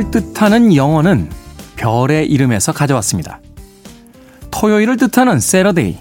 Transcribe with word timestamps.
요일을 0.00 0.10
뜻하는 0.10 0.74
영어는 0.74 1.28
별의 1.76 2.26
이름에서 2.26 2.72
가져왔습니다. 2.72 3.40
토요일을 4.50 4.96
뜻하는 4.96 5.36
Saturday, 5.36 5.98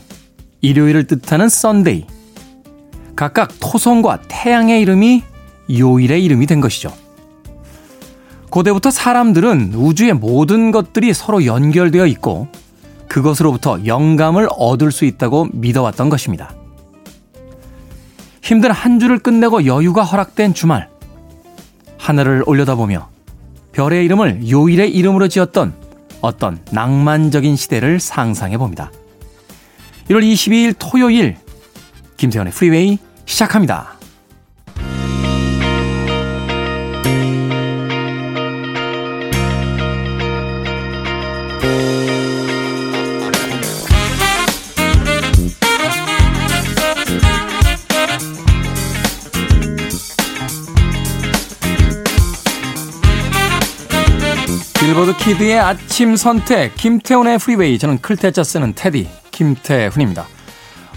일요일을 0.62 1.06
뜻하는 1.06 1.48
Sunday. 1.48 2.06
각각 3.16 3.52
토성과 3.60 4.22
태양의 4.30 4.82
이름이 4.82 5.24
요일의 5.78 6.24
이름이 6.24 6.46
된 6.48 6.62
것이죠. 6.62 6.94
고대부터 8.50 8.90
사람들은 8.90 9.74
우주의 9.76 10.14
모든 10.14 10.72
것들이 10.72 11.14
서로 11.14 11.46
연결되어 11.46 12.06
있고 12.08 12.48
그것으로부터 13.10 13.86
영감을 13.86 14.48
얻을 14.52 14.92
수 14.92 15.04
있다고 15.04 15.50
믿어왔던 15.52 16.10
것입니다. 16.10 16.54
힘든 18.42 18.72
한 18.72 19.00
주를 19.00 19.20
끝내고 19.20 19.66
여유가 19.66 20.04
허락된 20.04 20.54
주말. 20.54 20.90
하늘을 21.98 22.44
올려다보며 22.46 23.19
별의 23.72 24.06
이름을 24.06 24.50
요일의 24.50 24.92
이름으로 24.92 25.28
지었던 25.28 25.74
어떤 26.22 26.60
낭만적인 26.72 27.56
시대를 27.56 28.00
상상해 28.00 28.58
봅니다. 28.58 28.92
1월 30.10 30.24
22일 30.24 30.76
토요일 30.78 31.38
김태현의 32.18 32.52
프리웨이 32.52 32.98
시작합니다. 33.26 33.99
Kid의 55.20 55.60
아침 55.60 56.16
선택 56.16 56.76
김태훈의 56.76 57.40
프리웨이 57.40 57.78
저는 57.78 58.00
클 58.00 58.19
태 58.19 58.34
자 58.34 58.44
쓰는 58.44 58.74
테디 58.74 59.08
김태훈입니다. 59.32 60.26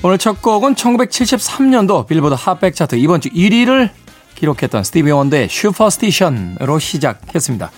오늘 0.03 0.17
첫 0.17 0.41
곡은 0.41 0.75
1973년도 0.77 2.07
빌보드 2.07 2.35
핫백 2.39 2.75
차트 2.75 2.97
이번 2.97 3.21
주 3.21 3.29
1위를 3.31 3.91
기록했던 4.37 4.85
스티비 4.85 5.11
원더의 5.11 5.49
Superstition으로 5.51 6.79
시작했습니다. 6.79 7.71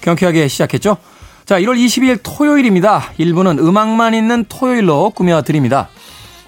경쾌하게 0.00 0.48
시작했죠? 0.48 0.96
자, 1.46 1.60
1월 1.60 1.76
22일 1.76 2.20
토요일입니다. 2.22 3.12
1부는 3.18 3.58
음악만 3.58 4.14
있는 4.14 4.44
토요일로 4.48 5.10
꾸며드립니다. 5.10 5.88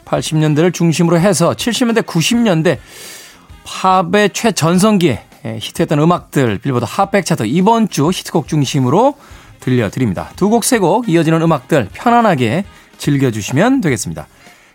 80년대를 0.06 0.74
중심으로 0.74 1.18
해서 1.18 1.52
70년대, 1.52 2.02
90년대 2.04 2.78
팝의 3.64 4.30
최전성기에 4.32 5.10
예, 5.10 5.24
히트했던 5.44 5.98
음악들 6.00 6.58
빌보드 6.58 6.84
핫백 6.88 7.24
차트 7.26 7.44
이번 7.46 7.88
주 7.88 8.08
히트곡 8.08 8.48
중심으로 8.48 9.14
들려드립니다. 9.60 10.30
두 10.36 10.48
곡, 10.48 10.64
세 10.64 10.78
곡 10.78 11.08
이어지는 11.08 11.42
음악들 11.42 11.88
편안하게 11.92 12.64
즐겨주시면 12.98 13.80
되겠습니다. 13.80 14.26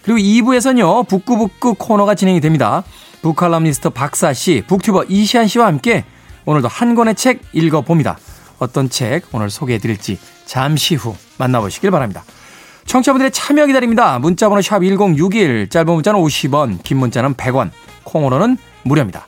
그리고 0.03 0.19
2부에서는요, 0.19 1.07
북구북구 1.07 1.75
코너가 1.75 2.15
진행이 2.15 2.41
됩니다. 2.41 2.83
북칼럼니스트 3.21 3.91
박사 3.91 4.33
씨, 4.33 4.63
북튜버 4.67 5.05
이시안 5.09 5.47
씨와 5.47 5.67
함께 5.67 6.05
오늘도 6.45 6.67
한 6.67 6.95
권의 6.95 7.15
책 7.15 7.41
읽어봅니다. 7.53 8.17
어떤 8.57 8.89
책 8.89 9.25
오늘 9.31 9.49
소개해 9.49 9.79
드릴지 9.79 10.19
잠시 10.45 10.95
후 10.95 11.15
만나보시길 11.37 11.91
바랍니다. 11.91 12.23
청취자분들의 12.85 13.31
참여 13.31 13.67
기다립니다. 13.67 14.17
문자번호 14.19 14.61
샵 14.61 14.79
1061, 14.79 15.69
짧은 15.69 15.93
문자는 15.93 16.19
50원, 16.19 16.81
긴 16.83 16.97
문자는 16.97 17.35
100원, 17.35 17.69
콩으로는 18.03 18.57
무료입니다. 18.83 19.27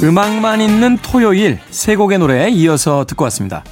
음악만 0.00 0.60
있는 0.60 0.96
토요일 0.98 1.58
세 1.70 1.96
곡의 1.96 2.18
노래 2.18 2.48
이어서 2.50 3.04
듣고 3.04 3.24
왔습니다. 3.24 3.64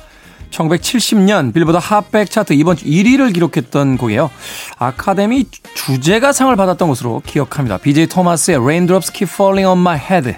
1970년 0.51 1.55
빌보드 1.55 1.79
핫백 1.81 2.33
차트 2.33 2.53
이번 2.55 2.77
주 2.77 2.85
1위를 2.85 3.33
기록했던 3.33 3.97
곡이에요. 3.97 4.31
아카데미 4.77 5.45
주제가상을 5.75 6.55
받았던 6.57 6.89
것으로 6.89 7.23
기억합니다. 7.25 7.79
BJ 7.79 8.09
토마스의 8.09 8.59
Raindrops 8.59 9.13
Keep 9.13 9.33
Falling 9.33 9.69
on 9.69 9.79
My 9.79 9.97
Head. 9.99 10.37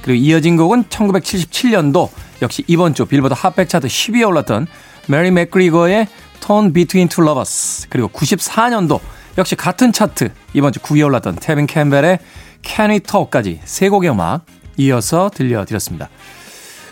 그리고 0.00 0.24
이어진 0.24 0.56
곡은 0.56 0.84
1977년도 0.84 2.08
역시 2.40 2.64
이번 2.66 2.94
주 2.94 3.04
빌보드 3.04 3.34
핫백 3.36 3.68
차트 3.68 3.88
10위에 3.88 4.26
올랐던 4.26 4.66
메리 5.06 5.30
맥그리거의 5.32 6.08
Torn 6.40 6.72
Between 6.72 7.08
Two 7.08 7.26
Lovers. 7.26 7.88
그리고 7.90 8.08
94년도 8.08 9.00
역시 9.36 9.54
같은 9.54 9.92
차트 9.92 10.30
이번 10.54 10.72
주 10.72 10.80
9위에 10.80 11.04
올랐던 11.04 11.36
테빈 11.36 11.66
캠벨의 11.66 12.20
Can 12.62 12.90
We 12.90 13.00
Talk까지 13.00 13.60
세 13.64 13.90
곡의 13.90 14.10
음악 14.10 14.46
이어서 14.76 15.30
들려드렸습니다. 15.34 16.08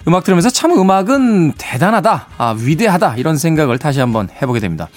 음악 0.06 0.24
들으면서 0.24 0.50
참 0.50 0.72
음악은 0.72 1.52
대단하다, 1.56 2.26
아, 2.36 2.56
위대하다, 2.58 3.16
이런 3.16 3.38
생각을 3.38 3.78
다시 3.78 4.00
한번 4.00 4.28
해보게 4.30 4.60
됩니다. 4.60 4.88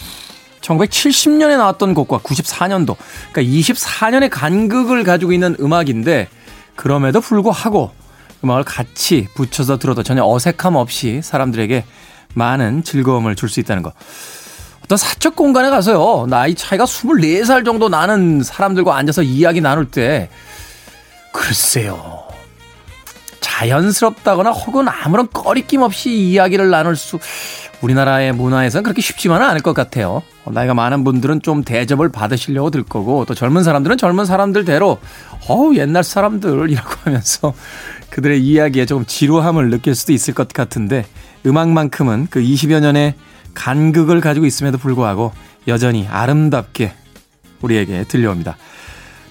1970년에 0.61 1.57
나왔던 1.57 1.93
곡과 1.93 2.19
94년도, 2.19 2.97
그러니까 3.31 3.41
24년의 3.41 4.29
간극을 4.29 5.03
가지고 5.03 5.31
있는 5.31 5.55
음악인데, 5.59 6.27
그럼에도 6.75 7.21
불구하고 7.21 7.91
음악을 8.43 8.63
같이 8.65 9.27
붙여서 9.33 9.79
들어도 9.79 10.03
전혀 10.03 10.23
어색함 10.25 10.75
없이 10.75 11.21
사람들에게 11.23 11.85
많은 12.33 12.83
즐거움을 12.83 13.35
줄 13.35 13.49
수 13.49 13.59
있다는 13.61 13.83
것. 13.83 13.93
어떤 14.83 14.97
사적 14.97 15.35
공간에 15.35 15.69
가서요, 15.69 16.27
나이 16.29 16.53
차이가 16.53 16.85
24살 16.85 17.65
정도 17.65 17.89
나는 17.89 18.43
사람들과 18.43 18.95
앉아서 18.97 19.23
이야기 19.23 19.61
나눌 19.61 19.89
때, 19.89 20.29
글쎄요. 21.31 22.26
자연스럽다거나 23.47 24.51
혹은 24.51 24.87
아무런 24.87 25.29
꺼리낌 25.31 25.81
없이 25.81 26.11
이야기를 26.11 26.69
나눌 26.69 26.95
수 26.95 27.17
우리나라의 27.81 28.33
문화에서는 28.33 28.83
그렇게 28.83 29.01
쉽지만은 29.01 29.45
않을 29.47 29.61
것 29.61 29.73
같아요. 29.73 30.21
나이가 30.45 30.73
많은 30.73 31.03
분들은 31.03 31.41
좀 31.41 31.63
대접을 31.63 32.09
받으시려고 32.09 32.71
들 32.71 32.83
거고 32.83 33.25
또 33.25 33.33
젊은 33.33 33.63
사람들은 33.63 33.97
젊은 33.97 34.25
사람들대로 34.25 34.99
어우 35.47 35.75
옛날 35.75 36.03
사람들이라고 36.03 36.89
하면서 37.05 37.53
그들의 38.09 38.41
이야기에 38.41 38.85
조금 38.85 39.05
지루함을 39.05 39.69
느낄 39.69 39.95
수도 39.95 40.11
있을 40.13 40.33
것 40.33 40.49
같은데 40.49 41.05
음악만큼은 41.45 42.27
그 42.29 42.41
20여 42.41 42.79
년의 42.81 43.13
간극을 43.53 44.21
가지고 44.21 44.45
있음에도 44.45 44.77
불구하고 44.77 45.31
여전히 45.67 46.07
아름답게 46.07 46.93
우리에게 47.61 48.05
들려옵니다. 48.05 48.57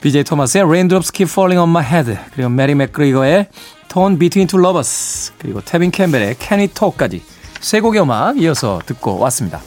BJ 0.01 0.25
토마스의 0.25 0.65
Raindrops 0.65 1.13
Keep 1.13 1.31
Falling 1.31 1.59
on 1.59 1.71
My 1.71 1.85
Head 1.85 2.19
그리고 2.35 2.51
메리 2.51 2.75
맥그리거의 2.75 3.49
Torn 3.97 4.19
Between 4.19 4.47
Two 4.47 4.63
Lovers 4.63 5.33
그리고 5.39 5.63
테빈 5.63 5.91
캠벨의 5.91 6.37
We 6.53 6.69
Talk까지 6.69 7.23
세 7.61 7.81
곡의 7.81 8.03
음악 8.03 8.39
이어서 8.39 8.79
듣고 8.85 9.19
왔습니다. 9.21 9.63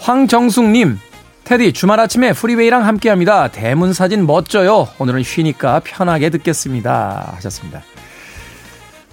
황정숙님 0.00 0.98
테디 1.44 1.72
주말 1.72 1.98
아침에 1.98 2.34
프리웨이랑 2.34 2.86
함께합니다. 2.86 3.48
대문 3.48 3.94
사진 3.94 4.26
멋져요. 4.26 4.88
오늘은 4.98 5.22
쉬니까 5.22 5.80
편하게 5.80 6.28
듣겠습니다. 6.28 7.32
하셨습니다. 7.36 7.82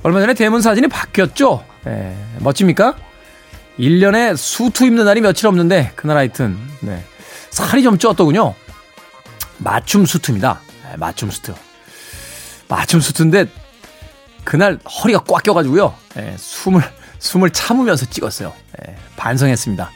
얼마 0.04 0.20
전에 0.20 0.34
대문 0.34 0.62
사진이 0.62 0.90
바뀌었죠? 0.90 1.64
네, 1.86 2.14
멋집니까? 2.40 2.96
1년에 3.80 4.36
수투 4.36 4.86
입는 4.86 5.06
날이 5.06 5.22
며칠 5.22 5.48
없는데 5.48 5.94
그날 5.96 6.18
하여튼 6.18 6.58
네, 6.82 7.02
살이 7.52 7.84
좀 7.84 7.98
쪘더군요. 7.98 8.54
맞춤 9.60 10.06
수트입니다. 10.06 10.60
네, 10.90 10.98
맞춤 10.98 11.32
수트. 11.32 11.54
맞춤 12.68 13.00
수트인데 13.00 13.46
그날 14.44 14.80
허리가 14.86 15.24
꽉 15.28 15.44
껴가지고요. 15.44 15.94
네, 16.16 16.36
숨을 16.38 16.82
숨을 17.20 17.52
참으면서 17.52 18.06
찍었어요. 18.08 18.54
네, 18.80 18.96
반성했습니다. 19.16 19.92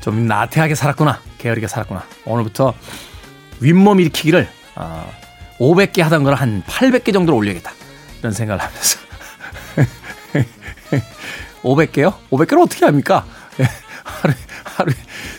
좀 0.00 0.26
나태하게 0.26 0.74
살았구나. 0.74 1.20
게으르게 1.38 1.66
살았구나. 1.68 2.04
오늘부터 2.26 2.74
윗몸 3.60 4.00
일으키기를 4.00 4.48
어, 4.76 5.12
500개 5.58 6.00
하던 6.02 6.24
걸 6.24 6.34
한 6.34 6.62
800개 6.66 7.12
정도로 7.12 7.36
올려야겠다. 7.38 7.72
이런 8.18 8.32
생각을 8.32 8.60
하면서 8.62 8.98
500개요? 11.62 12.14
500개를 12.30 12.62
어떻게 12.62 12.84
합니까? 12.84 13.24
하루에, 14.04 14.36
하루에 14.64 14.94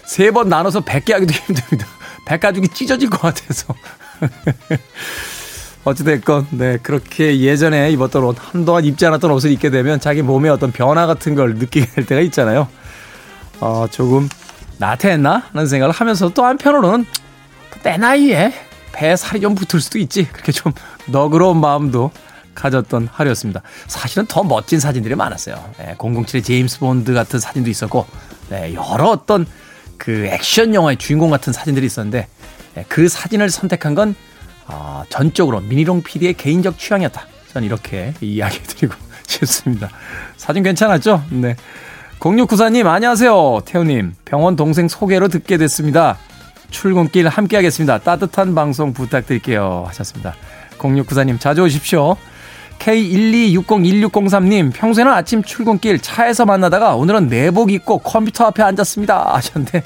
세 0.06 0.32
번 0.32 0.50
나눠서 0.50 0.82
100개 0.82 1.12
하기도 1.14 1.34
힘듭니다. 1.34 1.88
뱃가죽이 2.26 2.70
찢어질 2.70 3.10
것 3.10 3.22
같아서. 3.22 3.76
어찌됐건, 5.86 6.48
네, 6.52 6.78
그렇게 6.82 7.40
예전에 7.40 7.92
입었던 7.92 8.24
옷, 8.24 8.36
한동안 8.40 8.84
입지 8.86 9.06
않았던 9.06 9.30
옷을 9.32 9.52
입게 9.52 9.70
되면 9.70 10.00
자기 10.00 10.24
몸에 10.24 10.50
어떤 10.50 10.72
변화 10.72 11.06
같은 11.06 11.36
걸 11.36 11.56
느끼게 11.56 11.86
될 11.92 12.06
때가 12.06 12.22
있잖아요. 12.22 12.68
어, 13.60 13.86
조금 13.90 14.28
나태했나? 14.80 15.50
라는 15.54 15.68
생각을 15.68 15.94
하면서 15.94 16.30
또 16.30 16.44
한편으로는 16.44 17.06
내 17.84 17.98
나이에 17.98 18.52
배에 18.94 19.16
살이 19.16 19.42
좀 19.42 19.54
붙을 19.54 19.80
수도 19.80 20.00
있지. 20.00 20.28
그렇게 20.28 20.52
좀 20.52 20.74
너그러운 21.06 21.60
마음도 21.60 22.12
가졌던 22.56 23.10
하루였습니다. 23.12 23.62
사실은 23.86 24.26
더 24.26 24.44
멋진 24.44 24.80
사진들이 24.80 25.14
많았어요. 25.14 25.56
네, 25.78 25.96
007의 25.98 26.44
제임스 26.44 26.80
본드 26.80 27.14
같은 27.14 27.40
사진도 27.40 27.70
있었고, 27.70 28.08
네, 28.50 28.74
여러 28.74 29.10
어떤 29.10 29.46
그 29.98 30.26
액션 30.32 30.74
영화의 30.74 30.98
주인공 30.98 31.30
같은 31.30 31.54
사진들이 31.54 31.86
있었는데, 31.86 32.28
네, 32.74 32.86
그 32.88 33.08
사진을 33.08 33.52
선택한 33.52 33.94
건 33.94 34.16
어, 34.68 35.04
전적으로 35.10 35.62
미니롱 35.62 36.04
PD의 36.04 36.34
개인적 36.34 36.78
취향이었다. 36.78 37.26
저는 37.54 37.66
이렇게 37.66 38.14
이야기 38.22 38.62
드리고 38.64 38.96
싶습니다. 39.28 39.90
사진 40.38 40.64
괜찮았죠? 40.64 41.24
네. 41.30 41.56
0694님, 42.20 42.86
안녕하세요. 42.88 43.62
태우님, 43.66 44.14
병원 44.26 44.56
동생 44.56 44.88
소개로 44.88 45.28
듣게 45.28 45.58
됐습니다. 45.58 46.18
출근길 46.72 47.28
함께 47.28 47.58
하겠습니다. 47.58 48.00
따뜻한 48.00 48.56
방송 48.56 48.94
부탁드릴게요. 48.94 49.84
하셨습니다. 49.88 50.34
0694님, 50.80 51.40
자주 51.40 51.64
오십시오. 51.64 52.16
K1260163님, 52.80 54.74
평소에는 54.74 55.12
아침 55.12 55.44
출근길 55.44 56.00
차에서 56.00 56.46
만나다가 56.46 56.96
오늘은 56.96 57.28
내복 57.28 57.72
입고 57.72 58.00
컴퓨터 58.00 58.46
앞에 58.46 58.64
앉았습니다. 58.64 59.36
하셨는데, 59.36 59.84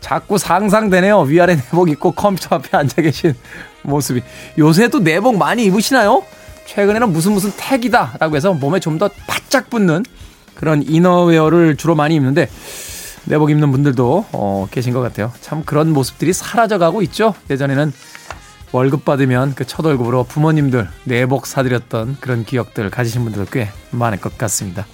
자꾸 0.00 0.38
상상되네요. 0.38 1.20
위아래 1.22 1.56
내복 1.56 1.88
입고 1.90 2.12
컴퓨터 2.12 2.56
앞에 2.56 2.76
앉아 2.76 3.02
계신 3.02 3.34
모습이. 3.82 4.22
요새도 4.58 5.00
내복 5.00 5.36
많이 5.36 5.64
입으시나요? 5.64 6.22
최근에는 6.66 7.12
무슨 7.12 7.32
무슨 7.32 7.52
택이다 7.56 8.16
라고 8.20 8.36
해서 8.36 8.52
몸에 8.52 8.80
좀 8.80 8.98
더 8.98 9.08
바짝 9.26 9.70
붙는 9.70 10.04
그런 10.54 10.82
이너웨어를 10.82 11.76
주로 11.76 11.94
많이 11.94 12.14
입는데, 12.14 12.48
내복 13.24 13.50
입는 13.50 13.70
분들도 13.72 14.26
어, 14.32 14.66
계신 14.70 14.92
것 14.92 15.00
같아요. 15.00 15.32
참 15.40 15.62
그런 15.64 15.92
모습들이 15.92 16.32
사라져가고 16.32 17.02
있죠. 17.02 17.34
예전에는 17.50 17.92
월급 18.72 19.04
받으면 19.04 19.54
그 19.54 19.64
첫 19.64 19.84
월급으로 19.84 20.24
부모님들 20.24 20.88
내복 21.04 21.46
사드렸던 21.46 22.18
그런 22.20 22.44
기억들 22.44 22.90
가지신 22.90 23.24
분들도 23.24 23.50
꽤 23.50 23.68
많을 23.90 24.20
것 24.20 24.38
같습니다. 24.38 24.86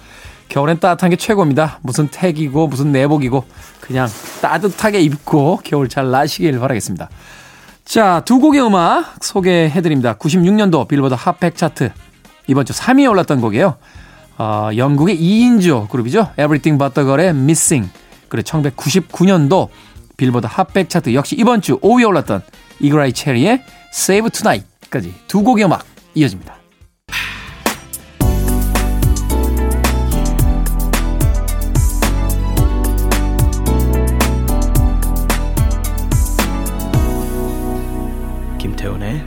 겨울엔 0.53 0.79
따뜻한 0.79 1.09
게 1.09 1.15
최고입니다. 1.15 1.79
무슨 1.81 2.07
택이고 2.09 2.67
무슨 2.67 2.91
내복이고 2.91 3.43
그냥 3.81 4.07
따뜻하게 4.39 5.01
입고 5.01 5.61
겨울 5.63 5.89
잘 5.89 6.11
나시길 6.11 6.59
바라겠습니다. 6.59 7.09
자, 7.85 8.21
두 8.23 8.37
곡의 8.37 8.63
음악 8.63 9.15
소개해 9.19 9.81
드립니다. 9.81 10.13
96년도 10.13 10.87
빌보드 10.87 11.15
핫백 11.17 11.57
차트 11.57 11.91
이번 12.45 12.65
주 12.65 12.73
3위에 12.73 13.09
올랐던 13.09 13.41
곡이에요. 13.41 13.77
어, 14.37 14.69
영국의 14.77 15.19
2인조 15.19 15.89
그룹이죠. 15.89 16.29
Everything 16.33 16.77
But 16.77 16.93
The 16.93 17.07
Girl의 17.07 17.29
Missing 17.29 17.91
그리고 18.29 18.47
1999년도 18.47 19.69
빌보드 20.17 20.45
핫백 20.47 20.87
차트 20.87 21.15
역시 21.15 21.35
이번 21.35 21.61
주 21.61 21.79
5위에 21.79 22.07
올랐던 22.07 22.43
이그라이 22.79 23.13
체리의 23.13 23.63
Save 23.91 24.29
Tonight까지 24.29 25.15
두 25.27 25.41
곡의 25.41 25.65
음악 25.65 25.83
이어집니다. 26.13 26.62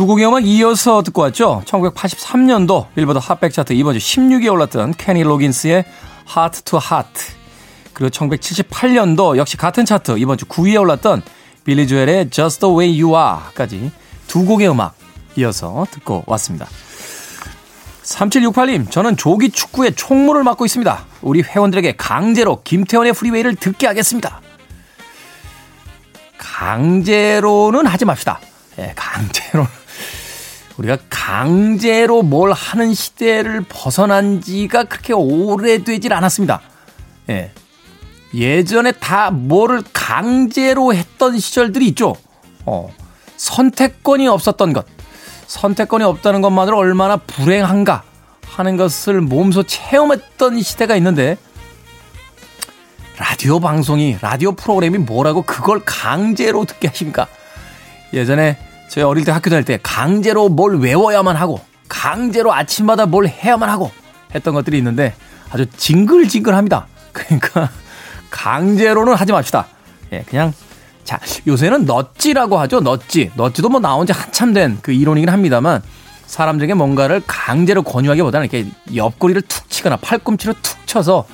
두 0.00 0.06
곡의 0.06 0.26
음악 0.26 0.46
이어서 0.46 1.02
듣고 1.02 1.20
왔죠. 1.20 1.62
1983년도 1.66 2.86
빌보드 2.94 3.18
핫백 3.18 3.52
차트 3.52 3.74
이번 3.74 3.98
주 3.98 3.98
16위에 3.98 4.50
올랐던 4.50 4.94
케니 4.96 5.22
로긴스의 5.22 5.84
Heart 6.26 6.62
to 6.62 6.78
Heart 6.82 7.34
그리고 7.92 8.08
1978년도 8.08 9.36
역시 9.36 9.58
같은 9.58 9.84
차트 9.84 10.16
이번 10.16 10.38
주 10.38 10.46
9위에 10.46 10.80
올랐던 10.80 11.20
빌리 11.64 11.86
조엘의 11.86 12.30
Just 12.30 12.60
the 12.60 12.74
Way 12.74 13.02
You 13.02 13.14
Are까지 13.14 13.92
두 14.26 14.46
곡의 14.46 14.70
음악 14.70 14.94
이어서 15.36 15.86
듣고 15.90 16.24
왔습니다. 16.28 16.66
3768님, 18.02 18.90
저는 18.90 19.18
조기 19.18 19.50
축구의 19.50 19.96
총무를 19.96 20.44
맡고 20.44 20.64
있습니다. 20.64 21.04
우리 21.20 21.42
회원들에게 21.42 21.96
강제로 21.98 22.62
김태훈의 22.62 23.12
프리웨이를 23.12 23.54
듣게 23.56 23.86
하겠습니다. 23.86 24.40
강제로는 26.38 27.84
하지 27.84 28.06
맙시다. 28.06 28.40
예, 28.78 28.94
강제로. 28.96 29.66
우리가 30.80 30.96
강제로 31.10 32.22
뭘 32.22 32.52
하는 32.52 32.94
시대를 32.94 33.64
벗어난 33.68 34.40
지가 34.40 34.84
그렇게 34.84 35.12
오래되질 35.12 36.12
않았습니다. 36.12 36.62
예. 37.28 37.52
예전에 38.32 38.92
다 38.92 39.30
뭐를 39.30 39.82
강제로 39.92 40.94
했던 40.94 41.38
시절들이 41.38 41.88
있죠. 41.88 42.16
어, 42.64 42.88
선택권이 43.36 44.26
없었던 44.26 44.72
것. 44.72 44.86
선택권이 45.48 46.02
없다는 46.04 46.40
것만으로 46.40 46.78
얼마나 46.78 47.16
불행한가 47.16 48.02
하는 48.46 48.78
것을 48.78 49.20
몸소 49.20 49.64
체험했던 49.64 50.62
시대가 50.62 50.96
있는데 50.96 51.36
라디오 53.18 53.60
방송이 53.60 54.16
라디오 54.22 54.52
프로그램이 54.52 54.96
뭐라고 54.98 55.42
그걸 55.42 55.80
강제로 55.84 56.64
듣게 56.64 56.88
하십니까? 56.88 57.26
예전에 58.14 58.69
저희 58.90 59.04
어릴 59.04 59.24
때 59.24 59.30
학교 59.30 59.50
다닐 59.50 59.64
때 59.64 59.78
강제로 59.82 60.48
뭘 60.48 60.78
외워야만 60.80 61.36
하고 61.36 61.60
강제로 61.88 62.52
아침마다 62.52 63.06
뭘 63.06 63.28
해야만 63.28 63.68
하고 63.68 63.90
했던 64.34 64.52
것들이 64.52 64.76
있는데 64.78 65.14
아주 65.50 65.66
징글징글합니다. 65.76 66.86
그러니까 67.12 67.70
강제로는 68.30 69.14
하지 69.14 69.32
맙시다. 69.32 69.66
예, 70.12 70.24
그냥 70.28 70.52
자, 71.04 71.20
요새는 71.46 71.86
넛지라고 71.86 72.58
하죠. 72.60 72.80
넛지. 72.80 73.30
넛지도 73.36 73.68
뭐 73.68 73.80
나온 73.80 74.06
지 74.06 74.12
한참 74.12 74.52
된 74.52 74.78
그 74.82 74.92
이론이긴 74.92 75.28
합니다만 75.28 75.82
사람들에게 76.26 76.74
뭔가를 76.74 77.22
강제로 77.26 77.82
권유하기보다는 77.82 78.48
이렇게 78.50 78.68
옆구리를 78.94 79.42
툭 79.42 79.70
치거나 79.70 79.96
팔꿈치로 79.96 80.54
툭 80.62 80.86
쳐서 80.86 81.26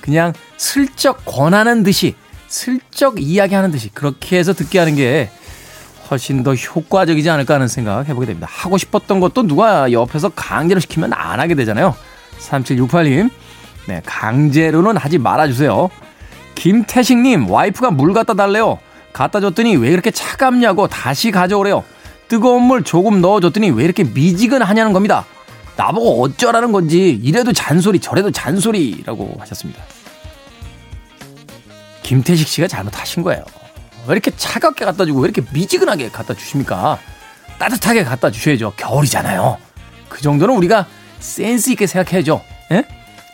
그냥 0.00 0.32
슬쩍 0.56 1.24
권하는 1.24 1.82
듯이 1.82 2.14
슬쩍 2.48 3.20
이야기하는 3.20 3.70
듯이 3.70 3.88
그렇게 3.90 4.38
해서 4.38 4.52
듣게 4.52 4.78
하는 4.80 4.96
게 4.96 5.30
훨씬 6.10 6.42
더 6.42 6.54
효과적이지 6.54 7.30
않을까 7.30 7.54
하는 7.54 7.68
생각 7.68 8.08
해보게 8.08 8.26
됩니다. 8.26 8.48
하고 8.50 8.78
싶었던 8.78 9.20
것도 9.20 9.46
누가 9.46 9.92
옆에서 9.92 10.30
강제로 10.30 10.80
시키면 10.80 11.12
안 11.12 11.40
하게 11.40 11.54
되잖아요. 11.54 11.94
3768님, 12.38 13.30
네, 13.86 14.02
강제로는 14.04 14.96
하지 14.96 15.18
말아주세요. 15.18 15.90
김태식님, 16.54 17.50
와이프가 17.50 17.90
물 17.92 18.12
갖다 18.12 18.34
달래요. 18.34 18.78
갖다 19.12 19.40
줬더니 19.40 19.76
왜 19.76 19.90
이렇게 19.90 20.10
차갑냐고 20.10 20.88
다시 20.88 21.30
가져오래요. 21.30 21.84
뜨거운 22.28 22.62
물 22.62 22.84
조금 22.84 23.20
넣어줬더니 23.20 23.70
왜 23.70 23.84
이렇게 23.84 24.04
미지근하냐는 24.04 24.92
겁니다. 24.92 25.24
나보고 25.76 26.22
어쩌라는 26.22 26.72
건지 26.72 27.18
이래도 27.22 27.52
잔소리 27.52 27.98
저래도 27.98 28.30
잔소리라고 28.30 29.36
하셨습니다. 29.40 29.82
김태식 32.02 32.46
씨가 32.46 32.68
잘못하신 32.68 33.22
거예요. 33.22 33.44
왜 34.06 34.12
이렇게 34.12 34.30
차갑게 34.36 34.84
갖다 34.84 35.04
주고 35.04 35.20
왜 35.20 35.28
이렇게 35.30 35.42
미지근하게 35.52 36.10
갖다 36.10 36.34
주십니까? 36.34 36.98
따뜻하게 37.58 38.04
갖다 38.04 38.30
주셔야죠. 38.30 38.72
겨울이잖아요. 38.76 39.58
그 40.08 40.20
정도는 40.22 40.54
우리가 40.56 40.86
센스 41.18 41.70
있게 41.70 41.86
생각해야죠. 41.86 42.42
예? 42.72 42.84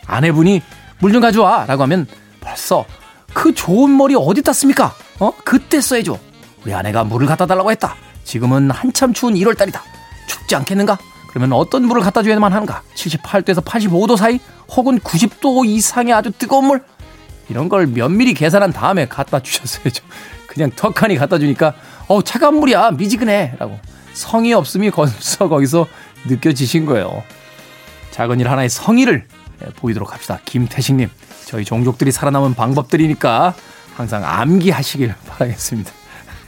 아내분이 0.05 0.61
물 0.99 1.11
좀 1.13 1.21
가져와 1.21 1.65
라고 1.65 1.83
하면 1.83 2.07
벌써 2.41 2.85
그 3.33 3.53
좋은 3.53 3.95
머리 3.95 4.15
어디 4.15 4.41
땄습니까? 4.41 4.93
어? 5.19 5.31
그때 5.43 5.79
써야죠. 5.79 6.19
우리 6.65 6.73
아내가 6.73 7.03
물을 7.03 7.27
갖다 7.27 7.45
달라고 7.45 7.71
했다. 7.71 7.95
지금은 8.23 8.71
한참 8.71 9.13
추운 9.13 9.35
1월달이다. 9.35 9.79
춥지 10.27 10.55
않겠는가? 10.55 10.97
그러면 11.29 11.53
어떤 11.53 11.83
물을 11.85 12.01
갖다 12.01 12.23
줘야만 12.23 12.51
하는가? 12.51 12.81
78도에서 12.95 13.63
85도 13.63 14.17
사이? 14.17 14.39
혹은 14.69 14.99
90도 14.99 15.65
이상의 15.65 16.13
아주 16.13 16.31
뜨거운 16.31 16.65
물? 16.65 16.83
이런 17.49 17.69
걸 17.69 17.87
면밀히 17.87 18.33
계산한 18.33 18.73
다음에 18.73 19.07
갖다 19.07 19.39
주셨어야죠. 19.39 20.03
그냥 20.57 20.71
턱하니 20.75 21.15
갖다 21.15 21.39
주니까 21.39 21.73
어우 22.07 22.23
차가운 22.23 22.59
물이야 22.59 22.91
미지근해 22.91 23.53
라고 23.59 23.79
성의 24.13 24.53
없음이 24.53 24.89
거기서 24.89 25.47
거기서 25.47 25.87
느껴지신 26.27 26.85
거예요. 26.85 27.23
작은 28.11 28.39
일 28.39 28.49
하나의 28.49 28.69
성의를 28.69 29.27
보이도록 29.75 30.13
합시다. 30.13 30.39
김태식님, 30.43 31.09
저희 31.45 31.63
종족들이 31.63 32.11
살아남은 32.11 32.55
방법들이니까 32.55 33.53
항상 33.95 34.23
암기하시길 34.25 35.13
바라겠습니다. 35.27 35.91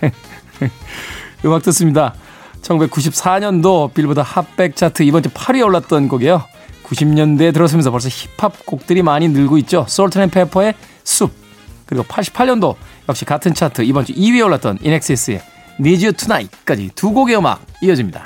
음악 1.45 1.63
듣습니다. 1.63 2.15
1994년도 2.61 3.93
빌보드 3.93 4.19
핫백 4.19 4.75
차트 4.75 5.03
이번 5.03 5.23
주 5.23 5.29
8위에 5.29 5.65
올랐던 5.65 6.07
곡이에요. 6.07 6.43
90년대에 6.83 7.53
들어서면서 7.53 7.91
벌써 7.91 8.09
힙합 8.09 8.65
곡들이 8.65 9.03
많이 9.03 9.29
늘고 9.29 9.57
있죠. 9.59 9.85
솔트앤페퍼의 9.87 10.73
숲. 11.03 11.31
그리고 11.89 12.03
88년도 12.03 12.75
역시 13.09 13.25
같은 13.25 13.55
차트 13.55 13.81
이번 13.81 14.05
주 14.05 14.13
2위에 14.13 14.45
올랐던 14.45 14.77
인엑세스의 14.83 15.41
Need 15.79 16.05
You 16.05 16.13
Tonight까지 16.13 16.91
두 16.93 17.11
곡의 17.11 17.35
음악 17.35 17.65
이어집니다. 17.81 18.23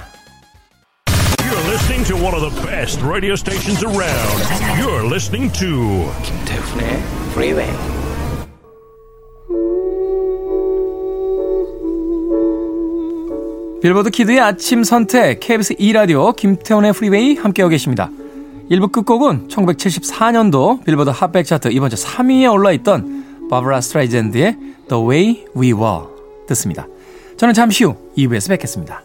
You're 1.38 1.70
listening 1.70 2.06
to 2.08 2.18
one 2.18 2.36
of 2.36 2.42
the 2.42 2.68
best 2.68 3.02
radio 3.06 3.36
stations 3.36 3.86
around. 3.86 4.44
You're 4.78 5.06
listening 5.06 5.50
to 5.60 6.12
김태훈의 6.24 7.02
Freeway. 7.32 7.72
빌보드 13.82 14.10
Kid의 14.10 14.42
아침 14.42 14.84
선택 14.84 15.40
KBS 15.40 15.76
2 15.78 15.94
라디오 15.94 16.34
김태훈의 16.34 16.92
프리웨이 16.92 17.36
함께하고 17.36 17.70
계십니다. 17.70 18.10
1부 18.72 18.92
끝곡은 18.92 19.48
1974년도 19.48 20.84
빌보드 20.84 21.10
핫백 21.10 21.46
차트 21.46 21.70
이번 21.70 21.90
주 21.90 21.96
3위에 21.96 22.52
올라있던 22.52 23.23
바브라 23.54 23.82
스트라이젠드의 23.82 24.58
The 24.90 25.04
Way 25.04 25.46
We 25.56 25.74
Were 25.74 26.08
듣습니다. 26.48 26.88
저는 27.38 27.54
잠시 27.54 27.84
후 27.84 27.96
2부에서 28.18 28.50
뵙겠습니다. 28.50 29.04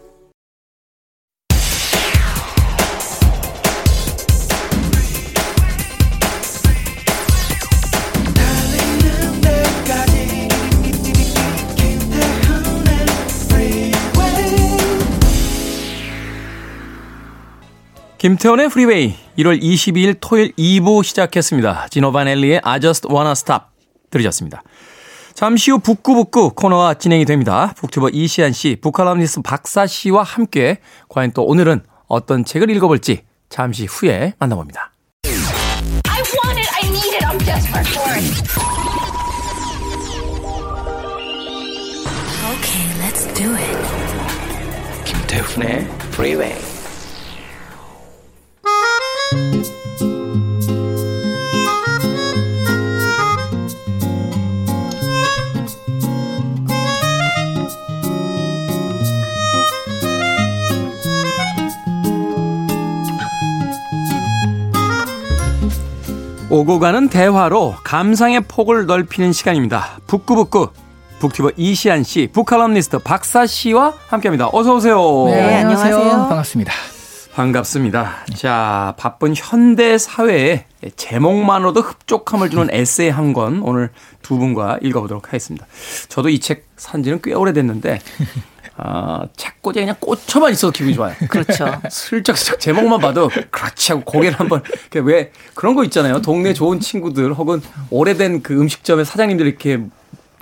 김태훈의 18.17 18.71
프리웨이 18.71 19.15
1월 19.37 19.61
22일 19.61 20.17
토요일 20.21 20.53
2부 20.53 21.05
시작했습니다. 21.05 21.89
지노 21.91 22.13
바넬리의 22.13 22.63
I 22.65 22.81
Just 22.81 23.07
Wanna 23.09 23.33
Stop 23.33 23.78
들으셨습니다. 24.11 24.63
잠시 25.35 25.71
후 25.71 25.79
북구북구 25.79 26.55
코너가 26.55 26.95
진행이 26.95 27.25
됩니다. 27.25 27.73
BookTuber 27.77 28.09
이시한 28.09 28.53
씨, 28.53 28.77
book 28.81 28.94
칼럼니스트 28.94 29.43
박사 29.43 29.87
씨와 29.87 30.25
함께 30.25 30.79
과연 31.09 31.31
또 31.33 31.45
오늘은 31.45 31.83
어떤 32.09 32.45
책을 32.45 32.71
읽어볼지 32.71 33.23
잠시 33.49 33.87
후에 33.87 34.35
만나봅니다. 34.39 34.93
I 35.25 36.23
want 36.45 36.59
it. 36.59 36.69
I 36.75 36.89
need 36.89 37.15
it. 37.15 37.25
I'm 37.25 37.39
desperate 37.39 37.89
for 37.89 38.11
it. 38.17 38.25
Okay, 42.59 42.87
let's 42.99 43.27
do 43.35 43.55
it. 43.55 43.79
김태훈의 45.05 45.87
Freeway. 46.13 46.68
오고 66.51 66.79
가는 66.79 67.09
대화로 67.09 67.75
감상의 67.85 68.41
폭을 68.43 68.87
넓히는 68.87 69.33
시간입니다. 69.33 69.99
북구북구 70.07 70.71
북튜버 71.19 71.51
이시안 71.57 72.05
씨, 72.05 72.29
북칼럼니스트 72.33 73.01
박사 73.01 73.45
씨와 73.45 73.93
함께합니다. 74.07 74.49
어서 74.53 74.77
오세요. 74.77 75.25
네, 75.27 75.57
안녕하세요. 75.57 75.99
반갑습니다. 76.29 76.73
반갑습니다. 77.35 78.13
자, 78.37 78.95
바쁜 78.99 79.35
현대 79.37 79.99
사회에 79.99 80.65
제목만으로도 80.97 81.81
흡족함을 81.81 82.51
주는 82.51 82.69
에세이 82.71 83.11
한 83.11 83.33
권 83.33 83.61
오늘 83.63 83.91
두 84.23 84.39
분과 84.39 84.79
읽어보도록 84.83 85.27
하겠습니다. 85.29 85.67
저도 86.09 86.29
이 86.31 86.39
책 86.41 86.67
산지는 86.77 87.21
꽤 87.23 87.35
오래됐는데 87.35 87.99
아, 88.81 89.27
책꽂이에 89.37 89.83
그냥 89.83 89.97
꽂혀만 89.99 90.53
있어도 90.53 90.71
기분이 90.71 90.95
좋아요. 90.95 91.13
그렇죠. 91.29 91.81
슬쩍슬쩍 91.91 92.61
제목만 92.61 93.01
봐도 93.01 93.29
그렇지 93.51 93.93
하고 93.93 94.05
고개를 94.05 94.39
한번 94.39 94.63
왜 94.95 95.33
그런 95.55 95.75
거 95.75 95.83
있잖아요. 95.85 96.23
동네 96.23 96.55
좋은 96.55 96.79
친구들 96.79 97.35
혹은 97.35 97.61
오래된 97.91 98.43
그 98.43 98.55
음식점의 98.55 99.05
사장님들 99.05 99.47
이렇게 99.47 99.81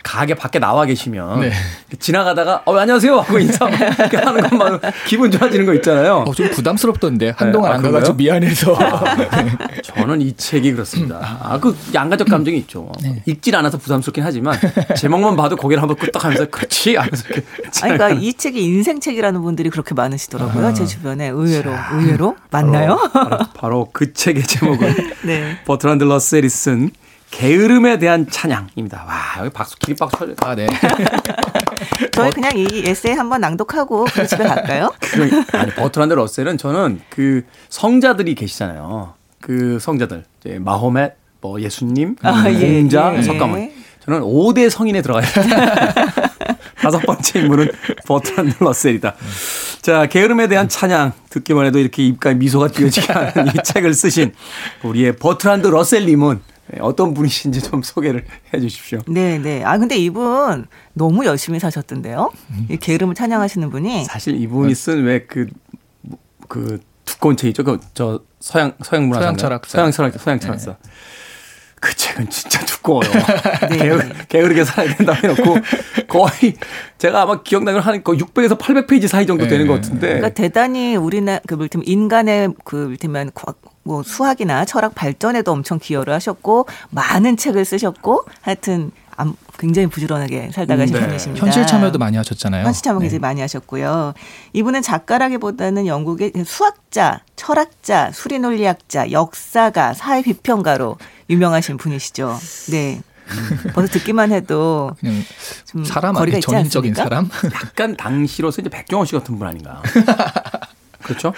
가게 0.06 0.34
밖에 0.34 0.60
나와 0.60 0.84
계시면 0.84 1.40
네. 1.40 1.52
지나가다가 1.98 2.62
어 2.64 2.76
안녕하세요 2.76 3.18
하고 3.18 3.40
인사 3.40 3.66
하는 3.66 4.48
것만 4.48 4.80
기분 5.04 5.32
좋아지는 5.32 5.66
거 5.66 5.74
있잖아요. 5.74 6.24
어, 6.28 6.32
좀 6.32 6.48
부담스럽던데 6.50 7.34
한동안 7.36 7.72
아, 7.72 7.74
안 7.74 7.82
가가지고? 7.82 8.16
미안해서. 8.16 8.78
저는 9.82 10.22
이 10.22 10.32
책이 10.36 10.72
그렇습니다. 10.74 11.38
아, 11.42 11.58
그 11.58 11.76
양가적 11.92 12.28
감정이 12.28 12.56
있죠. 12.58 12.92
네. 13.02 13.20
읽질 13.26 13.56
않아서 13.56 13.78
부담스럽긴 13.78 14.22
하지만 14.22 14.56
제목만 14.96 15.34
봐도 15.34 15.56
고개를 15.56 15.82
한번 15.82 15.96
끄덕하면서 15.96 16.50
그렇지 16.50 16.94
하면서 16.94 17.24
아니, 17.82 17.94
그러니까 17.94 18.10
이 18.10 18.32
책이 18.32 18.62
인생 18.62 19.00
책이라는 19.00 19.42
분들이 19.42 19.70
그렇게 19.70 19.92
많으시더라고요. 19.92 20.72
제 20.74 20.86
주변에 20.86 21.30
의외로 21.30 21.72
의외로 21.94 22.36
맞나요? 22.52 22.96
바로, 23.12 23.38
바로 23.54 23.88
그 23.92 24.12
책의 24.12 24.44
제목은 24.44 24.94
네. 25.26 25.58
버트란드 25.64 26.04
러셀이 26.04 26.48
쓴 26.48 26.90
게으름에 27.30 27.98
대한 27.98 28.28
찬양입니다. 28.28 29.04
와 29.04 29.40
여기 29.40 29.50
박수 29.50 29.76
기립박수 29.76 30.18
쳐줘. 30.18 30.34
아, 30.46 30.54
네. 30.54 30.66
저희 32.12 32.30
그냥 32.30 32.52
이 32.56 32.84
에세이 32.86 33.14
한번 33.14 33.40
낭독하고 33.40 34.06
그 34.06 34.26
집에 34.26 34.44
갈까요? 34.44 34.92
그, 35.00 35.44
아니 35.52 35.72
버트란드 35.74 36.14
러셀은 36.14 36.56
저는 36.58 37.00
그 37.10 37.44
성자들이 37.68 38.34
계시잖아요. 38.34 39.14
그 39.40 39.78
성자들 39.78 40.24
이제 40.40 40.58
마호멧, 40.58 41.16
뭐 41.40 41.60
예수님, 41.60 42.16
아, 42.22 42.44
예, 42.48 42.80
공자, 42.80 43.14
예. 43.16 43.22
석가모니. 43.22 43.72
저는 44.04 44.20
5대 44.20 44.70
성인에 44.70 45.02
들어가요. 45.02 45.26
다섯 46.80 47.00
번째 47.00 47.40
인물은 47.40 47.70
버트란드 48.06 48.54
러셀이다. 48.60 49.14
자, 49.82 50.06
게으름에 50.06 50.46
대한 50.46 50.68
찬양 50.68 51.12
듣기만 51.30 51.66
해도 51.66 51.78
이렇게 51.78 52.06
입가에 52.06 52.34
미소가 52.34 52.68
띄어지게 52.68 53.12
하는 53.12 53.48
이 53.48 53.50
책을 53.64 53.94
쓰신 53.94 54.32
우리의 54.84 55.16
버트란드 55.16 55.66
러셀님은 55.66 56.40
어떤 56.80 57.14
분이신지 57.14 57.62
좀 57.62 57.82
소개를 57.82 58.24
해 58.52 58.60
주십시오. 58.60 59.00
네, 59.06 59.38
네. 59.38 59.62
아 59.64 59.78
근데 59.78 59.96
이분 59.96 60.66
너무 60.92 61.24
열심히 61.24 61.58
사셨던데요. 61.60 62.30
이 62.70 62.76
게으름을 62.76 63.14
찬양하시는 63.14 63.70
분이 63.70 64.04
사실 64.04 64.40
이분이 64.40 64.74
쓴 64.74 65.04
왜그그 65.04 66.80
두꺼운 67.04 67.36
책이죠. 67.36 67.64
그저 67.64 68.20
서양 68.40 68.72
서양 68.82 69.08
문화 69.08 69.20
서양 69.20 69.36
철학사. 69.36 69.78
서양 69.78 69.90
철학 69.90 70.12
서양 70.20 70.40
철학사. 70.40 70.76
그 71.78 71.94
책은 71.94 72.30
진짜 72.30 72.64
두꺼워요. 72.64 73.08
네. 73.70 73.78
게으, 73.78 73.98
게으르게 74.28 74.64
살아야 74.64 74.96
된다 74.96 75.12
해놓고 75.12 75.56
거의 76.08 76.54
제가 76.98 77.22
아마 77.22 77.42
기억나는 77.42 77.80
한거 77.80 78.12
600에서 78.12 78.58
800페이지 78.58 79.06
사이 79.06 79.26
정도 79.26 79.46
되는 79.46 79.66
네. 79.66 79.68
것 79.68 79.74
같은데. 79.74 80.06
그러니까 80.06 80.30
대단히 80.30 80.96
우리나 80.96 81.38
그 81.46 81.54
물팀 81.54 81.82
인간의 81.84 82.54
그 82.64 82.76
물팀한 82.76 83.30
뭐 83.86 84.02
수학이나 84.02 84.64
철학 84.64 84.94
발전에도 84.96 85.52
엄청 85.52 85.78
기여를 85.78 86.12
하셨고 86.12 86.66
많은 86.90 87.36
책을 87.36 87.64
쓰셨고 87.64 88.24
하여튼 88.40 88.90
암- 89.16 89.36
굉장히 89.58 89.86
부지런하게 89.86 90.50
살다 90.52 90.76
가신 90.76 90.96
네. 90.96 91.06
분이십니다. 91.06 91.46
현실 91.46 91.64
참여도 91.66 91.98
많이 91.98 92.16
하셨잖아요. 92.18 92.66
현실 92.66 92.82
참여 92.82 92.98
네. 92.98 93.04
굉장히 93.04 93.20
많이 93.20 93.40
하셨고요. 93.40 94.12
이분은 94.52 94.82
작가라기보다는 94.82 95.86
영국의 95.86 96.32
수학자, 96.44 97.20
철학자, 97.36 98.10
수리논리학자, 98.12 99.12
역사가, 99.12 99.94
사회 99.94 100.20
비평가로 100.22 100.98
유명하신 101.30 101.76
분이시죠. 101.78 102.36
네. 102.72 103.00
벌써 103.72 103.92
듣기만 103.92 104.32
해도 104.32 104.90
그냥 105.00 105.22
좀 105.64 105.84
사람? 105.84 106.16
있지 106.28 106.40
전인적인? 106.42 106.94
사람? 106.94 107.30
약간 107.54 107.96
당시로서 107.96 108.60
이제 108.60 108.68
백종원 108.68 109.06
씨 109.06 109.12
같은 109.14 109.38
분 109.38 109.46
아닌가. 109.48 109.80
그렇죠? 111.02 111.32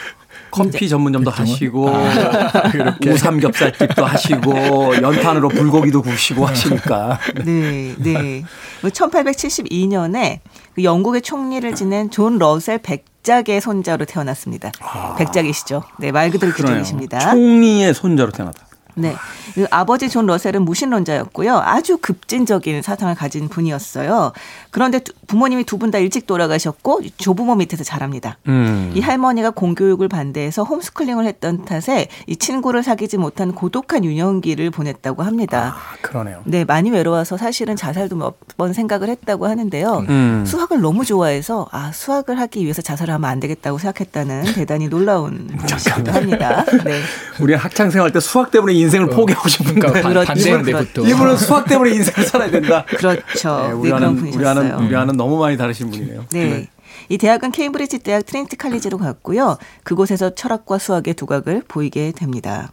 커피 0.50 0.88
전문점도 0.88 1.31
하시고 1.31 1.90
우삼겹살집도 3.07 4.05
하시고 4.05 4.97
연탄으로 5.02 5.49
불고기도 5.49 6.02
구우시고 6.02 6.47
하시니까 6.47 7.19
네, 7.45 7.95
네. 7.99 8.45
1872년에 8.83 10.40
그 10.75 10.85
영국의 10.85 11.23
총리를 11.23 11.75
지낸 11.75 12.11
존 12.11 12.38
러셀 12.38 12.78
백작의 12.78 13.61
손자로 13.61 14.05
태어났습니다. 14.05 14.71
백작이시죠. 15.19 15.83
네, 15.99 16.12
말 16.12 16.31
그대로 16.31 16.52
아. 16.52 16.55
그러네요. 16.55 16.78
귀족이십니다. 16.78 17.19
총리의 17.19 17.95
손자로 17.95 18.31
태어났다. 18.31 18.68
네. 19.00 19.14
그 19.55 19.67
아버지 19.71 20.09
존 20.09 20.26
러셀은 20.26 20.62
무신론자였고요. 20.62 21.57
아주 21.64 21.99
급진적인 21.99 22.83
사상을 22.83 23.14
가진 23.14 23.49
분이었어요. 23.49 24.33
그런데 24.71 24.99
두- 25.00 25.12
부모님이 25.26 25.64
두 25.64 25.78
분 25.78 25.90
다 25.90 25.99
일찍 25.99 26.26
돌아가셨고 26.26 27.00
조부모 27.17 27.55
밑에서 27.57 27.85
자랍니다. 27.85 28.37
음. 28.49 28.93
이 28.95 29.00
할머니가 29.00 29.50
공교육을 29.50 30.09
반대해서 30.09 30.64
홈스쿨링을 30.64 31.25
했던 31.26 31.64
탓에 31.64 32.09
이 32.26 32.37
친구를 32.37 32.83
사귀지 32.83 33.17
못한 33.17 33.52
고독한 33.55 34.05
유년기를 34.05 34.71
보냈다고 34.71 35.23
합니다. 35.23 35.76
아, 35.76 35.97
그러네요. 36.02 36.43
네, 36.45 36.64
많이 36.64 36.90
외로워서 36.90 37.37
사실은 37.37 37.76
자살도 37.76 38.17
몇 38.17 38.35
번 38.59 38.73
생각을 38.73 39.09
했다고 39.09 39.47
하는데요. 39.47 40.05
음. 40.09 40.45
수학을 40.45 40.81
너무 40.81 41.05
좋아해서 41.05 41.69
아 41.71 41.93
수학을 41.93 42.40
하기 42.40 42.64
위해서 42.64 42.83
자살을 42.83 43.14
하면 43.14 43.31
안 43.31 43.38
되겠다고 43.38 43.78
생각했다는 43.78 44.55
대단히 44.55 44.88
놀라운 44.88 45.47
분이시기도 45.47 46.11
합니다. 46.11 46.64
네, 46.85 47.00
우리 47.40 47.55
학창 47.55 47.88
생활 47.93 48.11
때 48.11 48.19
수학 48.19 48.50
때문에 48.50 48.73
인생을 48.75 49.09
포기하고 49.09 49.49
싶은데 49.49 49.80
그러니까 49.80 50.00
반- 50.02 50.12
그렇죠. 50.12 50.26
반대인데 50.26 50.73
그렇죠. 50.73 50.87
보통. 50.88 51.09
이분은 51.09 51.37
수학 51.37 51.66
때문에 51.66 51.90
인생을 51.92 52.26
살아야 52.28 52.50
된다. 52.50 52.85
그렇죠. 52.88 53.57
네, 53.62 53.66
네, 53.68 53.73
우리 53.73 53.88
그런 53.90 54.02
아는 54.02 54.16
분이셨어요. 54.16 54.38
우리 54.40 54.47
아는 54.49 54.87
우리 54.87 54.97
아는 54.97 55.16
너무 55.16 55.38
많이 55.38 55.57
다르신 55.57 55.90
분이네요. 55.90 56.25
네. 56.33 56.68
이 57.11 57.16
대학은 57.16 57.52
케임브리지 57.52 58.00
대학 58.00 58.26
트리니티 58.26 58.57
칼리지로 58.57 58.99
갔고요. 58.99 59.57
그곳에서 59.83 60.35
철학과 60.35 60.78
수학의 60.78 61.14
두각을 61.14 61.62
보이게 61.66 62.12
됩니다. 62.12 62.71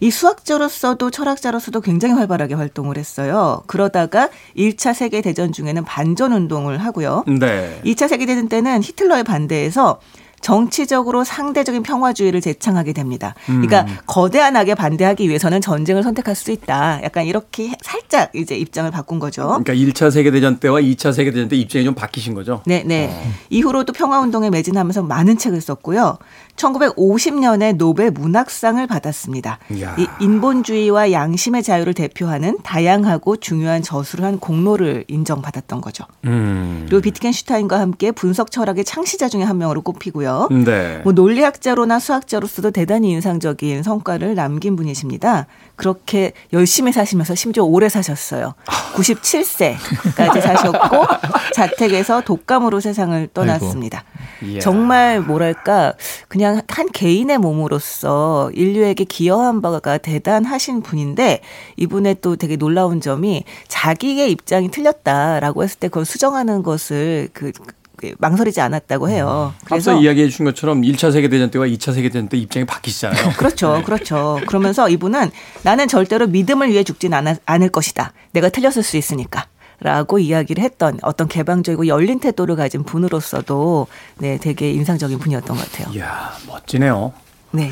이 0.00 0.10
수학자로서도 0.10 1.10
철학자로서도 1.10 1.80
굉장히 1.82 2.14
활발하게 2.14 2.54
활동을 2.54 2.96
했어요. 2.96 3.62
그러다가 3.66 4.30
1차 4.56 4.94
세계 4.94 5.20
대전 5.20 5.52
중에는 5.52 5.84
반전 5.84 6.32
운동을 6.32 6.78
하고요. 6.78 7.24
네. 7.38 7.80
2차 7.84 8.08
세계 8.08 8.26
대전 8.26 8.48
때는 8.48 8.82
히틀러에 8.82 9.22
반대해서 9.22 10.00
정치적으로 10.40 11.24
상대적인 11.24 11.82
평화주의를 11.82 12.40
제창하게 12.40 12.92
됩니다. 12.92 13.34
그러니까 13.46 13.86
거대한 14.06 14.56
악에 14.56 14.74
반대하기 14.74 15.28
위해서는 15.28 15.60
전쟁을 15.60 16.02
선택할 16.02 16.34
수 16.34 16.50
있다. 16.50 17.00
약간 17.02 17.26
이렇게 17.26 17.72
살짝 17.82 18.34
이제 18.34 18.56
입장을 18.56 18.90
바꾼 18.90 19.18
거죠. 19.18 19.60
그러니까 19.62 19.74
1차 19.74 20.10
세계대전 20.10 20.58
때와 20.58 20.80
2차 20.80 21.12
세계대전 21.12 21.48
때 21.48 21.56
입장이 21.56 21.84
좀 21.84 21.94
바뀌신 21.94 22.34
거죠? 22.34 22.62
네, 22.66 22.82
네. 22.84 23.10
이후로도 23.50 23.92
평화운동에 23.92 24.50
매진하면서 24.50 25.02
많은 25.02 25.38
책을 25.38 25.60
썼고요. 25.60 26.18
1950년에 26.56 27.76
노벨 27.76 28.10
문학상을 28.10 28.84
받았습니다. 28.86 29.58
이야. 29.70 29.94
이 29.98 30.06
인본주의와 30.20 31.12
양심의 31.12 31.62
자유를 31.62 31.94
대표하는 31.94 32.58
다양하고 32.62 33.36
중요한 33.36 33.82
저술을 33.82 34.24
한 34.24 34.38
공로를 34.38 35.04
인정받았던 35.08 35.80
거죠. 35.80 36.04
음. 36.24 36.84
그리고 36.88 37.00
비트겐슈타인과 37.02 37.78
함께 37.78 38.10
분석 38.12 38.50
철학의 38.50 38.84
창시자 38.84 39.28
중에 39.28 39.42
한 39.42 39.58
명으로 39.58 39.82
꼽히고요. 39.82 40.27
네. 40.50 41.00
뭐 41.04 41.12
논리학자로나 41.12 41.98
수학자로서도 41.98 42.70
대단히 42.70 43.10
인상적인 43.10 43.82
성과를 43.82 44.34
남긴 44.34 44.76
분이십니다. 44.76 45.46
그렇게 45.76 46.32
열심히 46.52 46.92
사시면서 46.92 47.34
심지어 47.34 47.64
오래 47.64 47.88
사셨어요. 47.88 48.54
97세까지 48.94 50.40
사셨고 50.42 51.06
자택에서 51.54 52.20
독감으로 52.22 52.80
세상을 52.80 53.28
떠났습니다. 53.32 54.04
이야. 54.42 54.60
정말 54.60 55.20
뭐랄까 55.20 55.94
그냥 56.28 56.62
한 56.68 56.88
개인의 56.90 57.38
몸으로서 57.38 58.50
인류에게 58.54 59.04
기여한 59.04 59.62
바가 59.62 59.98
대단하신 59.98 60.82
분인데 60.82 61.40
이분의 61.76 62.16
또 62.20 62.36
되게 62.36 62.56
놀라운 62.56 63.00
점이 63.00 63.44
자기의 63.68 64.30
입장이 64.32 64.70
틀렸다라고 64.70 65.62
했을 65.62 65.78
때 65.78 65.88
그걸 65.88 66.04
수정하는 66.04 66.62
것을 66.62 67.28
그, 67.32 67.52
그 67.52 67.77
망설이지 68.18 68.60
않았다고 68.60 69.08
해요. 69.08 69.54
앞서 69.70 69.98
이야기해 70.00 70.28
주신 70.28 70.44
것처럼 70.44 70.82
1차 70.82 71.12
세계대전 71.12 71.50
때와 71.50 71.66
2차 71.66 71.94
세계대전 71.94 72.28
때 72.28 72.36
입장이 72.36 72.66
바뀌시잖아요. 72.66 73.32
그렇죠, 73.38 73.82
그렇죠. 73.84 74.40
그러면서 74.46 74.88
이분은 74.88 75.30
나는 75.62 75.88
절대로 75.88 76.26
믿음을 76.26 76.70
위해 76.70 76.84
죽진 76.84 77.14
않아, 77.14 77.36
않을 77.46 77.68
것이다. 77.70 78.12
내가 78.32 78.48
틀렸을 78.48 78.82
수 78.82 78.96
있으니까. 78.96 79.46
라고 79.80 80.18
이야기를 80.18 80.62
했던 80.62 80.98
어떤 81.02 81.28
개방적이고 81.28 81.86
열린 81.86 82.18
태도를 82.18 82.56
가진 82.56 82.82
분으로서도 82.82 83.86
네, 84.18 84.36
되게 84.38 84.72
인상적인 84.72 85.20
분이었던 85.20 85.56
것 85.56 85.70
같아요. 85.70 85.94
이야, 85.94 86.32
멋지네요. 86.48 87.12
네. 87.52 87.70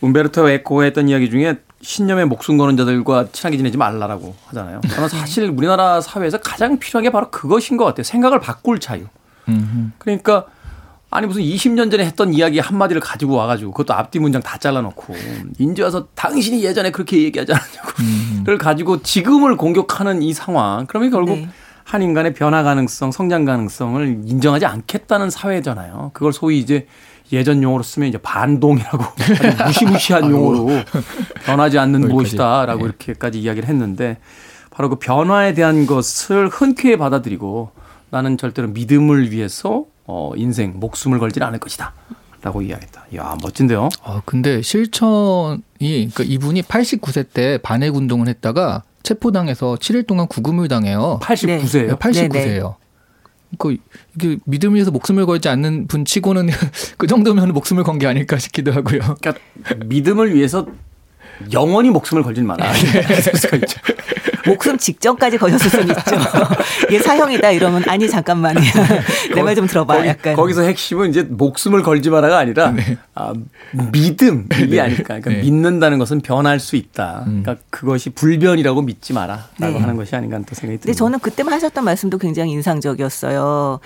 움베르토 0.00 0.48
에코가 0.48 0.82
했던 0.84 1.08
이야기 1.08 1.30
중에 1.30 1.58
신념에 1.82 2.24
목숨 2.24 2.58
거는 2.58 2.76
자들과 2.76 3.28
친하게 3.32 3.56
지내지 3.56 3.78
말라라고 3.78 4.34
하잖아요. 4.46 4.80
저는 4.90 5.08
사실 5.08 5.48
우리나라 5.48 6.00
사회에서 6.00 6.38
가장 6.38 6.78
필요한 6.78 7.04
게 7.04 7.10
바로 7.10 7.30
그것인 7.30 7.76
것 7.76 7.84
같아요. 7.84 8.04
생각을 8.04 8.40
바꿀 8.40 8.80
자유. 8.80 9.06
음. 9.50 9.92
그러니까 9.98 10.46
아니 11.10 11.26
무슨 11.26 11.42
20년 11.42 11.90
전에 11.90 12.04
했던 12.04 12.32
이야기 12.32 12.60
한 12.60 12.78
마디를 12.78 13.00
가지고 13.00 13.34
와가지고 13.34 13.72
그것도 13.72 13.94
앞뒤 13.94 14.20
문장 14.20 14.40
다 14.42 14.58
잘라놓고 14.58 15.14
인제 15.58 15.82
와서 15.82 16.06
당신이 16.14 16.62
예전에 16.62 16.90
그렇게 16.90 17.22
얘기하지 17.24 17.52
않았냐고를 17.52 18.58
가지고 18.58 19.02
지금을 19.02 19.56
공격하는 19.56 20.22
이 20.22 20.32
상황 20.32 20.86
그러면 20.86 21.10
결국 21.10 21.34
네. 21.34 21.48
한 21.90 22.02
인간의 22.02 22.34
변화 22.34 22.62
가능성, 22.62 23.10
성장 23.10 23.44
가능성을 23.44 24.22
인정하지 24.24 24.64
않겠다는 24.64 25.28
사회잖아요. 25.28 26.12
그걸 26.14 26.32
소위 26.32 26.60
이제 26.60 26.86
예전 27.32 27.64
용어로 27.64 27.82
쓰면 27.82 28.08
이제 28.08 28.18
반동이라고 28.18 29.04
무시무시한 29.66 30.30
용어로 30.30 30.68
변하지 31.44 31.80
않는. 31.80 32.02
무엇이다라고 32.02 32.82
예. 32.82 32.84
이렇게까지 32.84 33.40
이야기를 33.40 33.68
했는데 33.68 34.18
바로 34.70 34.88
그 34.88 34.96
변화에 34.96 35.52
대한 35.54 35.86
것을 35.86 36.48
흔쾌히 36.48 36.96
받아들이고 36.96 37.72
나는 38.10 38.36
절대로 38.36 38.68
믿음을 38.68 39.30
위해서 39.30 39.84
어, 40.06 40.32
인생 40.36 40.74
목숨을 40.76 41.18
걸지는 41.18 41.46
않을 41.46 41.58
것이다. 41.60 41.92
라고 42.42 42.62
이야기했다. 42.62 43.04
이야, 43.12 43.36
멋진데요? 43.42 43.90
아, 44.02 44.22
근데 44.24 44.62
실천이 44.62 45.60
그러니까 45.82 46.24
이분이 46.24 46.62
89세 46.62 47.26
때 47.32 47.58
반핵 47.62 47.94
운동을 47.94 48.28
했다가 48.28 48.82
체포당해서 49.02 49.76
7일 49.76 50.06
동안 50.06 50.26
구금을 50.26 50.68
당해요. 50.68 51.18
89세예요. 51.22 51.98
89세예요. 51.98 52.76
그 53.58 53.76
이게 54.16 54.38
믿음을 54.44 54.76
위해서 54.76 54.90
목숨을 54.90 55.26
걸지 55.26 55.48
않는 55.48 55.86
분 55.88 56.04
치고는 56.04 56.48
그 56.96 57.06
정도면 57.06 57.52
목숨을 57.52 57.82
건 57.84 57.98
게 57.98 58.06
아닐까 58.06 58.38
싶기도 58.38 58.72
하고요. 58.72 59.00
그러니까 59.20 59.34
믿음을 59.86 60.34
위해서 60.34 60.66
영원히 61.52 61.90
목숨을 61.90 62.22
걸진 62.22 62.46
마라. 62.46 62.70
아, 62.70 62.74
있죠. 62.74 63.80
목숨 64.46 64.78
직전까지 64.78 65.38
거셨을 65.38 65.70
수는 65.70 65.88
있죠. 65.88 66.16
이게 66.88 66.98
사형이다 67.00 67.50
이러면 67.50 67.84
아니 67.88 68.08
잠깐만요. 68.08 68.60
내말 69.34 69.54
좀 69.54 69.66
들어봐. 69.66 69.96
거기, 69.96 70.08
약간. 70.08 70.34
거기서 70.34 70.62
핵심은 70.62 71.10
이제 71.10 71.22
목숨을 71.22 71.82
걸지 71.82 72.10
마라가 72.10 72.38
아니라 72.38 72.74
아, 73.14 73.32
믿음 73.92 74.46
이게 74.60 74.80
아닐까. 74.80 75.04
그러니까 75.04 75.30
네. 75.30 75.42
믿는다는 75.42 75.98
것은 75.98 76.20
변할 76.20 76.60
수 76.60 76.76
있다. 76.76 77.22
그러니까 77.24 77.56
그것이 77.70 78.10
불변이라고 78.10 78.82
믿지 78.82 79.12
마라라고 79.12 79.48
네. 79.58 79.78
하는 79.78 79.96
것이 79.96 80.14
아닌가 80.16 80.36
하는 80.36 80.44
또 80.44 80.54
생각이 80.54 80.78
듭니다. 80.78 80.86
근데 80.86 80.94
저는 80.96 81.18
그때만 81.18 81.52
하셨던 81.54 81.84
말씀도 81.84 82.18
굉장히 82.18 82.52
인상적이었어요. 82.52 83.80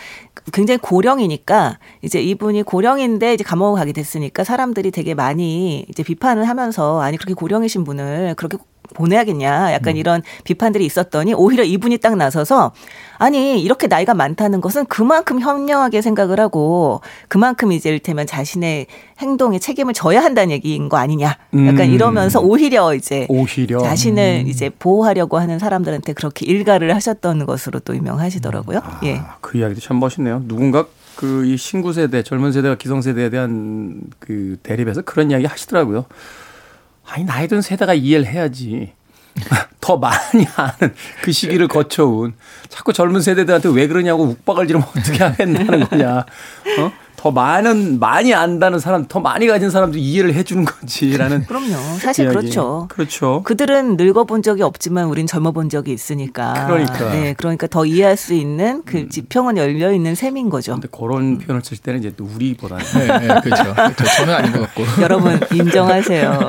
굉장히 0.52 0.78
고령이니까 0.78 1.78
이제 2.02 2.20
이분이 2.20 2.62
고령인데 2.62 3.34
이제 3.34 3.44
감옥을 3.44 3.78
가게 3.78 3.92
됐으니까 3.92 4.44
사람들이 4.44 4.90
되게 4.90 5.14
많이 5.14 5.86
이제 5.88 6.02
비판을 6.02 6.48
하면서 6.48 7.00
아니 7.00 7.16
그렇게 7.16 7.34
고령이신 7.34 7.84
분을 7.84 8.34
그렇게 8.36 8.58
보내야겠냐 8.94 9.72
약간 9.72 9.96
이런 9.96 10.22
비판들이 10.44 10.84
있었더니 10.84 11.32
오히려 11.34 11.62
이분이 11.64 11.98
딱 11.98 12.16
나서서 12.16 12.72
아니 13.18 13.62
이렇게 13.62 13.86
나이가 13.86 14.14
많다는 14.14 14.60
것은 14.60 14.86
그만큼 14.86 15.40
현명하게 15.40 16.02
생각을 16.02 16.40
하고 16.40 17.00
그만큼 17.28 17.72
이제 17.72 17.90
일테면 17.90 18.26
자신의 18.26 18.86
행동에 19.18 19.58
책임을 19.58 19.94
져야 19.94 20.22
한다는 20.22 20.50
얘기인 20.50 20.88
거 20.88 20.96
아니냐 20.96 21.28
약간 21.28 21.80
음. 21.80 21.90
이러면서 21.90 22.40
오히려 22.40 22.94
이제 22.94 23.26
오히려 23.28 23.78
자신을 23.80 24.44
이제 24.48 24.70
보호하려고 24.70 25.38
하는 25.38 25.58
사람들한테 25.58 26.12
그렇게 26.12 26.46
일가를 26.46 26.94
하셨던 26.94 27.46
것으로 27.46 27.78
또 27.80 27.94
유명하시더라고요. 27.96 28.80
예. 29.04 29.16
아, 29.18 29.36
그 29.40 29.58
이야기도 29.58 29.80
참 29.80 30.00
멋있네요. 30.00 30.42
누군가 30.46 30.86
그 31.16 31.44
이 31.44 31.56
신구 31.56 31.92
세대, 31.92 32.22
젊은 32.22 32.52
세대와 32.52 32.76
기성 32.76 33.02
세대에 33.02 33.30
대한 33.30 34.00
그 34.18 34.56
대립에서 34.62 35.02
그런 35.02 35.30
이야기 35.30 35.46
하시더라고요. 35.46 36.06
아니 37.06 37.24
나이 37.24 37.48
든 37.48 37.60
세대가 37.60 37.94
이해를 37.94 38.26
해야지. 38.26 38.92
더 39.80 39.96
많이 39.96 40.46
아는 40.56 40.94
그 41.22 41.32
시기를 41.32 41.66
거쳐온 41.68 42.34
자꾸 42.68 42.92
젊은 42.92 43.20
세대들한테 43.20 43.68
왜 43.70 43.88
그러냐고 43.88 44.22
욱박을 44.24 44.66
지르면 44.68 44.86
어떻게 44.88 45.22
하겠다는 45.24 45.88
거냐. 45.88 46.18
어? 46.18 46.92
더 47.24 47.30
많은 47.30 47.98
많이 48.00 48.34
안다는 48.34 48.78
사람, 48.78 49.06
더 49.08 49.18
많이 49.18 49.46
가진 49.46 49.70
사람도 49.70 49.96
이해를 49.96 50.34
해주는 50.34 50.62
거지라는. 50.66 51.44
그럼요. 51.48 51.74
사실 51.98 52.26
이야기. 52.26 52.36
그렇죠. 52.36 52.86
그렇죠. 52.90 53.42
그들은 53.44 53.96
늙어본 53.96 54.42
적이 54.42 54.60
없지만 54.60 55.06
우린 55.06 55.26
젊어본 55.26 55.70
적이 55.70 55.94
있으니까. 55.94 56.66
그러니까. 56.66 57.12
네, 57.12 57.32
그러니까 57.32 57.66
더 57.66 57.86
이해할 57.86 58.18
수 58.18 58.34
있는 58.34 58.82
그 58.84 59.08
지평은 59.08 59.56
열려 59.56 59.90
있는 59.94 60.14
셈인 60.14 60.50
거죠. 60.50 60.72
근데 60.72 60.88
그런 60.92 61.38
표현을 61.38 61.64
쓸 61.64 61.78
때는 61.78 62.00
이제 62.00 62.12
또 62.14 62.26
우리보다는 62.26 62.84
네, 62.92 63.06
네, 63.06 63.40
그렇죠. 63.40 63.74
그렇죠. 63.74 64.04
저는 64.18 64.34
아닌 64.34 64.52
것 64.52 64.60
같고 64.60 64.84
여러분 65.00 65.40
인정하세요. 65.50 66.40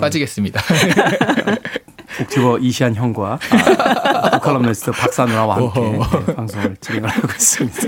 빠지겠습니다. 0.00 0.62
북튜버 2.16 2.58
이시안 2.58 2.94
형과 2.94 3.38
아, 3.50 4.38
컬럼니스트 4.40 4.90
박사 4.92 5.24
누나와 5.24 5.56
함께 5.56 5.80
네, 5.80 6.34
방송을 6.34 6.76
진행을 6.80 7.08
하고 7.08 7.28
있습니다. 7.28 7.78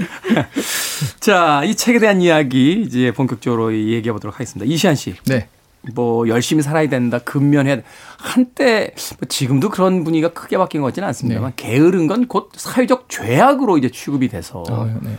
자, 1.21 1.63
이 1.65 1.75
책에 1.75 1.99
대한 1.99 2.21
이야기 2.21 2.83
이제 2.83 3.13
본격적으로 3.13 3.75
얘기해 3.75 4.13
보도록 4.13 4.35
하겠습니다. 4.35 4.71
이시안 4.73 4.95
씨, 4.95 5.15
네. 5.27 5.49
뭐 5.95 6.27
열심히 6.29 6.63
살아야 6.63 6.89
된다, 6.89 7.19
근면해야 7.19 7.77
돼. 7.77 7.85
한때 8.17 8.95
뭐 9.21 9.29
지금도 9.29 9.69
그런 9.69 10.03
분위기가 10.05 10.33
크게 10.33 10.57
바뀐 10.57 10.81
것 10.81 10.87
같지는 10.89 11.07
않습니다만 11.09 11.53
게으른 11.57 12.07
건 12.07 12.27
곧 12.27 12.51
사회적 12.57 13.09
죄악으로 13.11 13.77
이제 13.77 13.91
취급이 13.91 14.29
돼서 14.29 14.65
아, 14.71 14.89
네. 15.03 15.11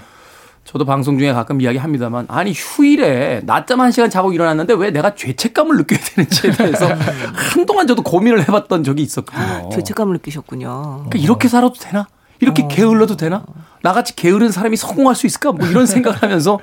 저도 0.65 0.83
방송 0.83 1.17
중에 1.19 1.31
가끔 1.31 1.61
이야기합니다만 1.61 2.25
아니 2.27 2.51
휴일에 2.51 3.41
낮잠 3.45 3.79
한 3.81 3.91
시간 3.91 4.09
자고 4.09 4.33
일어났는데 4.33 4.73
왜 4.73 4.89
내가 4.91 5.13
죄책감을 5.13 5.77
느껴야 5.77 5.99
되는지에 5.99 6.51
대해서 6.51 6.87
한동안 7.53 7.85
저도 7.87 8.01
고민을 8.01 8.41
해봤던 8.41 8.83
적이 8.83 9.03
있었거든요. 9.03 9.69
죄책감을 9.71 10.13
느끼셨군요. 10.13 11.05
그러니까 11.07 11.19
이렇게 11.19 11.47
살아도 11.47 11.75
되나? 11.79 12.07
이렇게 12.39 12.63
어. 12.63 12.67
게을러도 12.67 13.15
되나? 13.15 13.45
나같이 13.83 14.15
게으른 14.15 14.51
사람이 14.51 14.75
성공할 14.75 15.15
수 15.15 15.27
있을까? 15.27 15.51
뭐 15.51 15.67
이런 15.67 15.85
생각을 15.87 16.21
하면서 16.21 16.59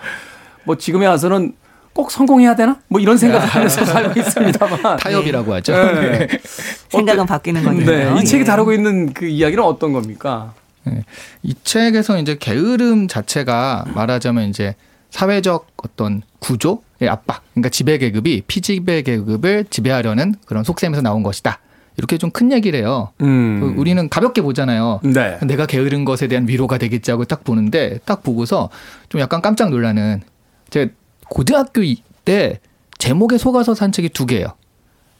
뭐 0.64 0.76
지금에 0.76 1.06
와서는 1.06 1.54
꼭 1.92 2.10
성공해야 2.10 2.56
되나? 2.56 2.78
뭐 2.88 3.00
이런 3.00 3.16
생각을 3.16 3.46
하면서 3.46 3.84
살고 3.84 4.18
있습니다만. 4.18 4.96
타협이라고 4.96 5.54
하죠. 5.54 5.72
네. 5.74 6.26
생각은 6.90 7.26
바뀌는 7.26 7.62
거네요. 7.62 8.14
네. 8.14 8.20
이 8.20 8.24
책이 8.24 8.40
예. 8.40 8.44
다루고 8.44 8.72
있는 8.72 9.12
그 9.12 9.26
이야기는 9.26 9.62
어떤 9.62 9.92
겁니까? 9.92 10.54
네. 10.84 11.04
이 11.42 11.54
책에서 11.64 12.18
이제 12.18 12.36
게으름 12.38 13.08
자체가 13.08 13.84
말하자면 13.94 14.48
이제 14.48 14.74
사회적 15.10 15.68
어떤 15.76 16.22
구조의 16.40 17.08
압박, 17.08 17.42
그러니까 17.52 17.68
지배 17.68 17.98
계급이 17.98 18.42
피지배 18.46 19.02
계급을 19.02 19.66
지배하려는 19.70 20.34
그런 20.46 20.64
속셈에서 20.64 21.02
나온 21.02 21.22
것이다. 21.22 21.58
이렇게 21.98 22.16
좀 22.16 22.30
큰 22.30 22.50
얘기를 22.52 22.78
해요. 22.80 23.10
음. 23.20 23.74
우리는 23.76 24.08
가볍게 24.08 24.40
보잖아요. 24.40 25.00
네. 25.04 25.38
내가 25.46 25.66
게으른 25.66 26.06
것에 26.06 26.26
대한 26.26 26.48
위로가 26.48 26.78
되겠지 26.78 27.10
하고 27.10 27.24
딱 27.26 27.44
보는데 27.44 27.98
딱 28.06 28.22
보고서 28.22 28.70
좀 29.10 29.20
약간 29.20 29.42
깜짝 29.42 29.68
놀라는 29.68 30.22
제가 30.70 30.90
고등학교 31.28 31.82
이- 31.82 32.02
때 32.24 32.60
제목에 32.98 33.36
속아서 33.36 33.74
산 33.74 33.92
책이 33.92 34.08
두 34.10 34.24
개예요. 34.26 34.46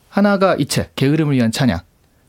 하나가 0.09 0.55
이 0.57 0.67
책, 0.67 0.95
게으름을 0.97 1.35
위한 1.35 1.51
찬양. 1.53 1.81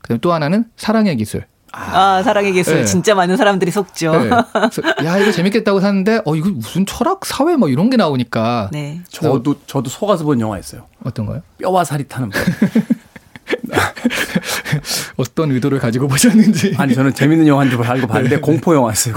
그다음 0.02 0.18
또 0.20 0.32
하나는 0.32 0.64
사랑의 0.76 1.16
기술. 1.16 1.46
아, 1.76 2.22
사랑의 2.22 2.52
기술. 2.52 2.76
네. 2.76 2.84
진짜 2.84 3.14
많은 3.14 3.36
사람들이 3.36 3.70
속죠. 3.70 4.12
네. 4.24 4.30
야 5.04 5.18
이거 5.18 5.32
재밌겠다고 5.32 5.80
샀는데 5.80 6.20
어 6.24 6.36
이거 6.36 6.50
무슨 6.50 6.86
철학 6.86 7.24
사회 7.24 7.56
뭐 7.56 7.68
이런 7.68 7.90
게 7.90 7.96
나오니까 7.96 8.70
네. 8.72 9.00
저도 9.08 9.56
저도 9.66 9.90
속아서 9.90 10.24
본 10.24 10.40
영화였어요. 10.40 10.86
어떤 11.04 11.26
거요? 11.26 11.42
뼈와 11.58 11.84
살이 11.84 12.06
타는 12.08 12.30
법. 12.30 12.40
어떤 15.16 15.50
의도를 15.52 15.78
가지고 15.78 16.08
보셨는지. 16.08 16.74
아니 16.78 16.94
저는 16.94 17.14
재밌는 17.14 17.46
영화인 17.46 17.70
줄 17.70 17.82
알고 17.82 18.06
봤는데 18.06 18.40
공포 18.40 18.74
영화였어요. 18.74 19.14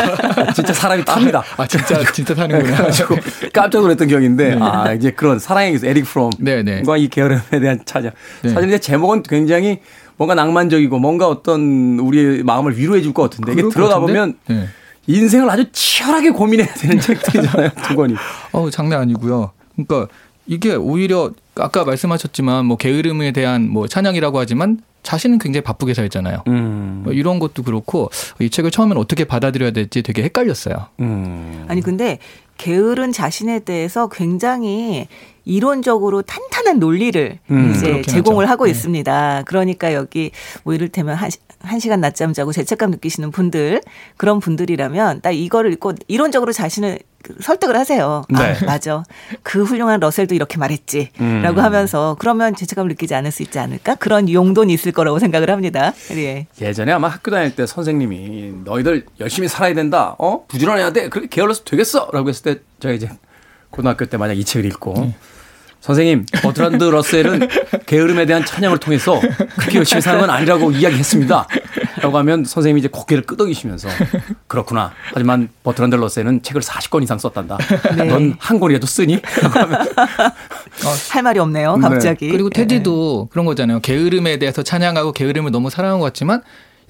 진짜 0.54 0.72
사람이 0.72 1.04
탑니다. 1.04 1.42
아 1.56 1.66
진짜 1.66 2.02
진짜 2.12 2.34
사는구나. 2.34 2.76
그래가지고 2.76 3.16
깜짝 3.52 3.80
놀랐던 3.80 4.08
기억인데 4.08 4.58
아 4.60 4.92
이제 4.92 5.10
그런 5.10 5.38
사랑의 5.38 5.72
기술 5.72 5.88
에릭 5.88 6.04
프롬과 6.04 6.36
네네. 6.38 6.82
이 6.98 7.08
게으름에 7.08 7.60
대한 7.60 7.80
차자. 7.84 8.10
네. 8.42 8.50
사실 8.50 8.68
이제 8.68 8.78
제목은 8.78 9.22
굉장히 9.24 9.80
뭔가 10.20 10.34
낭만적이고 10.34 10.98
뭔가 10.98 11.28
어떤 11.28 11.98
우리의 11.98 12.42
마음을 12.42 12.76
위로해 12.76 13.00
줄 13.00 13.14
것 13.14 13.22
같은데 13.22 13.52
이게 13.52 13.62
들어가? 13.70 13.98
보면 13.98 14.34
네. 14.48 14.66
인생을 15.06 15.48
아주 15.48 15.64
치열하게 15.72 16.28
고민해야 16.30 16.66
되는 16.74 17.00
책들이잖아요 17.00 17.70
두 17.88 17.96
권이. 17.96 18.14
어 18.52 18.68
장난 18.68 19.00
아니고요. 19.00 19.52
그러니까 19.76 20.12
이게 20.46 20.74
오히려 20.74 21.30
아까 21.54 21.84
말씀하셨지만 21.84 22.66
뭐 22.66 22.76
게으름에 22.76 23.32
대한 23.32 23.70
뭐 23.70 23.88
찬양이라고 23.88 24.38
하지만 24.38 24.82
자신은 25.02 25.38
굉장히 25.38 25.64
바쁘게 25.64 25.94
살잖아요. 25.94 26.42
음. 26.48 27.00
뭐 27.02 27.14
이런 27.14 27.38
것도 27.38 27.62
그렇고 27.62 28.10
이 28.40 28.50
책을 28.50 28.70
처음에는 28.70 29.00
어떻게 29.00 29.24
받아들여야 29.24 29.70
될지 29.70 30.02
되게 30.02 30.22
헷갈렸어요. 30.24 30.88
음. 31.00 31.64
아니 31.66 31.80
근데 31.80 32.18
게으른 32.64 33.10
자신에 33.10 33.60
대해서 33.60 34.08
굉장히 34.08 35.08
이론적으로 35.46 36.20
탄탄한 36.20 36.78
논리를 36.78 37.38
음, 37.50 37.72
이제 37.74 38.02
제공을 38.02 38.44
하죠. 38.44 38.52
하고 38.52 38.64
네. 38.66 38.70
있습니다. 38.72 39.44
그러니까 39.46 39.94
여기 39.94 40.30
뭐 40.62 40.74
이를테면 40.74 41.14
한, 41.14 41.30
시- 41.30 41.38
한 41.60 41.80
시간 41.80 42.02
낮잠 42.02 42.34
자고 42.34 42.52
죄책감 42.52 42.90
느끼시는 42.90 43.30
분들 43.30 43.80
그런 44.18 44.40
분들이라면 44.40 45.22
딱 45.22 45.30
이거를 45.30 45.72
읽고 45.72 45.94
이론적으로 46.06 46.52
자신을 46.52 46.98
그 47.22 47.34
설득을 47.42 47.76
하세요. 47.76 48.24
네. 48.30 48.38
아, 48.38 48.64
맞아. 48.64 49.02
그 49.42 49.62
훌륭한 49.62 50.00
러셀도 50.00 50.34
이렇게 50.34 50.56
말했지. 50.56 51.10
음. 51.20 51.42
라고 51.42 51.60
하면서 51.60 52.16
그러면 52.18 52.54
죄책감을 52.56 52.88
느끼지 52.90 53.14
않을 53.14 53.30
수 53.30 53.42
있지 53.42 53.58
않을까? 53.58 53.96
그런 53.96 54.30
용도는 54.30 54.70
있을 54.70 54.92
거라고 54.92 55.18
생각을 55.18 55.50
합니다. 55.50 55.92
예. 56.12 56.46
예전에 56.62 56.92
아마 56.92 57.08
학교 57.08 57.30
다닐 57.30 57.54
때 57.54 57.66
선생님이 57.66 58.54
너희들 58.64 59.04
열심히 59.20 59.48
살아야 59.48 59.74
된다. 59.74 60.16
어? 60.18 60.44
부지런해야 60.48 60.94
돼. 60.94 61.10
그렇게 61.10 61.28
게을러서 61.28 61.64
되겠어. 61.64 62.08
라고 62.14 62.30
했을 62.30 62.42
때 62.42 62.49
제가 62.80 62.94
이제 62.94 63.10
고등학교 63.70 64.04
때 64.06 64.16
만약 64.16 64.34
이 64.34 64.44
책을 64.44 64.64
읽고 64.66 65.12
선생님, 65.80 66.26
버트란드 66.42 66.84
러셀은 66.84 67.48
게으름에 67.86 68.26
대한 68.26 68.44
찬양을 68.44 68.78
통해서 68.78 69.18
그렇게 69.58 69.78
열심히 69.78 70.02
사는 70.02 70.20
건 70.20 70.28
아니라고 70.28 70.72
이야기했습니다. 70.72 71.46
라고 72.02 72.18
하면 72.18 72.44
선생님이 72.44 72.80
이제 72.80 72.88
고개를 72.88 73.24
끄덕이시면서 73.24 73.88
그렇구나. 74.46 74.92
하지만 75.14 75.48
버트란드 75.62 75.94
러셀은 75.96 76.42
책을 76.42 76.60
40권 76.60 77.02
이상 77.02 77.18
썼단다. 77.18 77.56
넌 77.96 78.19
한 78.19 78.36
권이라도 78.38 78.86
쓰니? 78.86 79.22
라고 79.42 79.58
하면 79.58 79.86
할 81.10 81.22
말이 81.22 81.38
없네요. 81.38 81.78
갑자기. 81.80 82.28
그리고 82.28 82.50
예. 82.54 82.60
테디도 82.60 83.28
그런 83.32 83.46
거잖아요. 83.46 83.80
게으름에 83.80 84.38
대해서 84.38 84.62
찬양하고 84.62 85.12
게으름을 85.12 85.50
너무 85.50 85.70
사랑한 85.70 85.98
것 85.98 86.04
같지만 86.04 86.42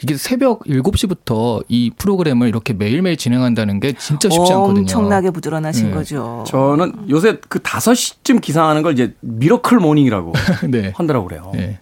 이게 0.03 0.17
새벽 0.17 0.65
7시부터 0.65 1.63
이 1.69 1.91
프로그램을 1.97 2.49
이렇게 2.49 2.73
매일매일 2.73 3.17
진행한다는 3.17 3.81
게 3.81 3.93
진짜 3.93 4.31
쉽지 4.31 4.53
않거든요. 4.53 4.81
엄청나게 4.81 5.31
부지런하신 5.31 5.89
네. 5.89 5.95
거죠. 5.95 6.45
저는 6.47 7.11
요새 7.11 7.39
그 7.49 7.59
5시쯤 7.59 8.41
기상하는 8.41 8.83
걸 8.83 8.95
이제 8.95 9.15
miracle 9.21 9.79
morning이라고 9.79 10.33
네. 10.71 10.93
한다고 10.97 11.27
그래요. 11.27 11.51
네. 11.55 11.79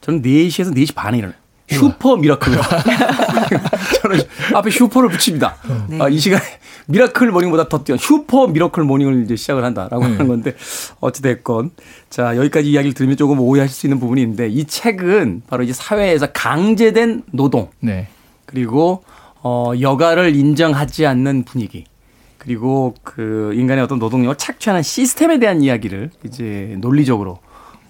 저는 0.00 0.22
4시에서 0.22 0.72
4시 0.74 0.94
반에 0.94 1.18
일어나요. 1.18 1.36
super 1.70 2.16
miracle로. 2.16 2.56
저는 4.02 4.20
앞에 4.54 4.70
super를 4.70 5.08
붙입니다. 5.08 5.56
네. 5.88 5.98
아, 6.00 6.08
이 6.08 6.18
시간에 6.18 6.42
miracle 6.86 7.30
morning보다 7.30 7.68
더 7.68 7.84
뛰어 7.84 7.96
super 7.96 8.46
miracle 8.46 8.82
morning을 8.82 9.24
이제 9.24 9.36
시작을 9.36 9.64
한다라고 9.64 10.06
네. 10.06 10.12
하는 10.12 10.28
건데 10.28 10.54
어찌됐건 11.00 11.70
자, 12.10 12.36
여기까지 12.36 12.70
이야기를 12.70 12.94
들으면 12.94 13.16
조금 13.16 13.40
오해하실 13.40 13.74
수 13.74 13.86
있는 13.86 14.00
부분이 14.00 14.22
있는데 14.22 14.48
이 14.48 14.64
책은 14.64 15.42
바로 15.46 15.62
이제 15.62 15.72
사회에서 15.72 16.28
강제된 16.32 17.24
노동 17.32 17.70
네. 17.80 18.08
그리고 18.46 19.04
어, 19.42 19.72
여가를 19.80 20.34
인정하지 20.34 21.06
않는 21.06 21.44
분위기. 21.44 21.84
그리고 22.38 22.94
그 23.02 23.52
인간의 23.54 23.84
어떤 23.84 23.98
노동력을 23.98 24.36
착취하는 24.36 24.82
시스템에 24.82 25.38
대한 25.38 25.60
이야기를 25.60 26.10
이제 26.24 26.76
논리적으로 26.80 27.40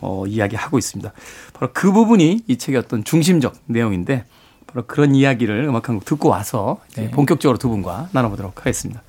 어, 0.00 0.24
이야기하고 0.26 0.78
있습니다. 0.78 1.12
바로 1.52 1.70
그 1.72 1.92
부분이 1.92 2.42
이 2.46 2.56
책의 2.56 2.80
어떤 2.80 3.04
중심적 3.04 3.54
내용인데 3.66 4.24
바로 4.68 4.86
그런 4.86 5.14
이야기를 5.14 5.64
음악 5.64 5.88
한 5.88 5.96
곡 5.96 6.04
듣고 6.04 6.28
와서 6.28 6.78
네. 6.94 7.10
본격적으로 7.10 7.58
두 7.58 7.68
분과 7.68 8.08
나눠보도록 8.12 8.58
하겠습니다. 8.60 9.02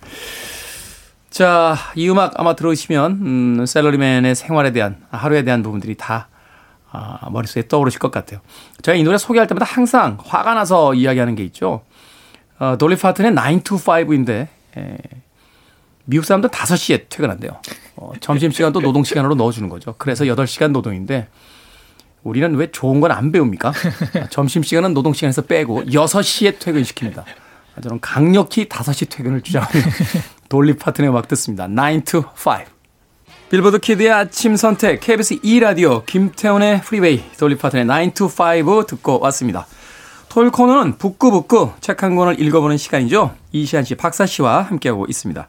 자, 1.29 1.75
이 1.95 2.09
음악 2.09 2.39
아마 2.39 2.55
들으시면 2.55 3.11
음, 3.11 3.65
셀러리맨의 3.65 4.35
생활에 4.35 4.71
대한 4.71 4.97
하루에 5.11 5.43
대한 5.43 5.61
부분들이 5.61 5.95
다 5.95 6.27
아, 6.91 7.29
머릿속에 7.29 7.67
떠오르실 7.67 7.99
것 7.99 8.09
같아요. 8.11 8.39
제가 8.81 8.95
이 8.95 9.03
노래 9.03 9.17
소개할 9.19 9.45
때마다 9.47 9.65
항상 9.65 10.17
화가 10.23 10.55
나서 10.55 10.95
이야기하는 10.95 11.35
게 11.35 11.43
있죠. 11.45 11.83
어, 12.57 12.77
돌리 12.79 12.95
파튼의 12.95 13.35
9 13.35 13.63
to 13.63 13.77
5인데 13.77 14.47
에, 14.77 14.97
미국 16.05 16.25
사람들 16.25 16.49
5시에 16.49 17.05
퇴근한대요. 17.09 17.51
어, 17.97 18.11
점심시간도 18.19 18.81
노동시간으로 18.81 19.35
넣어주는 19.35 19.69
거죠. 19.69 19.93
그래서 19.99 20.25
8시간 20.25 20.71
노동인데 20.71 21.27
우리는 22.23 22.53
왜 22.55 22.69
좋은 22.71 22.99
건 22.99 23.11
안 23.11 23.31
배웁니까? 23.31 23.69
아, 23.69 24.27
점심시간은 24.29 24.93
노동시간에서 24.93 25.43
빼고 25.43 25.83
6시에 25.85 26.59
퇴근시킵니다. 26.59 27.19
아, 27.19 27.81
저는 27.81 27.99
강력히 28.01 28.65
5시 28.67 29.09
퇴근을 29.09 29.41
주장하는 29.41 29.81
돌리 30.49 30.75
파튼의 30.77 31.09
음악 31.09 31.27
듣습니다. 31.29 31.67
9 31.67 32.01
to 32.05 32.19
5. 32.21 32.65
빌보드 33.49 33.79
키드의 33.79 34.11
아침 34.11 34.55
선택 34.55 34.99
KBS 34.99 35.39
2라디오 35.41 36.05
김태훈의 36.05 36.81
프리웨이 36.81 37.23
돌리 37.39 37.57
파튼의 37.57 37.85
9 38.13 38.13
to 38.13 38.27
5 38.27 38.85
듣고 38.85 39.19
왔습니다. 39.21 39.65
토요일 40.29 40.51
코너는 40.51 40.99
북구북구 40.99 41.71
책 41.81 42.03
한 42.03 42.15
권을 42.15 42.39
읽어보는 42.39 42.77
시간이죠. 42.77 43.33
이시안 43.51 43.83
씨, 43.85 43.95
박사 43.95 44.27
씨와 44.27 44.61
함께하고 44.61 45.07
있습니다. 45.09 45.47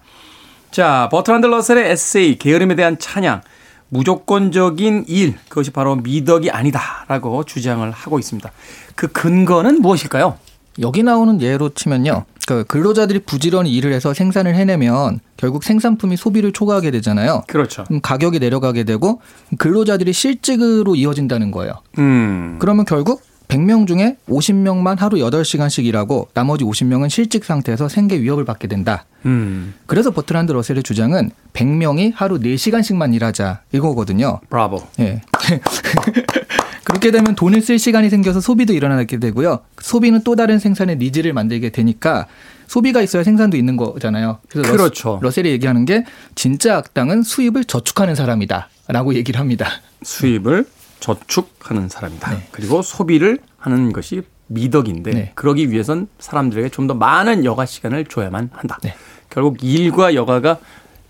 자, 0.70 1.09
버트란드 1.12 1.46
러셀의 1.46 1.90
에세이 1.90 2.38
게으름에 2.38 2.74
대한 2.76 2.98
찬양 2.98 3.42
무조건적인 3.90 5.05
일 5.09 5.35
그것이 5.48 5.70
바로 5.70 5.96
미덕이 5.96 6.50
아니다라고 6.50 7.44
주장을 7.44 7.88
하고 7.90 8.18
있습니다. 8.18 8.50
그 8.94 9.09
근거는 9.09 9.83
무엇일까요? 9.83 10.38
여기 10.79 11.03
나오는 11.03 11.40
예로 11.42 11.70
치면요. 11.70 12.24
그 12.46 12.64
근로자들이 12.64 13.20
부지런히 13.20 13.72
일을 13.74 13.92
해서 13.92 14.14
생산을 14.14 14.55
해내면 14.55 15.20
결국 15.37 15.62
생산품이 15.62 16.16
소비를 16.16 16.53
초과하게 16.53 16.90
되잖아요. 16.90 17.42
그렇죠. 17.46 17.85
그럼 17.85 18.00
가격이 18.00 18.38
내려가게 18.38 18.85
되고 18.85 19.20
근로자들이 19.59 20.12
실직으로 20.12 20.96
이어진다는 20.96 21.50
거예요. 21.50 21.74
음. 21.98 22.57
그러면 22.61 22.85
결국 22.87 23.22
100명 23.50 23.86
중에 23.86 24.16
50명만 24.28 24.98
하루 24.98 25.18
8시간씩 25.18 25.84
일하고 25.84 26.28
나머지 26.34 26.64
50명은 26.64 27.10
실직 27.10 27.44
상태에서 27.44 27.88
생계 27.88 28.20
위협을 28.20 28.44
받게 28.44 28.68
된다. 28.68 29.04
음, 29.26 29.74
그래서 29.86 30.10
버트란드 30.10 30.52
러셀의 30.52 30.82
주장은 30.82 31.30
100명이 31.52 32.12
하루 32.14 32.38
4시간씩만 32.38 33.14
일하자 33.14 33.62
이거거든요. 33.72 34.40
브라보. 34.48 34.82
예. 35.00 35.20
그렇게 36.84 37.10
되면 37.10 37.34
돈을 37.34 37.60
쓸 37.60 37.78
시간이 37.78 38.08
생겨서 38.08 38.40
소비도 38.40 38.72
일어나게 38.72 39.18
되고요. 39.18 39.60
소비는 39.80 40.22
또 40.24 40.36
다른 40.36 40.58
생산의 40.58 40.96
needs를 40.96 41.33
만들게 41.32 41.70
되니까 41.70 42.26
소비가 42.66 43.02
있어야 43.02 43.24
생산도 43.24 43.56
있는 43.56 43.76
거잖아요. 43.76 44.38
그래서 44.48 44.72
그렇죠. 44.72 45.18
러셀, 45.22 45.46
이 45.46 45.50
얘기하는 45.50 45.84
게 45.84 46.04
진짜 46.34 46.76
악당은 46.78 47.22
수입을 47.22 47.64
저축하는 47.64 48.14
사람이다라고 48.14 49.14
얘기를 49.14 49.40
합니다. 49.40 49.68
수입을 50.02 50.66
저축하는 51.00 51.88
사람이다. 51.88 52.30
네. 52.30 52.46
그리고 52.50 52.82
소비를 52.82 53.38
하는 53.58 53.92
것이 53.92 54.22
미덕인데 54.46 55.10
네. 55.12 55.32
그러기 55.34 55.70
위해선 55.70 56.08
사람들에게 56.18 56.68
좀 56.70 56.86
더 56.86 56.94
많은 56.94 57.44
여가 57.44 57.66
시간을 57.66 58.06
줘야만 58.06 58.50
한다. 58.52 58.78
네. 58.82 58.94
결국 59.28 59.62
일과 59.62 60.14
여가가 60.14 60.58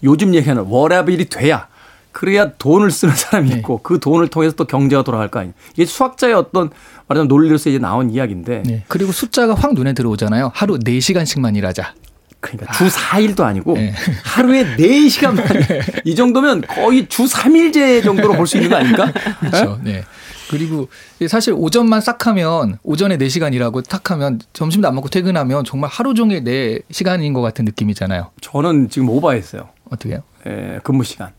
요즘 0.03 0.35
얘기하는 0.35 0.65
워라벨이 0.65 1.27
돼야 1.27 1.69
그래야 2.13 2.53
돈을 2.53 2.91
쓰는 2.91 3.15
사람이 3.15 3.51
네. 3.51 3.57
있고 3.57 3.79
그 3.83 4.01
돈을 4.01 4.29
통해서 4.29 4.55
또 4.57 4.65
경제가 4.65 5.05
돌아갈 5.05 5.29
거 5.29 5.39
아니에요. 5.39 5.55
이게 5.75 5.87
수학자의 5.87 6.35
어떤 6.35 6.71
말하자면 7.07 7.29
논리로서 7.29 7.71
이제 7.71 7.79
나온 7.79 8.11
이야기인데 8.11 8.63
네. 8.67 8.85
그리고 8.89 9.13
숫자가 9.13 9.55
확 9.55 9.75
눈에 9.75 9.93
들어오잖아요. 9.93 10.51
하루 10.55 10.79
4시간씩만 10.79 11.57
일하자. 11.57 11.95
그러니까 12.41 12.73
주 12.73 12.89
4일도 12.89 13.41
아니고 13.41 13.75
네. 13.75 13.93
하루에 14.25 14.65
4시간만 14.77 16.01
이 16.07 16.15
정도면 16.15 16.63
거의 16.63 17.07
주 17.09 17.25
3일제 17.25 18.03
정도로 18.03 18.35
볼 18.35 18.47
수 18.47 18.57
있는 18.57 18.71
거 18.71 18.77
아닙니까? 18.77 19.13
그렇죠. 19.41 19.79
네. 19.83 20.03
그리고 20.51 20.89
사실 21.29 21.53
오전만 21.57 22.01
싹 22.01 22.27
하면 22.27 22.79
오전에 22.83 23.19
4시간 23.19 23.55
일하고 23.55 23.83
탁 23.83 24.11
하면 24.11 24.41
점심도 24.53 24.89
안 24.89 24.95
먹고 24.97 25.09
퇴근하면 25.09 25.65
정말 25.65 25.91
하루 25.91 26.13
종일 26.15 26.43
4시간인 26.43 27.35
것 27.35 27.41
같은 27.41 27.65
느낌이잖아요. 27.67 28.31
저는 28.41 28.89
지금 28.91 29.11
오버했어요. 29.11 29.69
어떻게 29.91 30.15
해요? 30.15 30.23
에, 30.47 30.79
근무 30.83 31.05
시간. 31.05 31.31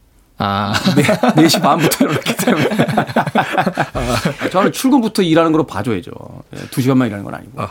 아, 0.44 0.74
네, 0.96 1.04
4시 1.04 1.62
반부터 1.62 2.06
일어났기 2.06 2.36
때문에. 2.38 2.70
저는 4.52 4.72
출근부터 4.72 5.22
일하는 5.22 5.52
걸로 5.52 5.66
봐줘야죠. 5.68 6.12
예, 6.56 6.58
2시간만 6.58 7.08
일하는 7.08 7.24
건 7.24 7.36
아니고. 7.36 7.62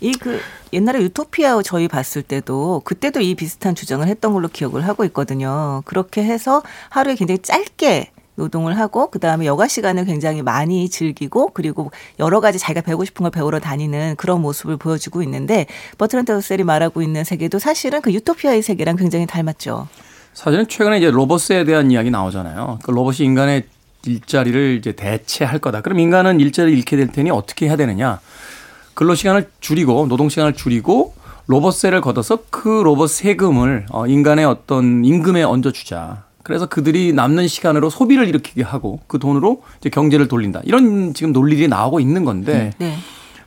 이 0.00 0.12
그 0.20 0.40
옛날에 0.72 1.00
유토피아 1.02 1.62
저희 1.62 1.88
봤을 1.88 2.22
때도 2.22 2.82
그때도 2.84 3.20
이 3.20 3.34
비슷한 3.34 3.74
주장을 3.74 4.06
했던 4.06 4.32
걸로 4.32 4.46
기억을 4.48 4.86
하고 4.86 5.04
있거든요. 5.06 5.82
그렇게 5.84 6.22
해서 6.22 6.62
하루에 6.90 7.16
굉장히 7.16 7.40
짧게 7.42 8.12
노동을 8.36 8.78
하고 8.78 9.10
그 9.10 9.18
다음에 9.18 9.44
여가 9.44 9.68
시간을 9.68 10.04
굉장히 10.04 10.42
많이 10.42 10.88
즐기고 10.88 11.50
그리고 11.54 11.90
여러 12.20 12.40
가지 12.40 12.58
자기가 12.58 12.80
배우고 12.82 13.04
싶은 13.04 13.24
걸 13.24 13.30
배우러 13.30 13.58
다니는 13.58 14.14
그런 14.16 14.40
모습을 14.40 14.76
보여주고 14.76 15.22
있는데 15.24 15.66
버트란트 15.98 16.32
러셀이 16.32 16.62
말하고 16.62 17.02
있는 17.02 17.24
세계도 17.24 17.58
사실은 17.58 18.00
그 18.00 18.12
유토피아의 18.12 18.62
세계랑 18.62 18.96
굉장히 18.96 19.26
닮았죠. 19.26 19.88
사실은 20.34 20.66
최근에 20.66 20.98
이제 20.98 21.10
로봇에 21.10 21.64
대한 21.64 21.90
이야기 21.90 22.10
나오잖아요. 22.10 22.78
그 22.82 22.90
로봇이 22.90 23.18
인간의 23.20 23.64
일자리를 24.04 24.76
이제 24.78 24.92
대체할 24.92 25.58
거다. 25.58 25.80
그럼 25.80 25.98
인간은 26.00 26.40
일자리를 26.40 26.76
잃게 26.76 26.96
될 26.96 27.08
테니 27.08 27.30
어떻게 27.30 27.66
해야 27.66 27.76
되느냐? 27.76 28.20
근로 28.94 29.14
시간을 29.14 29.50
줄이고 29.60 30.06
노동 30.08 30.28
시간을 30.28 30.54
줄이고 30.54 31.14
로봇세를 31.46 32.00
걷어서 32.00 32.38
그 32.50 32.68
로봇 32.68 33.10
세금을 33.10 33.86
어, 33.90 34.06
인간의 34.06 34.44
어떤 34.44 35.04
임금에 35.04 35.42
얹어주자. 35.42 36.24
그래서 36.42 36.66
그들이 36.66 37.12
남는 37.12 37.46
시간으로 37.46 37.88
소비를 37.90 38.26
일으키게 38.28 38.62
하고 38.62 39.00
그 39.06 39.18
돈으로 39.18 39.62
이제 39.78 39.90
경제를 39.90 40.28
돌린다. 40.28 40.60
이런 40.64 41.14
지금 41.14 41.32
논리들이 41.32 41.68
나오고 41.68 42.00
있는 42.00 42.24
건데 42.24 42.72
네. 42.78 42.96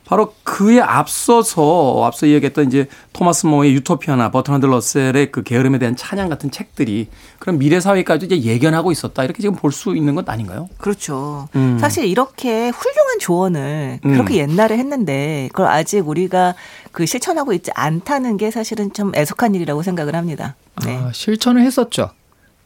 바로 0.05 0.33
그에 0.43 0.79
앞서서 0.79 2.03
앞서 2.05 2.27
이야기했던 2.27 2.67
이제 2.67 2.87
토마스 3.13 3.47
모의 3.47 3.73
유토피아나 3.73 4.29
버트란드 4.29 4.65
러셀의 4.67 5.31
그 5.31 5.41
게으름에 5.41 5.79
대한 5.79 5.95
찬양 5.95 6.29
같은 6.29 6.51
책들이 6.51 7.07
그런 7.39 7.57
미래 7.57 7.79
사회까지 7.79 8.27
이제 8.27 8.41
예견하고 8.43 8.91
있었다 8.91 9.23
이렇게 9.23 9.41
지금 9.41 9.55
볼 9.55 9.71
수 9.71 9.95
있는 9.95 10.13
것 10.15 10.29
아닌가요? 10.29 10.69
그렇죠. 10.77 11.49
음. 11.55 11.77
사실 11.79 12.05
이렇게 12.05 12.69
훌륭한 12.69 13.19
조언을 13.19 13.99
음. 14.05 14.11
그렇게 14.13 14.35
옛날에 14.37 14.77
했는데 14.77 15.49
그걸 15.51 15.67
아직 15.67 16.07
우리가 16.07 16.53
그 16.91 17.05
실천하고 17.05 17.51
있지 17.53 17.71
않다는 17.75 18.37
게 18.37 18.51
사실은 18.51 18.93
좀 18.93 19.11
애석한 19.15 19.53
일이라고 19.55 19.81
생각을 19.83 20.15
합니다. 20.15 20.55
네. 20.85 20.95
아, 20.97 21.11
실천을 21.13 21.63
했었죠. 21.63 22.11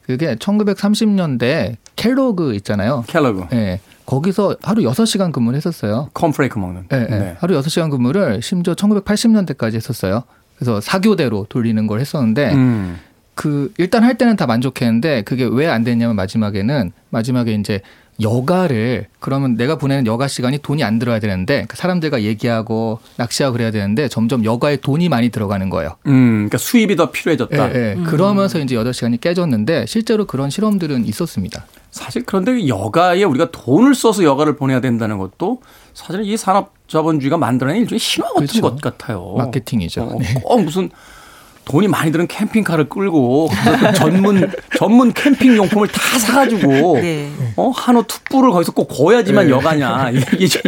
그게 0.02 0.36
1930년대 0.36 1.76
켈로그 1.96 2.54
있잖아요. 2.56 3.04
켈러그 3.08 3.48
예. 3.54 3.80
거기서 4.10 4.58
하루 4.64 4.82
6시간 4.82 5.32
근무를 5.32 5.58
했었어요. 5.58 6.10
콘프레이크 6.14 6.58
먹는. 6.58 6.86
예, 6.92 7.08
예. 7.12 7.36
하루 7.40 7.60
6시간 7.62 7.92
근무를 7.92 8.42
심지어 8.42 8.74
1980년대까지 8.74 9.76
했었어요. 9.76 10.24
그래서 10.56 10.82
사교대로 10.82 11.46
돌리는 11.48 11.86
걸 11.86 12.00
했었는데 12.00 12.54
음. 12.54 12.98
그 13.36 13.72
일단 13.78 14.04
할 14.04 14.18
때는 14.18 14.36
다 14.36 14.48
만족했는데 14.48 15.22
그게 15.22 15.46
왜 15.46 15.68
안 15.68 15.84
됐냐면 15.84 16.16
마지막에는 16.16 16.92
마지막에 17.12 17.54
이제 17.54 17.82
여가를 18.22 19.06
그러면 19.20 19.56
내가 19.56 19.78
보내는 19.78 20.06
여가 20.08 20.28
시간이 20.28 20.58
돈이 20.58 20.84
안 20.84 21.00
들어야 21.00 21.20
되는데 21.20 21.64
그 21.70 21.78
사람들과 21.78 22.24
얘기하고 22.24 23.00
낚시하고 23.16 23.54
그래야 23.54 23.72
되는데 23.72 24.10
점점 24.10 24.44
여가에 24.44 24.78
돈이 24.78 25.08
많이 25.08 25.30
들어가는 25.30 25.70
거예요. 25.70 25.96
음, 26.08 26.34
그러니까 26.50 26.58
수입이 26.58 26.96
더 26.98 27.12
필요해졌다. 27.12 27.76
예, 27.76 27.96
예. 27.98 28.04
그러면서 28.04 28.60
이제 28.60 28.76
8시간이 28.76 29.22
깨졌는데 29.22 29.86
실제로 29.86 30.26
그런 30.26 30.50
실험들은 30.50 31.06
있었습니다. 31.06 31.66
사실 32.00 32.24
그런데 32.26 32.68
여가에 32.68 33.24
우리가 33.24 33.52
돈을 33.52 33.94
써서 33.94 34.24
여가를 34.24 34.56
보내야 34.56 34.80
된다는 34.80 35.18
것도 35.18 35.60
사실은 35.94 36.24
이 36.24 36.38
산업 36.38 36.72
자본주의가 36.88 37.38
만들어낸 37.38 37.82
일종의 37.82 38.00
신화 38.00 38.30
같은 38.30 38.48
그렇죠. 38.48 38.62
것 38.62 38.82
같아요. 38.82 39.34
마케팅이죠. 39.38 40.04
어, 40.04 40.18
네. 40.18 40.34
꼭 40.42 40.64
무슨 40.64 40.90
돈이 41.66 41.90
많이 41.90 42.12
드는 42.14 42.28
캠핑카를 42.28 42.88
끌고 42.88 43.50
그 43.50 43.94
전문 43.94 44.50
전문 44.78 45.12
캠핑 45.12 45.58
용품을 45.58 45.90
다 45.90 46.18
사가지고 46.18 47.00
네. 47.02 47.30
어 47.58 47.70
한우 47.70 48.06
툭불을 48.08 48.52
거기서 48.52 48.72
꼭 48.72 48.88
구워야지만 48.88 49.48
네. 49.48 49.52
여가냐 49.52 50.12
이게 50.40 50.46
이제, 50.46 50.62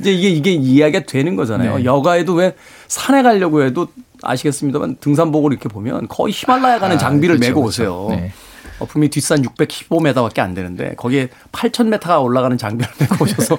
이제 0.00 0.12
이게 0.12 0.28
이게 0.28 0.50
이야기가 0.50 1.06
되는 1.06 1.36
거잖아요. 1.36 1.78
네. 1.78 1.84
여가에도 1.84 2.34
왜 2.34 2.52
산에 2.88 3.22
가려고 3.22 3.62
해도 3.62 3.86
아시겠습니다만 4.22 4.96
등산복을 5.00 5.52
이렇게 5.52 5.68
보면 5.68 6.08
거의 6.08 6.32
히말라야 6.34 6.80
가는 6.80 6.96
아, 6.96 6.98
장비를 6.98 7.36
그렇죠, 7.36 7.48
메고 7.48 7.62
그렇죠. 7.62 7.68
오세요. 7.68 8.06
네. 8.10 8.32
어, 8.78 8.86
분명히 8.86 9.10
뒷산 9.10 9.42
615m밖에 9.42 10.40
안 10.40 10.54
되는데 10.54 10.94
거기에 10.96 11.28
8,000m가 11.52 12.22
올라가는 12.22 12.56
장비를 12.56 12.92
메고 13.00 13.24
오셔서 13.24 13.56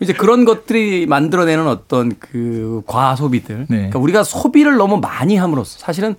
이제 0.00 0.12
그런 0.12 0.44
것들이 0.44 1.06
만들어내는 1.06 1.66
어떤 1.66 2.18
그 2.18 2.82
과소비들. 2.86 3.66
네. 3.68 3.76
그러니까 3.76 3.98
우리가 3.98 4.24
소비를 4.24 4.76
너무 4.76 4.98
많이 4.98 5.36
함으로써 5.36 5.78
사실은 5.78 6.16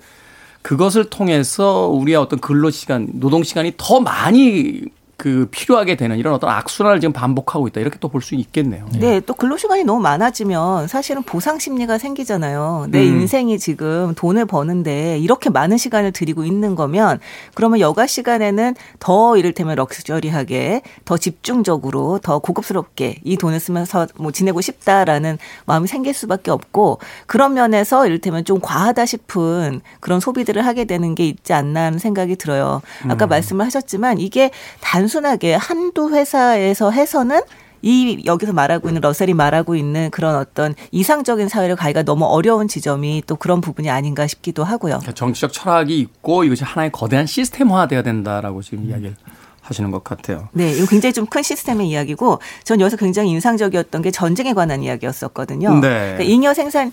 그것을 0.62 1.10
통해서 1.10 1.88
우리의 1.88 2.17
어떤 2.17 2.39
근로 2.39 2.69
시간, 2.69 3.08
노동 3.13 3.43
시간이 3.43 3.74
더 3.78 4.00
많이 4.00 4.84
그 5.15 5.47
필요하게 5.52 5.95
되는 5.95 6.17
이런 6.17 6.34
어떤 6.34 6.49
악순환을 6.49 6.99
지금 6.99 7.13
반복하고 7.13 7.67
있다. 7.67 7.80
이렇게 7.82 7.97
또 7.99 8.10
볼 8.10 8.21
수 8.21 8.36
있겠네요. 8.36 8.86
네, 8.99 9.19
또 9.21 9.34
근로 9.34 9.58
시간이 9.58 9.84
너무 9.84 10.02
많아지면 10.02 10.88
사실은 10.88 11.23
보상 11.23 11.60
심리가 11.60 11.97
생기잖아요. 11.97 12.88
내 12.89 12.99
음. 13.08 13.21
인생이 13.21 13.58
지금 13.60 14.13
돈을 14.15 14.45
버는데 14.45 15.17
이렇게 15.19 15.49
많은 15.49 15.78
시간을 15.78 16.12
들이고 16.12 16.43
있는 16.43 16.76
거면 16.76 17.19
그러면 17.54 17.80
여가 17.80 18.08
시간에는 18.08 18.76
더 18.99 19.38
이를테면 19.38 19.76
럭셔리하게 19.76 20.82
더 21.06 21.17
집중적으로 21.17 22.19
더 22.21 22.39
고급스럽게 22.39 23.19
이 23.23 23.38
돈을 23.38 23.60
쓰면서 23.60 24.08
뭐 24.15 24.32
지내고 24.32 24.62
싶다라는 24.62 25.38
마음이 25.65 25.88
생길 25.88 26.13
수밖에 26.13 26.52
없고 26.52 26.99
그런 27.26 27.54
면에서 27.54 28.06
이를테면 28.08 28.45
좀 28.45 28.60
과하다 28.62 29.06
싶은 29.06 29.82
그런 29.99 30.19
소비들을 30.19 30.65
하게 30.65 30.86
되는 30.86 31.15
게 31.15 31.28
있지 31.28 31.54
않나 31.54 31.86
하는 31.86 31.99
생각이 31.99 32.36
들어요. 32.36 32.82
아까 33.10 33.28
말씀을 33.28 33.65
하셨지만 33.65 34.19
이게 34.19 34.52
단 34.82 35.03
순하게 35.08 35.56
한두 35.56 36.10
회사에서 36.10 36.92
해서는 36.92 37.42
이 37.82 38.24
여기서 38.26 38.54
말하고 38.54 38.88
있는 38.88 39.02
러셀이 39.02 39.34
말하고 39.34 39.76
있는 39.76 40.10
그런 40.10 40.36
어떤 40.36 40.74
이상적인 40.92 41.50
사회를 41.50 41.76
가기가 41.76 42.04
너무 42.04 42.26
어려운 42.26 42.70
지점이 42.70 43.24
또 43.28 43.36
그런 43.36 43.60
부분이 43.60 43.89
아닌가 43.89 44.26
싶기도 44.26 44.63
하고요. 44.63 44.94
그러니까 44.94 45.12
정치적 45.12 45.52
철학이 45.52 46.00
있고 46.00 46.46
이것이 46.46 46.63
하나의 46.63 46.92
거대한 46.94 47.26
시스템화돼야 47.26 48.02
된다라고 48.02 48.62
지금 48.62 48.86
이야기를 48.86 49.16
하시는 49.63 49.89
것 49.91 50.04
같아요. 50.04 50.49
네, 50.52 50.71
이거 50.71 50.86
굉장히 50.86 51.13
좀 51.13 51.23
큰 51.34 51.41
시스템의 51.41 51.89
이야기고 51.89 52.39
전 52.63 52.80
여기서 52.80 52.97
굉장히 52.97 53.32
인상적이었던 53.32 54.02
게 54.04 54.12
전쟁에 54.12 54.54
관한 54.54 54.84
이야기였었거든요. 54.84 55.73
네. 55.80 55.89
그러니까 55.89 56.23
잉여 56.23 56.54
생산 56.54 56.91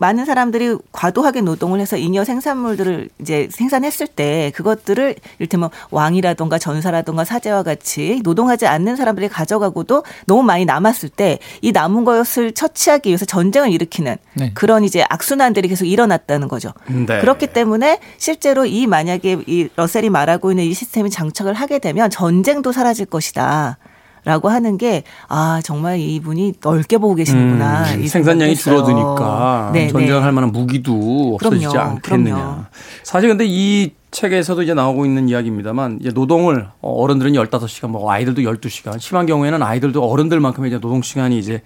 많은 0.00 0.26
사람들이 0.26 0.76
과도하게 0.92 1.40
노동을 1.40 1.80
해서 1.80 1.96
잉여 1.96 2.24
생산물들을 2.24 3.08
이제 3.20 3.48
생산했을 3.50 4.06
때 4.06 4.52
그것들을 4.54 5.16
이를테면 5.38 5.70
왕이라던가 5.90 6.58
전사라던가 6.58 7.24
사제와 7.24 7.62
같이 7.64 8.20
노동하지 8.22 8.66
않는 8.66 8.94
사람들이 8.94 9.28
가져가고도 9.28 10.04
너무 10.26 10.42
많이 10.42 10.64
남았을 10.64 11.08
때 11.08 11.38
이 11.62 11.72
남은 11.72 12.04
것을 12.04 12.52
처치하기 12.52 13.08
위해서 13.08 13.24
전쟁을 13.24 13.72
일으키는 13.72 14.16
네. 14.34 14.50
그런 14.54 14.84
이제 14.84 15.04
악순환들이 15.08 15.68
계속 15.68 15.86
일어났다는 15.86 16.48
거죠. 16.48 16.72
네. 16.86 17.20
그렇기 17.20 17.48
때문에 17.48 18.00
실제로 18.18 18.64
이 18.66 18.86
만약에 18.86 19.38
이 19.46 19.68
러셀이 19.76 20.10
말하고 20.10 20.52
있는 20.52 20.64
이 20.64 20.74
시스템이 20.74 21.10
장착을 21.10 21.54
하게 21.54 21.78
되면 21.78 22.07
전쟁도 22.10 22.72
사라질 22.72 23.06
것이다. 23.06 23.78
라고 24.24 24.48
하는 24.50 24.76
게, 24.76 25.04
아, 25.28 25.60
정말 25.64 25.98
이분이 26.00 26.54
넓게 26.62 26.98
보고 26.98 27.14
계시는구나. 27.14 27.94
음, 27.94 28.02
이 28.02 28.08
생산량이. 28.08 28.56
줄어드니까 28.56 29.70
네, 29.72 29.88
전쟁할 29.88 30.22
네. 30.24 30.30
만한 30.32 30.52
무기도 30.52 31.36
없어지지 31.36 31.66
그럼요, 31.68 31.90
않겠느냐. 31.92 32.34
그럼요. 32.36 32.64
사실 33.04 33.28
근데 33.30 33.44
이 33.46 33.92
책에서도 34.10 34.62
이제 34.62 34.74
나오고 34.74 35.06
있는 35.06 35.28
이야기입니다만 35.28 35.98
이제 36.00 36.10
노동을 36.10 36.68
어, 36.82 36.90
어른들은 37.02 37.32
15시간 37.32 37.88
뭐 37.88 38.10
아이들도 38.10 38.42
12시간 38.42 38.98
심한 39.00 39.24
경우에는 39.24 39.62
아이들도 39.62 40.02
어른들만큼의 40.04 40.70
이제 40.70 40.80
노동 40.80 41.00
시간이 41.00 41.38
이제 41.38 41.62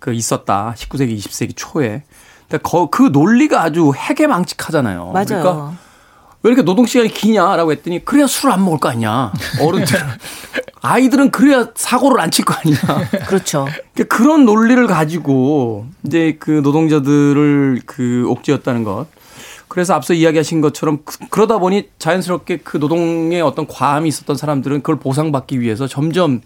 그 0.00 0.12
있었다. 0.12 0.74
19세기 0.76 1.16
20세기 1.16 1.52
초에. 1.54 2.02
근데 2.48 2.60
거- 2.62 2.88
그 2.90 3.10
논리가 3.12 3.62
아주 3.62 3.92
해괴망측하잖아요. 3.94 5.10
맞아요. 5.12 5.24
그러니까 5.26 5.72
왜 6.42 6.48
이렇게 6.50 6.62
노동 6.62 6.86
시간이 6.86 7.10
기냐라고 7.12 7.70
했더니 7.72 8.04
그래야 8.04 8.26
술을 8.26 8.52
안 8.54 8.64
먹을 8.64 8.78
거 8.78 8.88
아니야. 8.88 9.32
어른들. 9.60 9.98
아이들은 10.82 11.30
그래야 11.30 11.68
사고를 11.74 12.20
안 12.20 12.30
칠 12.30 12.44
거 12.46 12.54
아니야. 12.54 12.78
그렇죠. 13.26 13.68
그러니까 13.94 14.16
그런 14.16 14.46
논리를 14.46 14.86
가지고 14.86 15.86
이제 16.06 16.36
그 16.40 16.50
노동자들을 16.62 17.82
그 17.84 18.24
옥죄었다는 18.28 18.84
것. 18.84 19.06
그래서 19.68 19.94
앞서 19.94 20.14
이야기하신 20.14 20.62
것처럼 20.62 21.00
그- 21.04 21.18
그러다 21.28 21.58
보니 21.58 21.88
자연스럽게 21.98 22.58
그 22.64 22.78
노동에 22.78 23.40
어떤 23.40 23.66
과함이 23.66 24.08
있었던 24.08 24.36
사람들은 24.36 24.78
그걸 24.78 24.96
보상받기 24.98 25.60
위해서 25.60 25.86
점점 25.86 26.40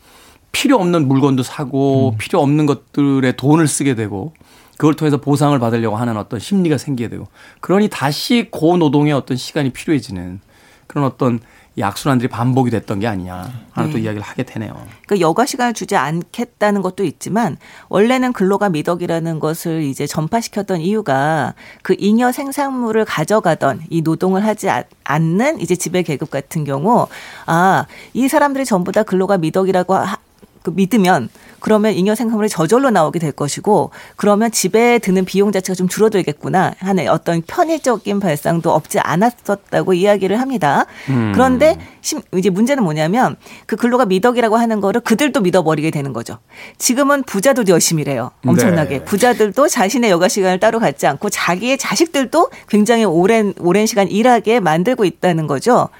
필요 0.53 0.77
없는 0.77 1.07
물건도 1.09 1.43
사고 1.43 2.17
필요 2.19 2.41
없는 2.41 2.67
것들에 2.67 3.33
돈을 3.37 3.67
쓰게 3.69 3.95
되고 3.95 4.35
그걸 4.77 4.95
통해서 4.95 5.17
보상을 5.19 5.57
받으려고 5.59 5.97
하는 5.97 6.17
어떤 6.17 6.41
심리가 6.41 6.79
생기게 6.79 7.09
되고 7.09 7.27
그러니 7.61 7.89
다시 7.89 8.49
고노동의 8.51 9.13
어떤 9.13 9.37
시간이 9.37 9.71
필요해지는 9.71 10.41
그런 10.87 11.05
어떤 11.05 11.41
이 11.77 11.83
악순환들이 11.83 12.29
반복이 12.29 12.71
됐던 12.71 13.01
게 13.01 13.09
아니냐 13.09 13.51
하는 13.73 13.91
또 13.91 13.99
이야기를 13.99 14.23
하게 14.23 14.45
되네요. 14.45 14.81
그 15.09 15.19
여가 15.19 15.45
시간을 15.45 15.75
주지 15.75 15.97
않겠다는 15.97 16.83
것도 16.83 17.03
있지만 17.03 17.57
원래는 17.89 18.33
근로가 18.33 18.69
미덕이라는 18.69 19.41
것을 19.41 19.83
이제 19.83 20.07
전파시켰던 20.07 20.81
이유가 20.83 21.55
그 21.83 21.97
잉여 21.99 22.31
생산물을 22.31 23.05
가져가던 23.07 23.83
이 23.91 24.03
노동을 24.03 24.45
하지 24.45 24.71
아- 24.71 24.85
않는 25.03 25.61
이제 25.61 25.75
지배 25.75 26.05
계급 26.05 26.31
같은 26.31 26.63
경우 26.65 27.09
아 27.47 27.87
이 28.13 28.29
사람들이 28.29 28.65
전부 28.65 28.93
다 28.93 29.03
근로가 29.03 29.39
미덕이라고 29.39 29.95
하, 29.97 30.17
그 30.65 30.73
믿으면 30.75 31.29
그러면 31.61 31.93
잉여 31.93 32.15
생산물이 32.15 32.49
저절로 32.49 32.89
나오게 32.91 33.19
될 33.19 33.33
것이고 33.33 33.91
그러면 34.17 34.51
집에 34.51 34.99
드는 34.99 35.27
비용 35.27 35.53
자체가 35.53 35.75
좀 35.75 35.89
줄어들겠구나 35.89 36.73
하는 36.79 37.09
어떤 37.09 37.43
편의적인 37.43 38.19
발상도 38.19 38.73
없지 38.73 38.99
않았었다고 38.99 39.93
이야기를 39.93 40.41
합니다. 40.41 40.87
그런데 41.07 41.79
심, 42.01 42.21
이제 42.35 42.49
문제는 42.49 42.83
뭐냐면 42.83 43.37
그 43.67 43.77
근로가 43.77 44.07
미덕이라고 44.07 44.57
하는 44.57 44.81
거를 44.81 45.03
그들도 45.03 45.43
믿어버리게 45.43 45.91
되는 45.91 46.15
거죠. 46.15 46.39
지금은 46.79 47.25
부자들도 47.25 47.71
열심히 47.71 48.03
일해요. 48.03 48.31
엄청나게. 48.47 48.99
네. 48.99 49.05
부자들도 49.05 49.69
자신의 49.69 50.11
여가 50.11 50.29
시간을 50.29 50.61
따로 50.61 50.81
갖지 50.81 51.07
않고 51.07 51.29
자기의 51.29 51.77
자식들도 51.77 52.51
굉장히 52.69 53.05
오랜 53.05 53.53
오랜 53.59 53.85
시간 53.85 54.09
일하게 54.09 54.61
만들고 54.61 55.05
있다는 55.05 55.47
거죠. 55.47 55.91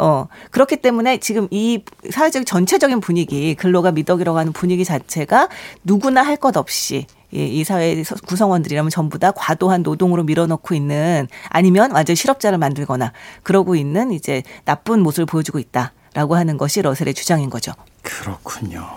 어, 0.00 0.28
그렇기 0.50 0.76
때문에 0.78 1.18
지금 1.18 1.46
이 1.50 1.82
사회적 2.10 2.46
전체적인 2.46 3.00
분위기, 3.00 3.54
근로가 3.54 3.92
미덕이라고 3.92 4.38
하는 4.38 4.52
분위기 4.52 4.84
자체가 4.84 5.48
누구나 5.84 6.22
할 6.22 6.36
것 6.36 6.56
없이 6.56 7.06
이, 7.32 7.44
이 7.44 7.64
사회 7.64 8.02
서- 8.02 8.14
구성원들이라면 8.26 8.88
전부 8.90 9.18
다 9.18 9.30
과도한 9.30 9.82
노동으로 9.82 10.24
밀어넣고 10.24 10.74
있는 10.74 11.28
아니면 11.50 11.90
완전 11.92 12.16
실업자를 12.16 12.56
만들거나 12.58 13.12
그러고 13.42 13.76
있는 13.76 14.10
이제 14.12 14.42
나쁜 14.64 15.02
모습을 15.02 15.26
보여주고 15.26 15.58
있다라고 15.58 16.34
하는 16.34 16.56
것이 16.56 16.80
러셀의 16.82 17.12
주장인 17.14 17.50
거죠. 17.50 17.72
그렇군요. 18.02 18.88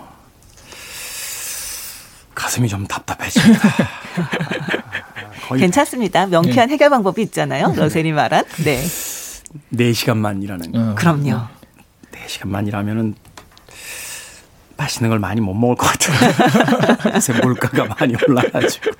가슴이 2.34 2.68
좀 2.70 2.88
답답해집니다. 2.88 3.70
괜찮습니다. 5.60 6.26
명쾌한 6.28 6.70
해결 6.70 6.90
방법이 6.90 7.22
있잖아요. 7.24 7.74
러셀이 7.76 8.12
말한. 8.14 8.46
네. 8.64 8.82
4시간만 9.74 10.44
일하는. 10.44 10.76
어. 10.76 10.96
그럼요. 10.96 11.42
4시간만 12.28 12.68
일하면은 12.68 13.16
맛있는 14.76 15.10
걸 15.12 15.20
많이 15.20 15.40
못 15.40 15.54
먹을 15.54 15.76
것 15.76 15.86
같아요. 15.86 17.40
물가가 17.44 17.86
많이 17.86 18.16
올라가지고. 18.28 18.92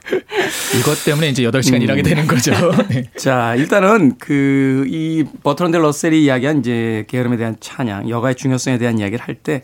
이것 0.80 1.04
때문에 1.04 1.30
이제 1.30 1.44
8시간 1.44 1.82
일하게 1.82 2.04
되는 2.04 2.28
거죠. 2.28 2.52
네. 2.90 3.10
자, 3.18 3.56
일단은 3.56 4.18
그 4.18 4.86
이 4.88 5.24
버트런드 5.44 5.76
러셀이 5.78 6.24
이야기한 6.24 6.60
이제 6.60 7.06
게으름에 7.08 7.38
대한 7.38 7.56
찬양, 7.60 8.10
여가의 8.10 8.36
중요성에 8.36 8.78
대한 8.78 9.00
이야기를 9.00 9.26
할 9.26 9.36
때 9.44 9.64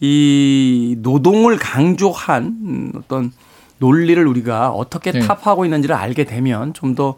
이 0.00 0.94
노동을 1.00 1.56
강조한 1.58 2.44
음, 2.44 2.92
어떤 2.94 3.32
논리를 3.78 4.24
우리가 4.26 4.70
어떻게 4.70 5.10
네. 5.10 5.18
타파하고 5.20 5.64
있는지를 5.64 5.96
알게 5.96 6.22
되면 6.24 6.72
좀 6.72 6.94
더 6.94 7.16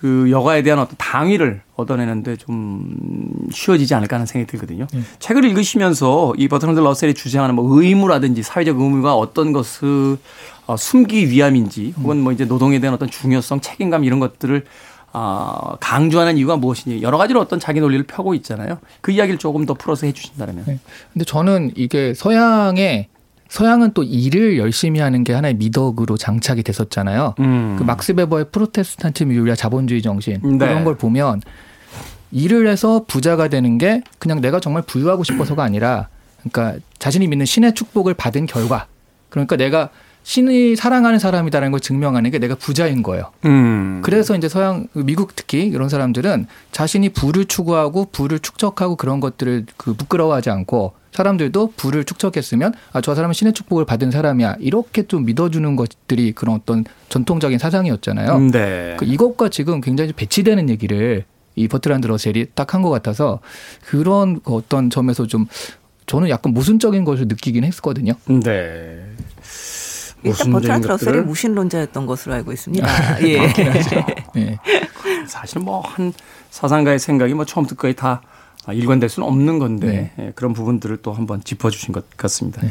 그 0.00 0.30
여가에 0.30 0.62
대한 0.62 0.78
어떤 0.78 0.96
당위를 0.96 1.60
얻어내는데 1.76 2.36
좀 2.36 2.90
쉬워지지 3.52 3.94
않을까 3.94 4.16
하는 4.16 4.24
생각이 4.24 4.50
들거든요. 4.50 4.86
책을 5.18 5.44
읽으시면서 5.44 6.32
이 6.38 6.48
버트런드 6.48 6.80
러셀이 6.80 7.12
주장하는 7.14 7.54
뭐 7.54 7.80
의무라든지 7.82 8.42
사회적 8.42 8.80
의무가 8.80 9.14
어떤 9.14 9.52
것을 9.52 10.16
어, 10.66 10.76
숨기 10.76 11.28
위함인지 11.28 11.94
혹은 11.98 12.22
뭐 12.22 12.32
이제 12.32 12.46
노동에 12.46 12.78
대한 12.78 12.94
어떤 12.94 13.10
중요성, 13.10 13.60
책임감 13.60 14.04
이런 14.04 14.20
것들을 14.20 14.64
아, 15.12 15.76
강조하는 15.80 16.38
이유가 16.38 16.56
무엇인지 16.56 17.02
여러 17.02 17.18
가지로 17.18 17.40
어떤 17.40 17.58
자기 17.58 17.80
논리를 17.80 18.02
펴고 18.06 18.34
있잖아요. 18.34 18.78
그 19.00 19.10
이야기를 19.10 19.38
조금 19.38 19.66
더 19.66 19.74
풀어서 19.74 20.06
해주신다면. 20.06 20.64
네. 20.66 20.78
근데 21.12 21.24
저는 21.26 21.72
이게 21.74 22.14
서양의 22.14 23.08
서양은 23.50 23.92
또 23.94 24.04
일을 24.04 24.58
열심히 24.58 25.00
하는 25.00 25.24
게 25.24 25.32
하나의 25.32 25.54
미덕으로 25.54 26.16
장착이 26.16 26.62
됐었잖아요. 26.62 27.34
음. 27.40 27.76
그 27.76 27.82
막스 27.82 28.14
베버의 28.14 28.46
프로테스탄트 28.52 29.24
윤리와 29.24 29.56
자본주의 29.56 30.00
정신 30.02 30.40
네. 30.40 30.58
그런 30.58 30.84
걸 30.84 30.96
보면 30.96 31.42
일을 32.30 32.68
해서 32.68 33.04
부자가 33.08 33.48
되는 33.48 33.76
게 33.76 34.02
그냥 34.20 34.40
내가 34.40 34.60
정말 34.60 34.82
부유하고 34.82 35.24
싶어서가 35.24 35.64
아니라 35.64 36.08
그러니까 36.38 36.78
자신이 37.00 37.26
믿는 37.26 37.44
신의 37.44 37.74
축복을 37.74 38.14
받은 38.14 38.46
결과 38.46 38.86
그러니까 39.30 39.56
내가 39.56 39.90
신이 40.22 40.76
사랑하는 40.76 41.18
사람이다라는 41.18 41.72
걸 41.72 41.80
증명하는 41.80 42.30
게 42.30 42.38
내가 42.38 42.54
부자인 42.54 43.02
거예요. 43.02 43.32
음. 43.46 44.00
그래서 44.04 44.36
이제 44.36 44.48
서양 44.48 44.86
미국 44.92 45.34
특히 45.34 45.66
이런 45.66 45.88
사람들은 45.88 46.46
자신이 46.70 47.08
부를 47.08 47.46
추구하고 47.46 48.10
부를 48.12 48.38
축적하고 48.38 48.94
그런 48.94 49.18
것들을 49.18 49.66
그 49.76 49.94
부끄러워하지 49.94 50.50
않고 50.50 50.99
사람들도 51.12 51.72
부를 51.76 52.04
축적했으면 52.04 52.72
아 52.92 53.00
저 53.00 53.14
사람은 53.14 53.32
신의 53.34 53.52
축복을 53.52 53.84
받은 53.84 54.10
사람이야 54.10 54.56
이렇게 54.60 55.02
좀 55.04 55.24
믿어주는 55.24 55.74
것들이 55.76 56.32
그런 56.32 56.56
어떤 56.56 56.84
전통적인 57.08 57.58
사상이었잖아요. 57.58 58.36
음, 58.36 58.50
네. 58.50 58.96
그 58.98 59.04
이것과 59.04 59.48
지금 59.48 59.80
굉장히 59.80 60.12
배치되는 60.12 60.68
얘기를 60.70 61.24
이 61.56 61.66
버트란드 61.68 62.06
러셀이 62.06 62.46
딱 62.54 62.74
한 62.74 62.82
것 62.82 62.90
같아서 62.90 63.40
그런 63.86 64.40
그 64.40 64.54
어떤 64.54 64.88
점에서 64.90 65.26
좀 65.26 65.46
저는 66.06 66.28
약간 66.28 66.52
모순적인 66.54 67.04
것을 67.04 67.26
느끼긴 67.28 67.64
했었거든요. 67.64 68.12
네. 68.26 69.02
일단 70.22 70.50
버트란트 70.52 70.86
러셀이 70.86 71.20
무신론자였던 71.22 72.06
것으로 72.06 72.34
알고 72.34 72.52
있습니다. 72.52 72.86
예. 73.26 73.38
네. 74.34 74.58
사실 75.26 75.60
뭐 75.60 75.80
한 75.80 76.12
사상가의 76.50 76.98
생각이 76.98 77.32
뭐 77.34 77.44
처음부터 77.44 77.76
끝까지 77.76 77.96
다 77.96 78.20
일관될 78.72 79.08
수는 79.08 79.28
없는 79.28 79.58
건데 79.58 80.12
네. 80.16 80.26
예, 80.26 80.32
그런 80.34 80.52
부분들을 80.52 80.98
또 80.98 81.12
한번 81.12 81.42
짚어주신 81.42 81.92
것 81.92 82.16
같습니다. 82.16 82.62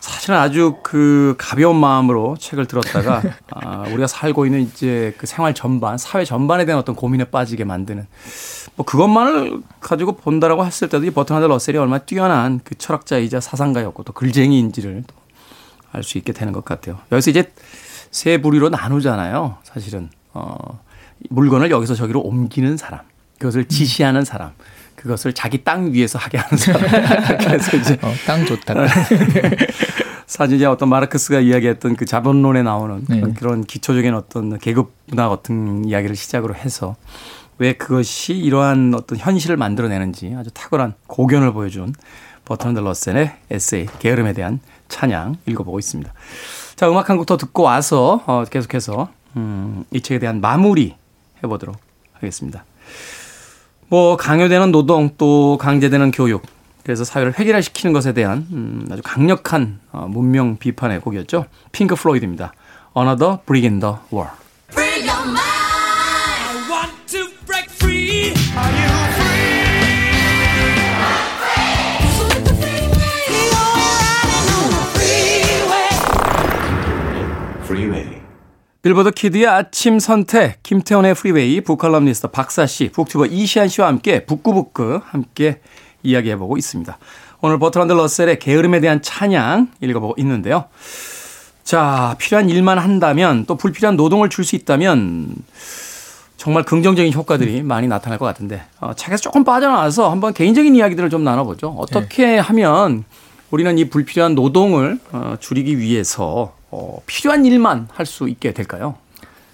사실은 0.00 0.36
아주 0.36 0.78
그 0.82 1.36
가벼운 1.38 1.76
마음으로 1.76 2.36
책을 2.36 2.66
들었다가 2.66 3.22
아, 3.54 3.84
우리가 3.86 4.08
살고 4.08 4.46
있는 4.46 4.62
이제 4.62 5.14
그 5.16 5.26
생활 5.26 5.54
전반, 5.54 5.96
사회 5.96 6.24
전반에 6.24 6.64
대한 6.64 6.80
어떤 6.80 6.96
고민에 6.96 7.24
빠지게 7.24 7.64
만드는 7.64 8.06
뭐 8.74 8.84
그것만을 8.84 9.62
가지고 9.80 10.16
본다라고 10.16 10.66
했을 10.66 10.88
때도 10.88 11.04
이 11.04 11.10
버트나드 11.10 11.44
러셀이 11.44 11.78
얼마나 11.78 12.02
뛰어난 12.02 12.60
그 12.64 12.74
철학자이자 12.76 13.40
사상가였고 13.40 14.02
또 14.02 14.12
글쟁이인지를 14.12 15.04
알 15.92 16.02
수 16.02 16.18
있게 16.18 16.32
되는 16.32 16.52
것 16.52 16.64
같아요. 16.64 16.98
여기서 17.12 17.30
이제 17.30 17.52
세 18.10 18.40
부류로 18.40 18.70
나누잖아요. 18.70 19.58
사실은 19.62 20.10
어, 20.32 20.80
물건을 21.28 21.70
여기서 21.70 21.94
저기로 21.94 22.20
옮기는 22.20 22.76
사람, 22.76 23.00
그것을 23.38 23.66
지시하는 23.68 24.24
사람, 24.24 24.52
그것을 25.02 25.32
자기 25.32 25.64
땅 25.64 25.92
위에서 25.92 26.18
하게 26.18 26.38
하는 26.38 26.56
사람. 26.56 26.80
그래서 27.38 27.76
이제 27.76 27.98
어, 28.02 28.12
땅 28.24 28.46
좋다. 28.46 28.74
사실 30.26 30.56
이제 30.56 30.64
어떤 30.64 30.88
마르크스가 30.88 31.40
이야기했던 31.40 31.96
그 31.96 32.06
자본론에 32.06 32.62
나오는 32.62 33.04
네. 33.08 33.20
그런, 33.36 33.64
기초적인 33.64 34.14
어떤 34.14 34.58
계급 34.58 34.92
문화 35.06 35.28
같은 35.28 35.84
이야기를 35.84 36.14
시작으로 36.16 36.54
해서 36.54 36.94
왜 37.58 37.72
그것이 37.74 38.34
이러한 38.34 38.94
어떤 38.94 39.18
현실을 39.18 39.56
만들어내는지 39.56 40.34
아주 40.38 40.50
탁월한 40.52 40.94
고견을 41.08 41.52
보여준 41.52 41.94
버트런드 42.44 42.80
러셀의 42.80 43.32
에세이 43.50 43.86
게으름에 43.98 44.32
대한 44.32 44.60
찬양 44.88 45.36
읽어보고 45.46 45.78
있습니다. 45.80 46.12
자 46.76 46.88
음악 46.88 47.10
한 47.10 47.16
곡 47.18 47.26
더 47.26 47.36
듣고 47.36 47.64
와서 47.64 48.22
어, 48.26 48.44
계속해서 48.48 49.10
음, 49.36 49.84
이 49.90 50.00
책에 50.00 50.18
대한 50.20 50.40
마무리 50.40 50.94
해보도록 51.42 51.76
하겠습니다. 52.14 52.64
뭐 53.92 54.16
강요되는 54.16 54.72
노동 54.72 55.10
또 55.18 55.58
강제되는 55.58 56.12
교육 56.12 56.40
그래서 56.82 57.04
사회를 57.04 57.38
획일화시키는 57.38 57.92
것에 57.92 58.14
대한 58.14 58.46
음, 58.50 58.88
아주 58.90 59.02
강력한 59.04 59.80
어, 59.92 60.06
문명 60.08 60.56
비판의 60.56 61.02
곡이었죠. 61.02 61.44
핑크 61.72 61.94
플로이드입니다. 61.94 62.54
Another 62.96 63.40
Brick 63.44 63.68
in 63.68 63.80
the 63.80 63.96
Wall. 64.10 64.41
빌보드 78.82 79.12
키드의 79.12 79.46
아침 79.46 80.00
선택, 80.00 80.60
김태훈의 80.64 81.14
프리웨이, 81.14 81.60
북칼럼니스트 81.60 82.28
박사 82.28 82.66
씨, 82.66 82.90
북튜버 82.90 83.26
이시한 83.26 83.68
씨와 83.68 83.86
함께 83.86 84.26
북구북구 84.26 85.00
함께 85.04 85.60
이야기해보고 86.02 86.56
있습니다. 86.56 86.98
오늘 87.42 87.60
버트란드 87.60 87.92
러셀의 87.92 88.40
게으름에 88.40 88.80
대한 88.80 89.00
찬양 89.00 89.68
읽어보고 89.80 90.14
있는데요. 90.18 90.64
자, 91.62 92.16
필요한 92.18 92.50
일만 92.50 92.78
한다면 92.80 93.44
또 93.46 93.54
불필요한 93.56 93.96
노동을 93.96 94.28
줄 94.28 94.44
수 94.44 94.56
있다면 94.56 95.36
정말 96.36 96.64
긍정적인 96.64 97.12
효과들이 97.12 97.62
많이 97.62 97.86
나타날 97.86 98.18
것 98.18 98.24
같은데 98.24 98.64
어, 98.80 98.94
책에서 98.94 99.22
조금 99.22 99.44
빠져나와서 99.44 100.10
한번 100.10 100.34
개인적인 100.34 100.74
이야기들을 100.74 101.08
좀 101.08 101.22
나눠보죠. 101.22 101.68
어떻게 101.78 102.36
하면 102.36 103.04
우리는 103.52 103.78
이 103.78 103.88
불필요한 103.88 104.34
노동을 104.34 104.98
어, 105.12 105.36
줄이기 105.38 105.78
위해서 105.78 106.52
어, 106.72 106.98
필요한 107.06 107.44
일만 107.46 107.88
할 107.92 108.06
수 108.06 108.28
있게 108.28 108.52
될까요? 108.52 108.96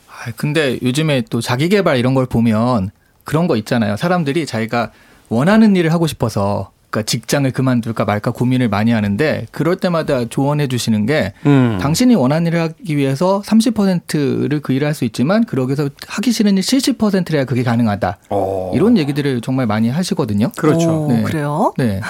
아, 0.09 0.31
근데 0.37 0.79
요즘에 0.83 1.23
또 1.31 1.41
자기 1.41 1.69
개발 1.69 1.97
이런 1.99 2.15
걸 2.15 2.27
보면 2.27 2.91
그런 3.25 3.47
거 3.47 3.57
있잖아요. 3.57 3.97
사람들이 3.97 4.47
자기가 4.47 4.91
원하는 5.29 5.77
일을 5.77 5.93
하고 5.93 6.07
싶어서 6.07 6.71
그러니까 6.91 7.07
직장을 7.07 7.51
그만둘까 7.51 8.05
말까 8.07 8.31
고민을 8.31 8.69
많이 8.71 8.93
하는데 8.93 9.47
그럴 9.53 9.77
때마다 9.77 10.25
조언해 10.25 10.69
주시는 10.69 11.05
게 11.07 11.35
음. 11.45 11.79
당신이 11.81 12.15
원하는 12.15 12.47
일을 12.47 12.61
하기 12.63 12.97
위해서 12.97 13.43
30%를 13.45 14.61
그 14.61 14.73
일을 14.73 14.87
할 14.87 14.95
수 14.95 15.05
있지만 15.05 15.45
그러기 15.45 15.71
위해서 15.71 15.89
하기 16.09 16.33
싫은 16.33 16.57
일 16.57 16.63
70%를 16.63 17.37
해야 17.39 17.45
그게 17.45 17.63
가능하다. 17.63 18.19
어. 18.31 18.73
이런 18.75 18.97
얘기들을 18.97 19.43
정말 19.43 19.67
많이 19.67 19.89
하시거든요. 19.91 20.51
그렇죠. 20.57 21.05
오, 21.05 21.13
네. 21.13 21.23
그래요? 21.23 21.73
네. 21.77 22.01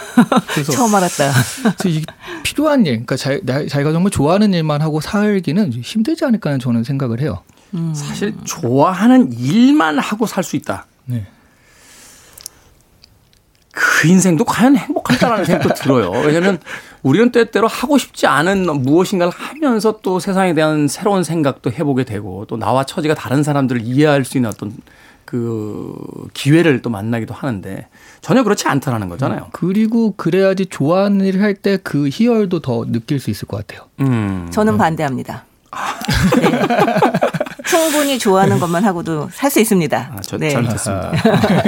그래서 0.54 0.72
처음 0.72 0.94
알았다. 0.94 1.32
그래서 1.78 2.00
필요한 2.44 2.86
일, 2.86 3.04
그러니까 3.04 3.16
자, 3.16 3.38
나- 3.42 3.66
자기가 3.66 3.92
정말 3.92 4.10
좋아하는 4.10 4.54
일만 4.54 4.80
하고 4.80 5.00
살기는 5.00 5.72
힘들지 5.72 6.24
않을까 6.24 6.50
하는 6.50 6.60
저는 6.60 6.84
생각을 6.84 7.20
해요. 7.20 7.42
사실 7.94 8.34
좋아하는 8.44 9.30
일만 9.32 9.98
하고 9.98 10.26
살 10.26 10.42
수 10.44 10.56
있다. 10.56 10.86
네. 11.04 11.26
그 13.78 14.08
인생도 14.08 14.44
과연 14.44 14.76
행복할까라는 14.76 15.44
생각도 15.44 15.74
들어요. 15.74 16.10
왜냐하면 16.10 16.58
우리는 17.02 17.30
때때로 17.30 17.68
하고 17.68 17.96
싶지 17.96 18.26
않은 18.26 18.66
무엇인가를 18.82 19.32
하면서 19.32 19.98
또 20.02 20.18
세상에 20.18 20.52
대한 20.54 20.88
새로운 20.88 21.22
생각도 21.22 21.70
해보게 21.70 22.04
되고 22.04 22.44
또 22.46 22.56
나와 22.56 22.84
처지가 22.84 23.14
다른 23.14 23.42
사람들을 23.42 23.82
이해할 23.82 24.24
수 24.24 24.36
있는 24.36 24.50
어떤 24.50 24.72
그 25.24 25.94
기회를 26.32 26.80
또 26.82 26.88
만나기도 26.90 27.34
하는데 27.34 27.86
전혀 28.22 28.42
그렇지 28.42 28.66
않다라는 28.66 29.08
거잖아요. 29.10 29.48
그리고 29.52 30.14
그래야지 30.16 30.66
좋아하는 30.66 31.24
일을 31.26 31.42
할 31.42 31.54
때 31.54 31.78
그 31.84 32.08
희열도 32.08 32.60
더 32.60 32.84
느낄 32.86 33.20
수 33.20 33.30
있을 33.30 33.46
것 33.46 33.58
같아요. 33.58 33.86
음. 34.00 34.48
저는 34.50 34.78
반대합니다. 34.78 35.44
네. 36.40 36.48
충분히 37.68 38.18
좋아하는 38.18 38.58
것만 38.58 38.84
하고도 38.84 39.28
살 39.32 39.50
수 39.50 39.60
있습니다. 39.60 40.10
아, 40.14 40.20
저 40.22 40.36
네. 40.36 40.50
잘못했습니다. 40.50 41.12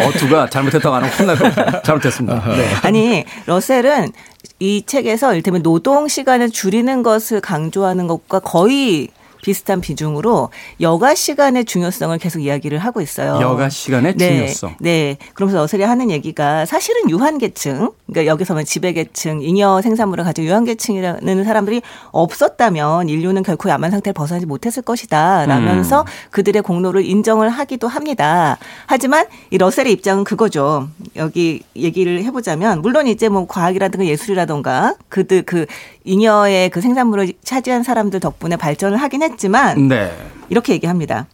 어투가 0.07 0.51
잘못했다고 0.51 0.95
안 0.97 1.03
하면 1.05 1.17
혼날 1.19 1.37
겁니다. 1.39 1.83
잘못했습니다. 1.83 2.57
네. 2.57 2.69
아니 2.83 3.25
러셀은 3.47 4.13
이 4.59 4.83
책에서 4.85 5.33
이를테면 5.33 5.63
노동 5.63 6.09
시간을 6.09 6.51
줄이는 6.51 7.03
것을 7.03 7.41
강조하는 7.41 8.07
것과 8.07 8.41
거의 8.41 9.09
비슷한 9.43 9.81
비중으로 9.81 10.51
여가 10.81 11.15
시간의 11.15 11.65
중요성을 11.65 12.17
계속 12.19 12.41
이야기를 12.41 12.79
하고 12.79 13.01
있어요. 13.01 13.39
여가 13.41 13.69
시간의 13.69 14.15
네, 14.17 14.29
중요성. 14.29 14.77
네. 14.81 15.17
그러면서 15.35 15.59
러셀이 15.61 15.83
하는 15.83 16.11
얘기가 16.11 16.67
사실은 16.67 17.09
유한계층, 17.11 17.91
그러니까 18.07 18.31
여기서는 18.31 18.65
지배계층, 18.65 19.43
잉여 19.43 19.83
생산물을 19.83 20.25
가지고 20.25 20.49
유한계층이라는 20.49 21.45
사람들이 21.45 21.83
없었다면 22.11 23.09
인류는 23.09 23.43
결코 23.43 23.69
야만 23.69 23.91
상태를 23.91 24.15
벗어나지 24.15 24.47
못했을 24.47 24.83
것이다. 24.83 25.47
라면서 25.47 26.05
그들의 26.31 26.63
공로를 26.63 27.05
인정을 27.05 27.49
하기도 27.49 27.89
합니다. 27.89 28.59
하지만 28.87 29.27
이 29.51 29.59
러셀의 29.59 29.93
입장은 29.93 30.25
그거죠. 30.25 30.89
여기 31.17 31.63
얘기를 31.77 32.23
해보자면 32.25 32.83
물론 32.83 33.07
이제 33.07 33.29
뭐 33.29 33.47
과학이라든가 33.47 34.07
예술이라든가 34.07 34.95
그들 35.09 35.43
그 35.43 35.67
잉여의 36.05 36.71
그 36.71 36.81
생산물을 36.81 37.33
차지한 37.45 37.83
사람들 37.83 38.21
덕분에 38.21 38.57
발전을 38.57 38.97
하긴 38.97 39.23
했 39.23 39.30
지만 39.37 39.89
네. 39.89 40.13
이렇게 40.49 40.73
얘기합니다. 40.73 41.27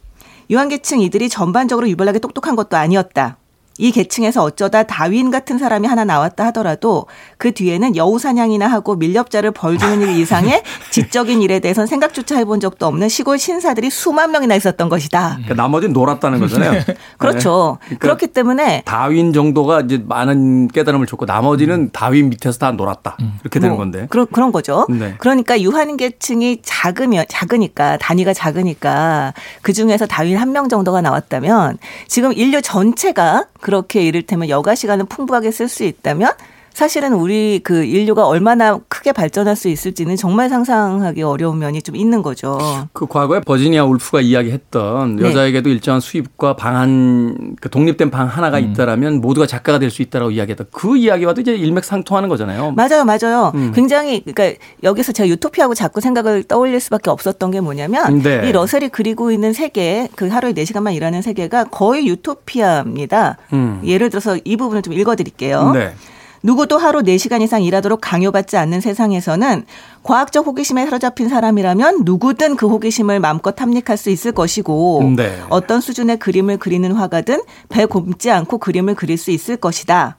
유한계층 0.51 1.01
이들이 1.01 1.29
전반적으로 1.29 1.89
유별나게 1.89 2.19
똑똑한 2.19 2.57
것도 2.57 2.77
아니었다. 2.77 3.37
이 3.79 3.93
계층에서 3.93 4.43
어쩌다 4.43 4.83
다윈 4.83 5.31
같은 5.31 5.59
사람이 5.59 5.87
하나 5.87 6.05
나왔다 6.05 6.47
하더라도 6.47 7.07
그 7.39 7.53
뒤에는 7.53 7.95
여우 7.97 8.19
사냥이나 8.19 8.67
하고 8.67 8.97
밀렵자를 8.97 9.51
벌주는 9.53 10.01
일 10.03 10.17
이상의 10.19 10.63
지적인 10.91 11.43
일에 11.43 11.61
대해선 11.61 11.87
생각조차 11.87 12.37
해본 12.39 12.61
적도 12.61 12.87
없는 12.87 13.09
시골 13.09 13.39
신사들이 13.39 13.91
수만 13.91 14.31
명이나 14.33 14.55
있었던 14.57 14.89
것이다. 14.89 15.35
그러니까 15.37 15.55
나머지는 15.55 15.93
놀았다는 15.93 16.41
거잖아요. 16.41 16.83
그렇죠. 17.19 17.79
네. 17.83 17.87
그러니까 17.97 17.99
그렇기 18.01 18.27
때문에 18.29 18.83
다윈 18.87 19.33
정도가 19.33 19.83
이제 19.83 20.03
많은 20.07 20.69
깨달음을 20.69 21.07
줬고 21.07 21.27
나머지는 21.27 21.91
다윈 21.93 22.31
밑에서 22.31 22.59
다 22.59 22.73
놀았다. 22.73 23.17
이렇게 23.43 23.61
되는 23.61 23.71
뭐 23.77 23.79
건데. 23.79 24.07
그런 24.11 24.27
그런 24.33 24.53
거죠. 24.53 24.87
네. 24.89 25.15
그러니까 25.19 25.61
유한 25.61 25.97
계층이 25.97 26.61
작으면 26.63 27.25
작으니까 27.29 27.99
단위가 27.99 28.33
작으니까 28.33 29.35
그 29.63 29.73
중에서 29.73 30.07
다윈 30.07 30.37
한 30.39 30.47
명 30.47 30.69
정도가 30.71 31.03
나왔다면 31.03 31.77
지금 32.09 32.33
인류 32.33 32.63
전체가 32.63 33.45
그렇게 33.67 34.01
이를테면 34.03 34.49
여가 34.49 34.77
시간을 34.77 35.07
풍부하게 35.07 35.51
쓸 35.51 35.67
수 35.67 35.83
있다면 35.83 36.31
사실은 36.77 37.15
우리 37.15 37.59
그 37.65 37.85
인류가 37.85 38.27
얼마나 38.27 38.79
크게 38.89 39.13
발전할 39.13 39.57
수 39.57 39.69
있을지는 39.69 40.15
정말 40.17 40.51
상상하기 40.51 41.23
어려운 41.23 41.59
면이 41.59 41.81
좀 41.81 41.97
있는 41.97 42.21
거죠. 42.21 42.59
그 42.93 43.07
과거에 43.07 43.41
버지니아 43.41 43.85
울프가 43.85 44.21
이야기했던 44.21 45.17
네. 45.17 45.27
여자에게도 45.27 45.71
일정한 45.71 46.03
수입과 46.03 46.57
방 46.57 46.77
한, 46.77 47.57
그 47.63 47.71
독립된 47.71 48.11
방 48.11 48.27
하나가 48.27 48.59
있다라면 48.59 49.23
모두가 49.23 49.47
작가가 49.47 49.79
될 49.79 49.91
수 49.91 50.03
있다라고 50.03 50.33
이야기했던 50.33 50.67
그 50.71 50.99
이야기와도 50.99 51.41
이제 51.41 51.55
일맥상통하는 51.55 52.29
거잖아요. 52.29 52.73
맞아요, 52.73 53.07
맞아요. 53.07 53.53
음. 53.55 53.73
굉장히 53.75 54.21
그러니까 54.21 54.63
여기서 54.83 55.13
제가 55.13 55.29
유토피아하고 55.29 55.73
자꾸 55.73 56.03
생각을 56.03 56.43
떠올릴 56.43 56.79
수밖에 56.81 57.09
없었던 57.09 57.53
게 57.53 57.63
뭐냐면 57.63 58.21
네. 58.21 58.47
이 58.47 58.53
러셀이 58.53 58.91
그리고 58.91 59.31
있는 59.31 59.55
세계, 59.55 60.09
그 60.15 60.29
하루에 60.29 60.53
4 60.53 60.67
시간만 60.67 60.93
일하는 60.93 61.23
세계가 61.23 61.65
거의 61.71 62.07
유토피아입니다. 62.09 63.39
음. 63.55 63.81
예를 63.83 64.11
들어서 64.11 64.37
이 64.45 64.59
부분을 64.59 64.83
좀 64.83 64.93
읽어드릴게요. 64.93 65.71
네. 65.73 65.95
누구도 66.43 66.79
하루 66.79 67.03
4시간 67.03 67.43
이상 67.43 67.63
일하도록 67.63 68.01
강요받지 68.01 68.57
않는 68.57 68.81
세상에서는 68.81 69.65
과학적 70.03 70.47
호기심에 70.47 70.85
사로잡힌 70.85 71.29
사람이라면 71.29 72.03
누구든 72.05 72.57
그 72.57 72.69
호기심을 72.69 73.21
마음껏 73.21 73.53
탐닉할 73.53 73.97
수 73.97 74.11
있을 74.11 74.33
것이고 74.33 75.15
네. 75.17 75.41
어떤 75.49 75.81
수준의 75.81 76.19
그림을 76.19 76.59
그리는 76.59 76.91
화가든 76.93 77.43
배 77.69 77.87
곰지 77.87 78.31
않고 78.31 78.59
그림을 78.59 78.95
그릴 78.95 79.19
수 79.19 79.31
있을 79.31 79.57
것이다. 79.57 80.17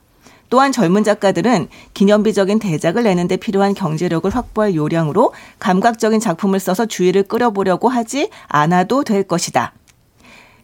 또한 0.49 0.71
젊은 0.71 1.03
작가들은 1.03 1.67
기념비적인 1.93 2.59
대작을 2.59 3.03
내는데 3.03 3.37
필요한 3.37 3.73
경제력을 3.73 4.33
확보할 4.33 4.75
요량으로 4.75 5.33
감각적인 5.59 6.19
작품을 6.19 6.59
써서 6.59 6.85
주의를 6.85 7.23
끌어보려고 7.23 7.89
하지 7.89 8.29
않아도 8.47 9.03
될 9.03 9.23
것이다. 9.23 9.73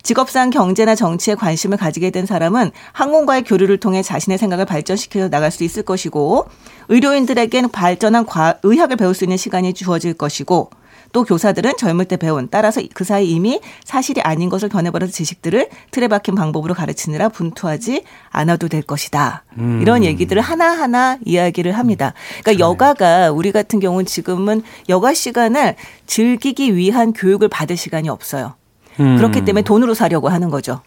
직업상 0.03 0.49
경제나 0.49 0.95
정치에 0.95 1.35
관심을 1.35 1.77
가지게 1.77 2.11
된 2.11 2.25
사람은 2.25 2.71
학문과의 2.91 3.43
교류를 3.45 3.77
통해 3.77 4.01
자신의 4.01 4.37
생각을 4.37 4.65
발전시켜 4.65 5.29
나갈 5.29 5.49
수 5.49 5.63
있을 5.63 5.83
것이고 5.83 6.45
의료인들에겐 6.89 7.69
발전한 7.69 8.25
과, 8.25 8.59
의학을 8.63 8.97
배울 8.97 9.15
수 9.15 9.23
있는 9.23 9.37
시간이 9.37 9.73
주어질 9.73 10.13
것이고 10.13 10.69
또 11.13 11.23
교사들은 11.23 11.77
젊을 11.77 12.05
때 12.05 12.17
배운 12.17 12.49
따라서 12.49 12.81
그 12.93 13.03
사이 13.03 13.29
이미 13.29 13.61
사실이 13.85 14.21
아닌 14.21 14.49
것을 14.49 14.67
변해버려서 14.67 15.13
지식들을 15.13 15.69
틀에 15.91 16.07
박힌 16.07 16.35
방법으로 16.35 16.73
가르치느라 16.73 17.29
분투하지 17.29 18.03
않아도 18.29 18.67
될 18.67 18.81
것이다. 18.81 19.43
이런 19.81 20.03
얘기들을 20.03 20.41
하나하나 20.41 21.19
이야기를 21.23 21.73
합니다. 21.73 22.13
그러니까 22.43 22.65
여가가 22.65 23.31
우리 23.31 23.51
같은 23.51 23.79
경우는 23.79 24.07
지금은 24.07 24.63
여가 24.89 25.13
시간을 25.13 25.75
즐기기 26.07 26.75
위한 26.75 27.13
교육을 27.13 27.47
받을 27.47 27.77
시간이 27.77 28.09
없어요. 28.09 28.55
음. 28.99 29.17
그렇기 29.17 29.45
때문에 29.45 29.63
돈으로 29.63 29.93
사려고 29.93 30.29
하는 30.29 30.49
거죠. 30.49 30.81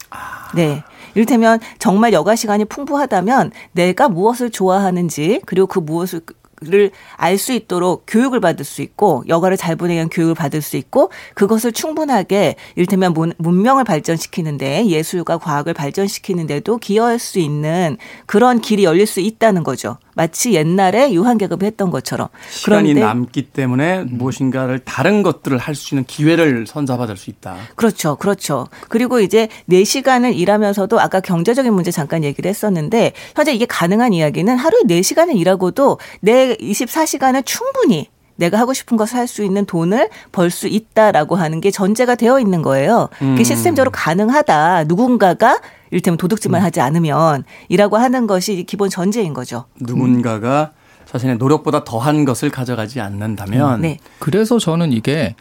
네. 0.54 0.82
이를테면 1.14 1.60
정말 1.78 2.12
여가 2.12 2.36
시간이 2.36 2.66
풍부하다면 2.66 3.52
내가 3.72 4.08
무엇을 4.08 4.50
좋아하는지 4.50 5.40
그리고 5.46 5.66
그 5.66 5.78
무엇을 5.78 6.20
를 6.62 6.90
알 7.18 7.36
수 7.36 7.52
있도록 7.52 8.04
교육을 8.06 8.40
받을 8.40 8.64
수 8.64 8.80
있고 8.80 9.24
여가를 9.28 9.58
잘 9.58 9.76
보내기 9.76 9.96
위한 9.96 10.08
교육을 10.08 10.34
받을 10.34 10.62
수 10.62 10.78
있고 10.78 11.10
그것을 11.34 11.70
충분하게 11.72 12.56
이를테면 12.76 13.12
문- 13.12 13.34
문명을 13.36 13.84
발전시키는데 13.84 14.86
예술과 14.86 15.36
과학을 15.36 15.74
발전시키는데도 15.74 16.78
기여할 16.78 17.18
수 17.18 17.38
있는 17.40 17.98
그런 18.24 18.62
길이 18.62 18.84
열릴 18.84 19.06
수 19.06 19.20
있다는 19.20 19.64
거죠. 19.64 19.98
마치 20.16 20.54
옛날에 20.54 21.12
유한계급을 21.12 21.66
했던 21.66 21.90
것처럼. 21.90 22.28
시간이 22.50 22.94
남기 22.94 23.42
때문에 23.42 24.04
무엇인가를 24.04 24.80
다른 24.80 25.22
것들을 25.22 25.56
할 25.58 25.76
수 25.76 25.94
있는 25.94 26.04
기회를 26.06 26.66
선사받을 26.66 27.18
수 27.18 27.28
있다. 27.28 27.54
그렇죠. 27.76 28.16
그렇죠. 28.16 28.66
그리고 28.88 29.20
이제 29.20 29.48
4시간을 29.68 30.34
일하면서도 30.34 30.98
아까 30.98 31.20
경제적인 31.20 31.70
문제 31.72 31.90
잠깐 31.90 32.24
얘기를 32.24 32.48
했었는데 32.48 33.12
현재 33.34 33.52
이게 33.52 33.66
가능한 33.66 34.14
이야기는 34.14 34.56
하루에 34.56 34.80
4시간을 34.88 35.36
일하고도 35.36 35.98
내 36.20 36.56
24시간을 36.56 37.44
충분히 37.44 38.08
내가 38.36 38.58
하고 38.58 38.72
싶은 38.74 38.96
것을 38.96 39.16
할 39.16 39.26
수 39.26 39.42
있는 39.42 39.64
돈을 39.66 40.08
벌 40.32 40.50
수 40.50 40.68
있다라고 40.68 41.36
하는 41.36 41.60
게 41.60 41.70
전제가 41.70 42.14
되어 42.14 42.38
있는 42.38 42.62
거예요. 42.62 43.08
그게 43.18 43.42
시스템적으로 43.44 43.90
가능하다. 43.90 44.84
누군가가 44.84 45.60
일테면 45.90 46.16
도둑질만 46.18 46.62
하지 46.62 46.80
않으면 46.80 47.44
이라고 47.68 47.96
하는 47.96 48.26
것이 48.26 48.64
기본 48.64 48.88
전제인 48.90 49.34
거죠. 49.34 49.64
누군가가 49.80 50.72
자신의 51.06 51.36
노력보다 51.38 51.84
더한 51.84 52.24
것을 52.24 52.50
가져가지 52.50 53.00
않는다면 53.00 53.80
네. 53.80 53.98
그래서 54.18 54.58
저는 54.58 54.92
이게 54.92 55.34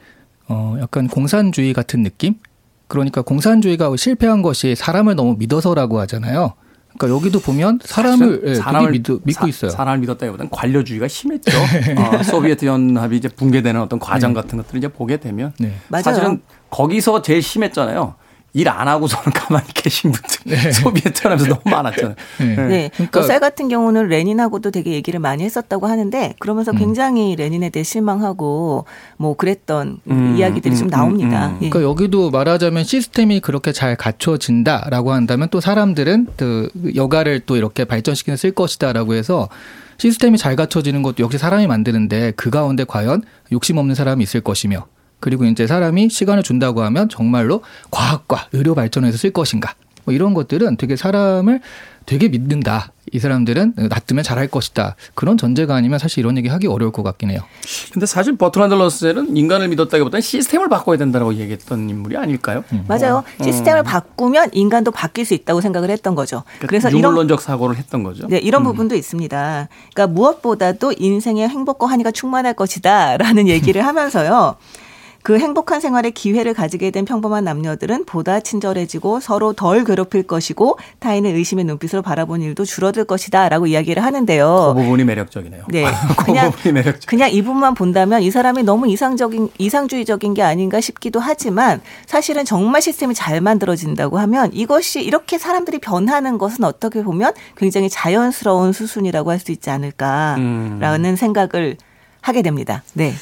어 0.48 0.76
약간 0.80 1.08
공산주의 1.08 1.74
같은 1.74 2.04
느낌? 2.04 2.36
그러니까 2.88 3.22
공산주의가 3.24 3.92
실패한 3.98 4.42
것이 4.44 4.76
사람을 4.76 5.16
너무 5.16 5.36
믿어서라고 5.40 6.00
하잖아요. 6.02 6.54
그러니까 6.98 7.16
여기도 7.18 7.40
보면 7.40 7.80
사람을 7.84 8.42
예, 8.46 8.54
되게 8.54 8.90
믿, 8.92 9.04
믿고 9.24 9.32
사- 9.42 9.48
있어요. 9.48 9.72
사 9.72 9.84
람을 9.84 10.00
믿었다기보다는 10.00 10.50
관료주의가 10.50 11.08
심했죠. 11.08 11.52
어, 11.98 12.24
소비에트 12.24 12.66
연합이 12.66 13.18
이제 13.18 13.28
붕괴되는 13.28 13.80
어떤 13.82 14.00
과정 14.00 14.34
같은 14.34 14.58
것들을 14.58 14.78
이제 14.78 14.88
보게 14.88 15.18
되면 15.18 15.54
네. 15.60 15.74
맞아요. 15.90 16.04
사실은 16.04 16.42
거기서 16.70 17.22
제일 17.22 17.42
심했잖아요. 17.42 18.16
일 18.56 18.70
안 18.70 18.88
하고서는 18.88 19.32
가만히 19.36 19.68
계신 19.74 20.12
분들 20.14 20.72
소비에트 20.74 21.22
연합에서 21.26 21.50
너무 21.50 21.62
많았잖아요. 21.66 22.16
네. 22.40 22.56
네. 22.56 22.90
그러니까- 22.96 23.20
러셀 23.20 23.40
같은 23.42 23.68
경우는 23.68 24.08
레닌하고도 24.08 24.72
되게 24.72 24.92
얘기를 24.94 25.20
많이 25.20 25.44
했었다고 25.44 25.88
하는데 25.88 26.34
그러면서 26.40 26.72
음. 26.72 26.78
굉장히 26.78 27.36
레닌에 27.36 27.70
대해 27.70 27.84
실망하고 27.84 28.86
뭐 29.18 29.36
그랬던 29.36 30.00
음, 30.10 30.36
이야기들이 30.38 30.76
좀 30.78 30.88
음, 30.88 30.90
나옵니다. 30.90 31.48
음, 31.48 31.52
음. 31.52 31.60
예. 31.64 31.70
그러니까 31.70 31.90
여기도 31.90 32.32
말하자면 32.32 32.86
시스템이 32.86 33.42
그렇게 33.42 33.74
잘 33.74 33.98
갖춰진다라고 33.98 35.12
한다면 35.12 35.50
또 35.52 35.60
사람들은 35.60 36.28
그 36.38 36.70
여가를 36.96 37.42
또 37.42 37.58
이렇게 37.58 37.84
발전시키는 37.84 38.38
쓸 38.38 38.52
것이다라고 38.52 39.16
해서 39.16 39.50
시스템이 39.98 40.38
잘 40.38 40.56
갖춰지는 40.56 41.04
것도 41.04 41.24
역시 41.24 41.38
사람이 41.38 41.68
만드는데 41.68 42.32
그 42.38 42.50
가운데 42.50 42.86
과연 42.86 43.24
욕심 43.52 43.78
없는 43.78 43.96
사람이 43.96 44.24
있을 44.24 44.40
것이며 44.42 44.86
그리고 45.20 45.46
이제 45.46 45.68
사람이 45.68 46.10
시간을 46.10 46.44
준다고 46.44 46.84
하면 46.84 47.10
정말로 47.10 47.64
과학과 47.92 48.48
의료 48.54 48.76
발전에서 48.76 49.18
쓸 49.18 49.32
것인가 49.32 49.74
뭐 50.06 50.14
이런 50.14 50.34
것들은 50.34 50.78
되게 50.78 50.96
사람을 50.96 51.62
되게 52.06 52.30
믿는다. 52.30 52.92
이 53.12 53.20
사람들은 53.20 53.74
놔두면 53.78 54.24
잘할 54.24 54.48
것이다. 54.48 54.96
그런 55.14 55.38
전제가 55.38 55.76
아니면 55.76 56.00
사실 56.00 56.20
이런 56.20 56.38
얘기 56.38 56.50
하기 56.50 56.68
어려울 56.68 56.92
것 56.92 57.02
같긴 57.02 57.32
해요. 57.32 57.40
근데 57.94 58.06
사실 58.06 58.36
버트란드 58.36 58.74
러셀은 58.74 59.36
인간을 59.38 59.70
믿었다기보다는 59.70 60.22
시스템을 60.22 60.70
바꿔야 60.70 60.98
된다고 60.98 61.34
얘기했던 61.34 61.90
인물이 61.90 62.18
아닐까요? 62.18 62.64
맞아요. 62.88 63.24
시스템을 63.42 63.84
바꾸면 63.84 64.50
인간도 64.54 64.92
바뀔 64.92 65.26
수 65.26 65.34
있다고 65.34 65.62
생각을 65.62 65.90
했던 65.90 66.14
거죠. 66.14 66.44
그래서 66.60 66.90
이런 66.90 67.04
유물론적 67.12 67.42
사고를 67.42 67.78
했던 67.78 68.04
거죠. 68.04 68.28
네, 68.28 68.38
이런 68.38 68.64
부분도 68.64 68.96
있습니다. 68.96 69.70
그러니까 69.94 70.14
무엇보다도 70.14 70.94
인생의 70.98 71.48
행복과 71.48 71.88
환희가 71.88 72.12
충만할 72.12 72.54
것이다라는 72.54 73.48
얘기를 73.48 73.86
하면서요. 73.86 74.58
그 75.26 75.40
행복한 75.40 75.82
생활의 75.82 76.12
기회를 76.12 76.54
가지게 76.54 76.92
된 76.92 77.04
평범한 77.04 77.44
남녀들은 77.44 78.06
보다 78.06 78.40
친절해지고 78.40 79.20
서로 79.22 79.54
덜 79.54 79.84
괴롭힐 79.84 80.22
것이고 80.22 80.78
타인의 81.00 81.34
의심의 81.34 81.66
눈빛으로 81.66 82.04
바라보는 82.04 82.46
일도 82.46 82.64
줄어들 82.64 83.06
것이다라고 83.06 83.66
이야기를 83.66 84.02
그 84.02 84.06
하는데요. 84.06 84.76
부분이 84.78 85.04
매력적이네요. 85.04 85.64
네. 85.70 85.86
그 86.16 86.26
그냥 86.26 86.52
부분이 86.52 86.74
매력적. 86.74 87.08
그냥 87.08 87.32
이 87.32 87.42
부분만 87.42 87.74
본다면 87.74 88.22
이 88.22 88.30
사람이 88.30 88.62
너무 88.62 88.88
이상적인 88.88 89.50
이상주의적인 89.58 90.36
게 90.36 90.44
아닌가 90.44 90.80
싶기도 90.80 91.20
하지만 91.20 91.82
사실은 92.06 92.46
정말 92.46 92.84
시스템이 92.84 93.16
잘 93.16 93.42
만들어진다고 93.42 94.20
하면 94.20 94.52
이것이 94.54 95.02
이렇게 95.02 95.40
사람들이 95.40 95.80
변하는 95.80 96.38
것은 96.38 96.64
어떻게 96.66 97.02
보면 97.02 97.34
굉장히 97.58 97.90
자연스러운 97.90 98.74
수순이라고 98.74 99.32
할 99.32 99.40
수 99.40 99.52
있지 99.52 99.72
않을까라는 99.72 101.06
음. 101.06 101.16
생각을 101.16 101.78
하게 102.22 102.42
됩니다. 102.44 102.84
네. 102.94 103.14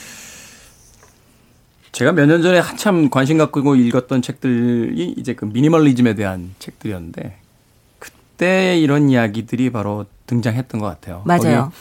제가 1.93 2.11
몇 2.11 2.25
년 2.25 2.41
전에 2.41 2.59
한참 2.59 3.09
관심 3.09 3.37
갖고 3.37 3.75
읽었던 3.75 4.21
책들이 4.21 5.13
이제 5.17 5.33
그 5.35 5.45
미니멀리즘에 5.45 6.15
대한 6.15 6.53
책들이었는데 6.59 7.37
그때 7.99 8.77
이런 8.79 9.09
이야기들이 9.09 9.69
바로 9.71 10.05
등장했던 10.27 10.81
것 10.81 10.87
같아요. 10.87 11.21
맞아요. 11.25 11.71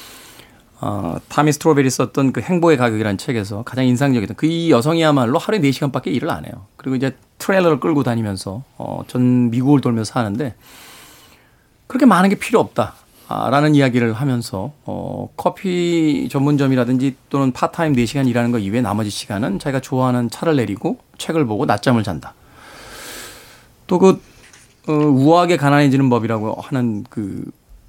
어, 0.83 1.17
타미 1.29 1.53
스트로베리 1.53 1.89
썼던 1.91 2.33
그 2.33 2.41
행복의 2.41 2.77
가격이라는 2.77 3.17
책에서 3.17 3.63
가장 3.63 3.87
인상적이었던 3.87 4.37
그 4.37 4.47
이 4.47 4.71
여성이야말로 4.71 5.39
하루에 5.39 5.61
4시간밖에 5.61 6.09
일을 6.09 6.29
안 6.31 6.45
해요. 6.45 6.67
그리고 6.77 6.97
이제 6.97 7.17
트레일러를 7.39 7.81
끌고 7.81 8.03
다니면서 8.03 8.65
어, 8.77 9.03
전 9.07 9.51
미국을 9.51 9.81
돌면서 9.81 10.13
사는데 10.13 10.55
그렇게 11.87 12.05
많은 12.05 12.29
게 12.29 12.35
필요 12.35 12.61
없다. 12.61 12.95
아, 13.29 13.51
라는 13.51 13.75
이야기를 13.75 14.13
하면서 14.13 14.73
어, 14.85 15.29
커피 15.37 16.29
전문점이라든지 16.31 17.17
또는 17.31 17.53
파트타임 17.53 17.95
4시간 17.95 18.29
일하는 18.29 18.53
거 18.53 18.59
이외에 18.59 18.81
나머지 18.81 19.11
시간은 19.11 19.59
자기가 19.59 19.81
좋아하는 19.81 20.29
차를 20.29 20.57
내리고 20.57 20.99
책을 21.19 21.47
보고 21.47 21.65
낮잠을 21.65 22.03
잔다. 22.03 22.35
또 23.87 24.04
그 24.04 24.21
어, 24.89 24.93
우아하게 24.93 25.57
가난해지는 25.57 26.09
법이라고 26.11 26.57
하는 26.61 27.05
그 27.09 27.45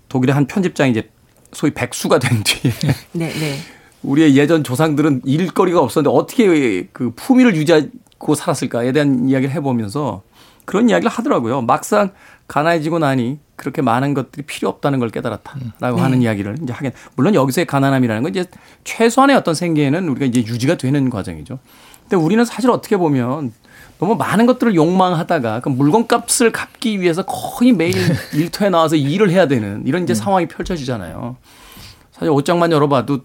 독일의 0.10 0.36
한 0.36 0.46
편집장이 0.46 0.92
이제 0.92 1.10
소위 1.52 1.74
백수가 1.74 2.20
된 2.20 2.44
뒤에 2.44 2.72
네, 3.14 3.30
네. 3.30 3.58
우리의 4.04 4.36
예전 4.36 4.64
조상들은 4.64 5.22
일거리가 5.26 5.80
없었는데 5.80 6.16
어떻게 6.16 6.88
그 6.92 7.12
품위를 7.16 7.56
유지하고 7.56 8.36
살았을까에 8.36 8.92
대한 8.92 9.30
이야기를 9.30 9.54
해보면서 9.56 10.22
그런 10.66 10.90
이야기를 10.90 11.10
하더라고요. 11.10 11.62
막상 11.62 12.12
가난해지고 12.48 13.00
나니 13.00 13.40
그렇게 13.56 13.82
많은 13.82 14.14
것들이 14.14 14.44
필요 14.46 14.70
없다는 14.70 15.00
걸 15.00 15.10
깨달았다라고 15.10 16.00
하는 16.00 16.22
이야기를 16.22 16.58
이제 16.62 16.74
하긴 16.74 16.92
물론 17.16 17.36
여기서의 17.36 17.66
가난함이라는 17.66 18.24
건 18.24 18.30
이제 18.32 18.46
최소한의 18.84 19.36
어떤 19.36 19.54
생계에는 19.56 20.10
우리가 20.10 20.26
이제 20.26 20.42
유지가 20.42 20.76
되는 20.76 21.10
과정이죠. 21.10 21.60
근데 22.02 22.16
우리는 22.18 22.44
사실 22.46 22.70
어떻게 22.70 22.98
보면 22.98 23.54
너무 24.00 24.16
많은 24.16 24.46
것들을 24.46 24.76
욕망하다가 24.76 25.62
그 25.62 25.70
물건값을 25.70 26.52
갚기 26.52 27.00
위해서 27.00 27.24
거의 27.26 27.72
매일 27.72 27.94
일터에 28.34 28.70
나와서 28.70 28.96
일을 28.96 29.30
해야 29.30 29.48
되는 29.48 29.84
이런 29.86 30.04
이제 30.04 30.14
상황이 30.14 30.48
펼쳐지잖아요. 30.48 31.38
사실 32.12 32.30
옷장만 32.30 32.72
열어봐도 32.72 33.20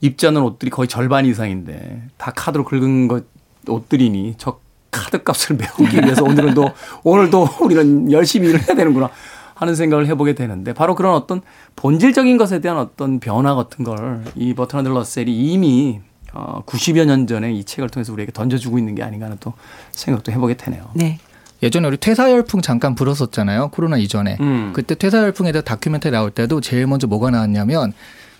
입지 0.00 0.26
않는 0.26 0.42
옷들이 0.42 0.70
거의 0.70 0.88
절반 0.88 1.24
이상인데 1.24 2.02
다 2.18 2.32
카드로 2.34 2.64
긁은 2.64 3.08
것 3.08 3.24
옷들이니 3.66 4.34
저 4.38 4.60
카드 4.90 5.22
값을 5.22 5.56
메우기 5.56 5.96
위해서 6.04 6.24
오늘도 6.24 6.70
오늘도 7.04 7.48
우리는 7.60 8.10
열심히 8.12 8.48
일을 8.48 8.60
해야 8.66 8.74
되는구나 8.76 9.10
하는 9.54 9.74
생각을 9.74 10.06
해보게 10.06 10.34
되는데 10.34 10.72
바로 10.74 10.94
그런 10.94 11.14
어떤 11.14 11.40
본질적인 11.76 12.36
것에 12.36 12.60
대한 12.60 12.78
어떤 12.78 13.20
변화 13.20 13.54
같은 13.54 13.84
걸 13.84 14.22
이 14.34 14.54
버트란드 14.54 14.88
러셀이 14.88 15.32
이미 15.32 16.00
어 16.34 16.62
90여 16.66 17.06
년 17.06 17.26
전에 17.26 17.52
이 17.52 17.64
책을 17.64 17.88
통해서 17.88 18.12
우리에게 18.12 18.32
던져주고 18.32 18.78
있는 18.78 18.94
게 18.94 19.02
아닌가 19.02 19.26
하는 19.26 19.38
또 19.40 19.54
생각도 19.92 20.32
해보게 20.32 20.56
되네요. 20.58 20.84
네. 20.94 21.18
예전에 21.62 21.88
우리 21.88 21.96
퇴사 21.96 22.30
열풍 22.30 22.60
잠깐 22.60 22.94
불었었잖아요. 22.94 23.68
코로나 23.68 23.96
이전에. 23.96 24.36
음. 24.40 24.72
그때 24.74 24.94
퇴사 24.94 25.22
열풍에 25.22 25.52
대한 25.52 25.64
다큐멘터리 25.64 26.12
나올 26.12 26.30
때도 26.30 26.60
제일 26.60 26.86
먼저 26.86 27.06
뭐가 27.06 27.30
나왔냐면 27.30 27.94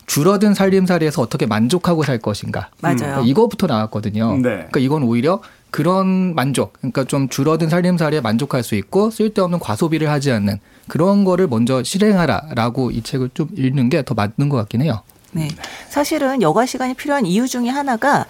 줄어든 0.06 0.54
살림살이에서 0.54 1.20
어떻게 1.20 1.46
만족하고 1.46 2.02
살 2.04 2.18
것인가. 2.18 2.68
맞아요. 2.80 2.96
그러니까 2.96 3.20
이거부터 3.22 3.66
나왔거든요. 3.66 4.34
네. 4.36 4.40
그러니까 4.42 4.80
이건 4.80 5.02
오히려 5.02 5.40
그런 5.70 6.34
만족, 6.34 6.74
그러니까 6.74 7.04
좀 7.04 7.28
줄어든 7.28 7.68
살림살이에 7.68 8.20
만족할 8.20 8.62
수 8.62 8.76
있고 8.76 9.10
쓸데없는 9.10 9.58
과소비를 9.58 10.08
하지 10.08 10.30
않는 10.32 10.58
그런 10.88 11.24
거를 11.24 11.48
먼저 11.48 11.82
실행하라라고 11.82 12.92
이 12.92 13.02
책을 13.02 13.30
좀 13.34 13.48
읽는 13.56 13.90
게 13.90 14.02
더 14.02 14.14
맞는 14.14 14.48
것 14.48 14.56
같긴 14.58 14.82
해요. 14.82 15.02
네. 15.32 15.48
사실은 15.88 16.40
여가 16.40 16.64
시간이 16.64 16.94
필요한 16.94 17.26
이유 17.26 17.48
중에 17.48 17.68
하나가 17.68 18.24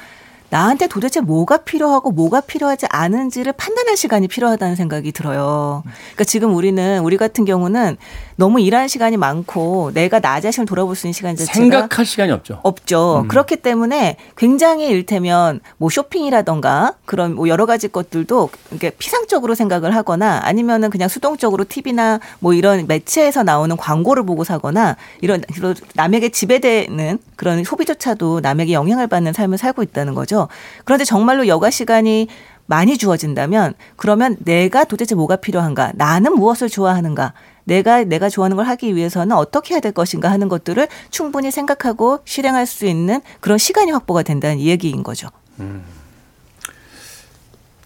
나한테 0.50 0.86
도대체 0.86 1.20
뭐가 1.20 1.58
필요하고 1.58 2.12
뭐가 2.12 2.40
필요하지 2.40 2.86
않은지를 2.88 3.52
판단할 3.52 3.96
시간이 3.96 4.28
필요하다는 4.28 4.76
생각이 4.76 5.12
들어요. 5.12 5.82
그러니까 5.84 6.24
지금 6.24 6.54
우리는 6.54 7.00
우리 7.00 7.16
같은 7.16 7.44
경우는 7.44 7.96
너무 8.36 8.60
일하는 8.60 8.86
시간이 8.86 9.16
많고 9.16 9.92
내가 9.94 10.20
나 10.20 10.40
자신을 10.40 10.66
돌아볼 10.66 10.94
수 10.94 11.06
있는 11.06 11.12
시간 11.12 11.36
자체가 11.36 11.52
생각할 11.52 12.04
시간이 12.04 12.32
없죠. 12.32 12.60
없죠. 12.62 13.22
음. 13.24 13.28
그렇기 13.28 13.56
때문에 13.56 14.16
굉장히 14.36 14.88
일테면 14.88 15.60
뭐 15.78 15.88
쇼핑이라던가 15.90 16.94
그런 17.06 17.34
뭐 17.34 17.48
여러 17.48 17.66
가지 17.66 17.88
것들도 17.88 18.50
이렇게 18.70 18.90
피상적으로 18.90 19.54
생각을 19.54 19.94
하거나 19.94 20.40
아니면은 20.44 20.90
그냥 20.90 21.08
수동적으로 21.08 21.64
TV나 21.64 22.20
뭐 22.38 22.52
이런 22.52 22.86
매체에서 22.86 23.42
나오는 23.42 23.74
광고를 23.76 24.24
보고 24.24 24.44
사거나 24.44 24.96
이런 25.22 25.42
이런 25.56 25.74
남에게 25.94 26.28
지배되는 26.28 27.18
그런 27.36 27.64
소비조차도 27.64 28.40
남에게 28.40 28.72
영향을 28.72 29.06
받는 29.06 29.32
삶을 29.32 29.58
살고 29.58 29.82
있다는 29.82 30.14
거죠. 30.14 30.45
그런데 30.84 31.04
정말로 31.04 31.46
여가 31.46 31.70
시간이 31.70 32.28
많이 32.66 32.98
주어진다면 32.98 33.74
그러면 33.96 34.36
내가 34.40 34.84
도대체 34.84 35.14
뭐가 35.14 35.36
필요한가? 35.36 35.92
나는 35.94 36.34
무엇을 36.34 36.68
좋아하는가? 36.68 37.32
내가 37.64 38.02
내가 38.04 38.28
좋아하는 38.28 38.56
걸 38.56 38.66
하기 38.66 38.94
위해서는 38.96 39.34
어떻게 39.36 39.74
해야 39.74 39.80
될 39.80 39.92
것인가 39.92 40.30
하는 40.30 40.48
것들을 40.48 40.86
충분히 41.10 41.50
생각하고 41.50 42.20
실행할 42.24 42.66
수 42.66 42.86
있는 42.86 43.20
그런 43.40 43.58
시간이 43.58 43.90
확보가 43.92 44.22
된다는 44.22 44.58
이 44.58 44.66
얘기인 44.68 45.02
거죠. 45.02 45.28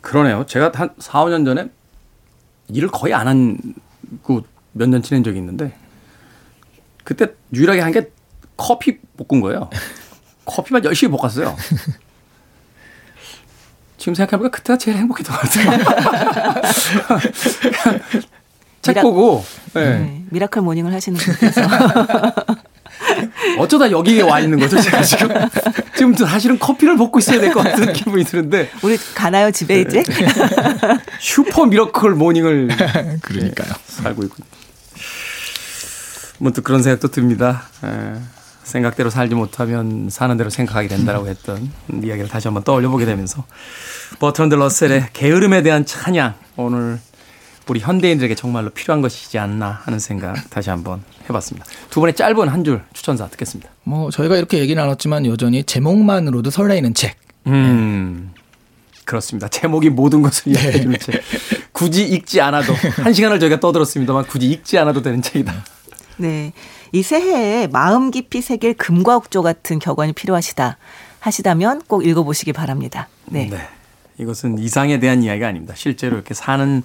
그러네요. 0.00 0.44
제가 0.46 0.72
한 0.74 0.90
4, 0.98 1.24
5년 1.24 1.44
전에 1.44 1.70
일을 2.68 2.88
거의 2.88 3.12
안 3.14 3.28
하고 3.28 4.42
몇 4.72 4.88
년 4.88 5.02
지낸 5.02 5.22
적이 5.24 5.38
있는데 5.38 5.74
그때 7.04 7.26
유일하게 7.52 7.80
한 7.80 7.92
게 7.92 8.10
커피 8.56 8.98
볶은 9.16 9.40
거예요. 9.40 9.68
커피만 10.44 10.84
열심히 10.84 11.10
볶았어요. 11.16 11.56
지금 14.00 14.14
생각해보니까 14.14 14.56
그때가 14.56 14.78
제일 14.78 14.96
행복했던 14.96 15.36
것 15.36 15.42
같아요. 15.42 17.20
책 18.80 18.94
미라- 18.96 19.02
보고 19.02 19.44
네. 19.74 19.84
네, 19.98 20.24
miracle 20.30 20.62
morning을 20.62 20.92
하시는 20.94 21.18
분께서 21.18 21.60
어쩌다 23.58 23.90
여기에 23.90 24.22
와 24.22 24.40
있는 24.40 24.58
거죠 24.58 24.80
제가 24.80 25.02
지금 25.02 25.28
지금 25.96 26.14
사실은 26.16 26.58
커피를 26.58 26.96
볶고 26.96 27.18
있어야 27.18 27.40
될 27.40 27.52
것 27.52 27.62
같은 27.62 27.92
기분이 27.92 28.24
드는데 28.24 28.70
우리 28.82 28.96
가나요 29.14 29.50
집에 29.50 29.82
이제? 29.82 30.02
슈퍼 31.20 31.66
miracle 31.66 32.12
morning을 32.12 32.68
그러니까요. 33.20 33.72
살고 33.86 34.22
있군요. 34.24 34.46
문득 36.38 36.64
그런 36.64 36.82
생각도 36.82 37.08
듭니다. 37.08 37.64
에, 37.84 38.14
생각대로 38.70 39.10
살지 39.10 39.34
못하면 39.34 40.08
사는 40.10 40.36
대로 40.36 40.48
생각하게 40.48 40.88
된다라고 40.88 41.28
했던 41.28 41.70
이야기를 41.90 42.28
다시 42.28 42.48
한번 42.48 42.62
떠올려 42.64 42.88
보게 42.88 43.04
되면서 43.04 43.44
버트런드 44.18 44.54
러셀의 44.54 45.08
게으름에 45.12 45.62
대한 45.62 45.84
찬양 45.84 46.34
오늘 46.56 46.98
우리 47.68 47.78
현대인들에게 47.78 48.34
정말로 48.34 48.70
필요한 48.70 49.00
것이지 49.00 49.38
않나 49.38 49.80
하는 49.84 49.98
생각 50.00 50.48
다시 50.50 50.70
한번 50.70 51.02
해봤습니다. 51.28 51.66
두 51.90 52.00
분의 52.00 52.14
짧은 52.16 52.48
한 52.48 52.64
줄 52.64 52.82
추천사 52.92 53.28
듣겠습니다. 53.28 53.70
뭐 53.84 54.10
저희가 54.10 54.36
이렇게 54.36 54.58
얘기 54.58 54.74
나눴지만 54.74 55.26
여전히 55.26 55.62
제목만으로도 55.62 56.50
설레이는 56.50 56.94
책. 56.94 57.16
음. 57.46 58.32
그렇습니다. 59.04 59.48
제목이 59.48 59.90
모든 59.90 60.22
것을 60.22 60.52
이야기해주는 60.52 60.98
책. 61.00 61.22
굳이 61.72 62.04
읽지 62.06 62.40
않아도 62.40 62.74
한 63.02 63.12
시간을 63.12 63.40
저희가 63.40 63.58
떠들었습니다만 63.60 64.24
굳이 64.26 64.46
읽지 64.46 64.78
않아도 64.78 65.02
되는 65.02 65.20
책이다. 65.22 65.52
네. 66.20 66.52
이 66.92 67.02
새해에 67.02 67.66
마음 67.66 68.10
깊이 68.10 68.42
새길 68.42 68.74
금과 68.74 69.16
옥조 69.16 69.42
같은 69.42 69.78
격언이 69.78 70.12
필요하시다. 70.12 70.76
하시다면 71.20 71.82
꼭 71.86 72.06
읽어보시기 72.06 72.52
바랍니다. 72.52 73.08
네. 73.26 73.50
이것은 74.18 74.58
이상에 74.58 74.98
대한 75.00 75.22
이야기가 75.22 75.48
아닙니다. 75.48 75.74
실제로 75.76 76.16
이렇게 76.16 76.34
사는 76.34 76.82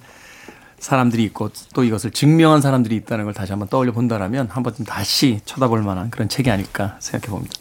사람들이 0.80 1.24
있고 1.26 1.50
또 1.74 1.84
이것을 1.84 2.12
증명한 2.12 2.62
사람들이 2.62 2.96
있다는 2.96 3.26
걸 3.26 3.34
다시 3.34 3.52
한번 3.52 3.68
떠올려 3.70 3.92
본다라면 3.92 4.50
한 4.50 4.64
번쯤 4.64 4.86
다시 4.86 5.40
쳐다볼 5.46 5.82
만한 5.82 6.10
그런 6.10 6.30
책이 6.30 6.50
아닐까 6.50 6.96
생각해 7.00 7.32
봅니다. 7.32 7.56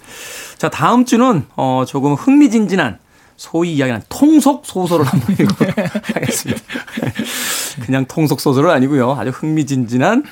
자, 0.58 0.68
다음 0.68 1.04
주는 1.04 1.44
어 1.56 1.84
조금 1.86 2.14
흥미진진한 2.14 2.98
소위 3.36 3.74
이야기하는 3.74 4.04
통속 4.08 4.66
소설을 4.66 5.04
한번 5.04 5.34
읽어보도록 5.38 6.16
하겠습니다. 6.16 6.62
그냥 7.86 8.04
통속 8.06 8.40
소설은 8.40 8.70
아니고요. 8.70 9.12
아주 9.12 9.30
흥미진진한 9.30 10.24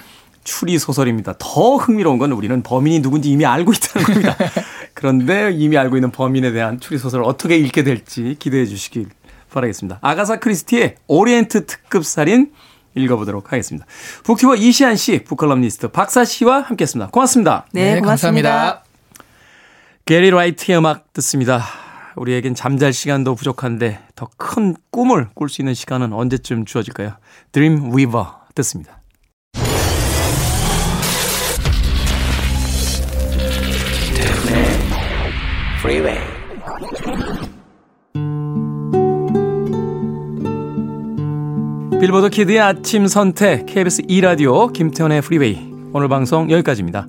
추리 0.44 0.78
소설입니다. 0.78 1.34
더 1.38 1.76
흥미로운 1.76 2.18
건 2.18 2.32
우리는 2.32 2.62
범인이 2.62 3.00
누군지 3.02 3.30
이미 3.30 3.44
알고 3.46 3.72
있다는 3.72 4.06
겁니다. 4.06 4.36
그런데 4.94 5.50
이미 5.52 5.76
알고 5.78 5.96
있는 5.96 6.10
범인에 6.10 6.52
대한 6.52 6.80
추리 6.80 6.98
소설을 6.98 7.24
어떻게 7.24 7.56
읽게 7.56 7.82
될지 7.84 8.36
기대해 8.38 8.66
주시길 8.66 9.08
바라겠습니다. 9.52 9.98
아가사 10.00 10.36
크리스티의 10.36 10.96
오리엔트 11.06 11.66
특급 11.66 12.04
살인 12.04 12.52
읽어보도록 12.94 13.52
하겠습니다. 13.52 13.86
북튜버 14.24 14.56
이시한 14.56 14.96
씨, 14.96 15.24
북컬럼니스트 15.24 15.88
박사 15.88 16.24
씨와 16.24 16.60
함께했습니다. 16.60 17.10
고맙습니다. 17.10 17.66
네, 17.72 18.00
고맙습니다. 18.00 18.84
게리 20.04 20.30
라이트의 20.30 20.78
음악 20.78 21.12
듣습니다. 21.14 21.62
우리에겐 22.16 22.54
잠잘 22.54 22.92
시간도 22.92 23.34
부족한데 23.34 24.00
더 24.14 24.28
큰 24.36 24.74
꿈을 24.90 25.28
꿀 25.34 25.48
수 25.48 25.62
있는 25.62 25.72
시간은 25.72 26.12
언제쯤 26.12 26.64
주어질까요? 26.66 27.14
Dream 27.52 27.96
Weaver 27.96 28.40
듣습니다. 28.54 29.01
Freeway. 35.92 36.18
빌보드 42.00 42.30
키드의 42.30 42.60
아침 42.60 43.06
선택 43.06 43.66
KBS 43.66 44.02
2 44.08 44.20
라디오 44.22 44.68
김태훈의 44.68 45.20
프리웨이 45.20 45.58
오늘 45.92 46.08
방송 46.08 46.50
여기까지입니다. 46.50 47.06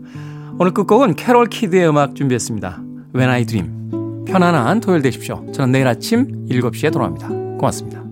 오늘 0.60 0.74
끝곡은 0.74 1.16
캐롤 1.16 1.48
키드의 1.48 1.88
음악 1.88 2.16
준비했습니다. 2.16 2.82
When 3.16 3.30
I 3.30 3.46
Dream 3.46 4.26
편안한 4.28 4.82
토요일 4.82 5.02
되십시오. 5.02 5.46
저는 5.54 5.72
내일 5.72 5.88
아침 5.88 6.46
7시에 6.48 6.92
돌아옵니다. 6.92 7.30
고맙습니다. 7.30 8.03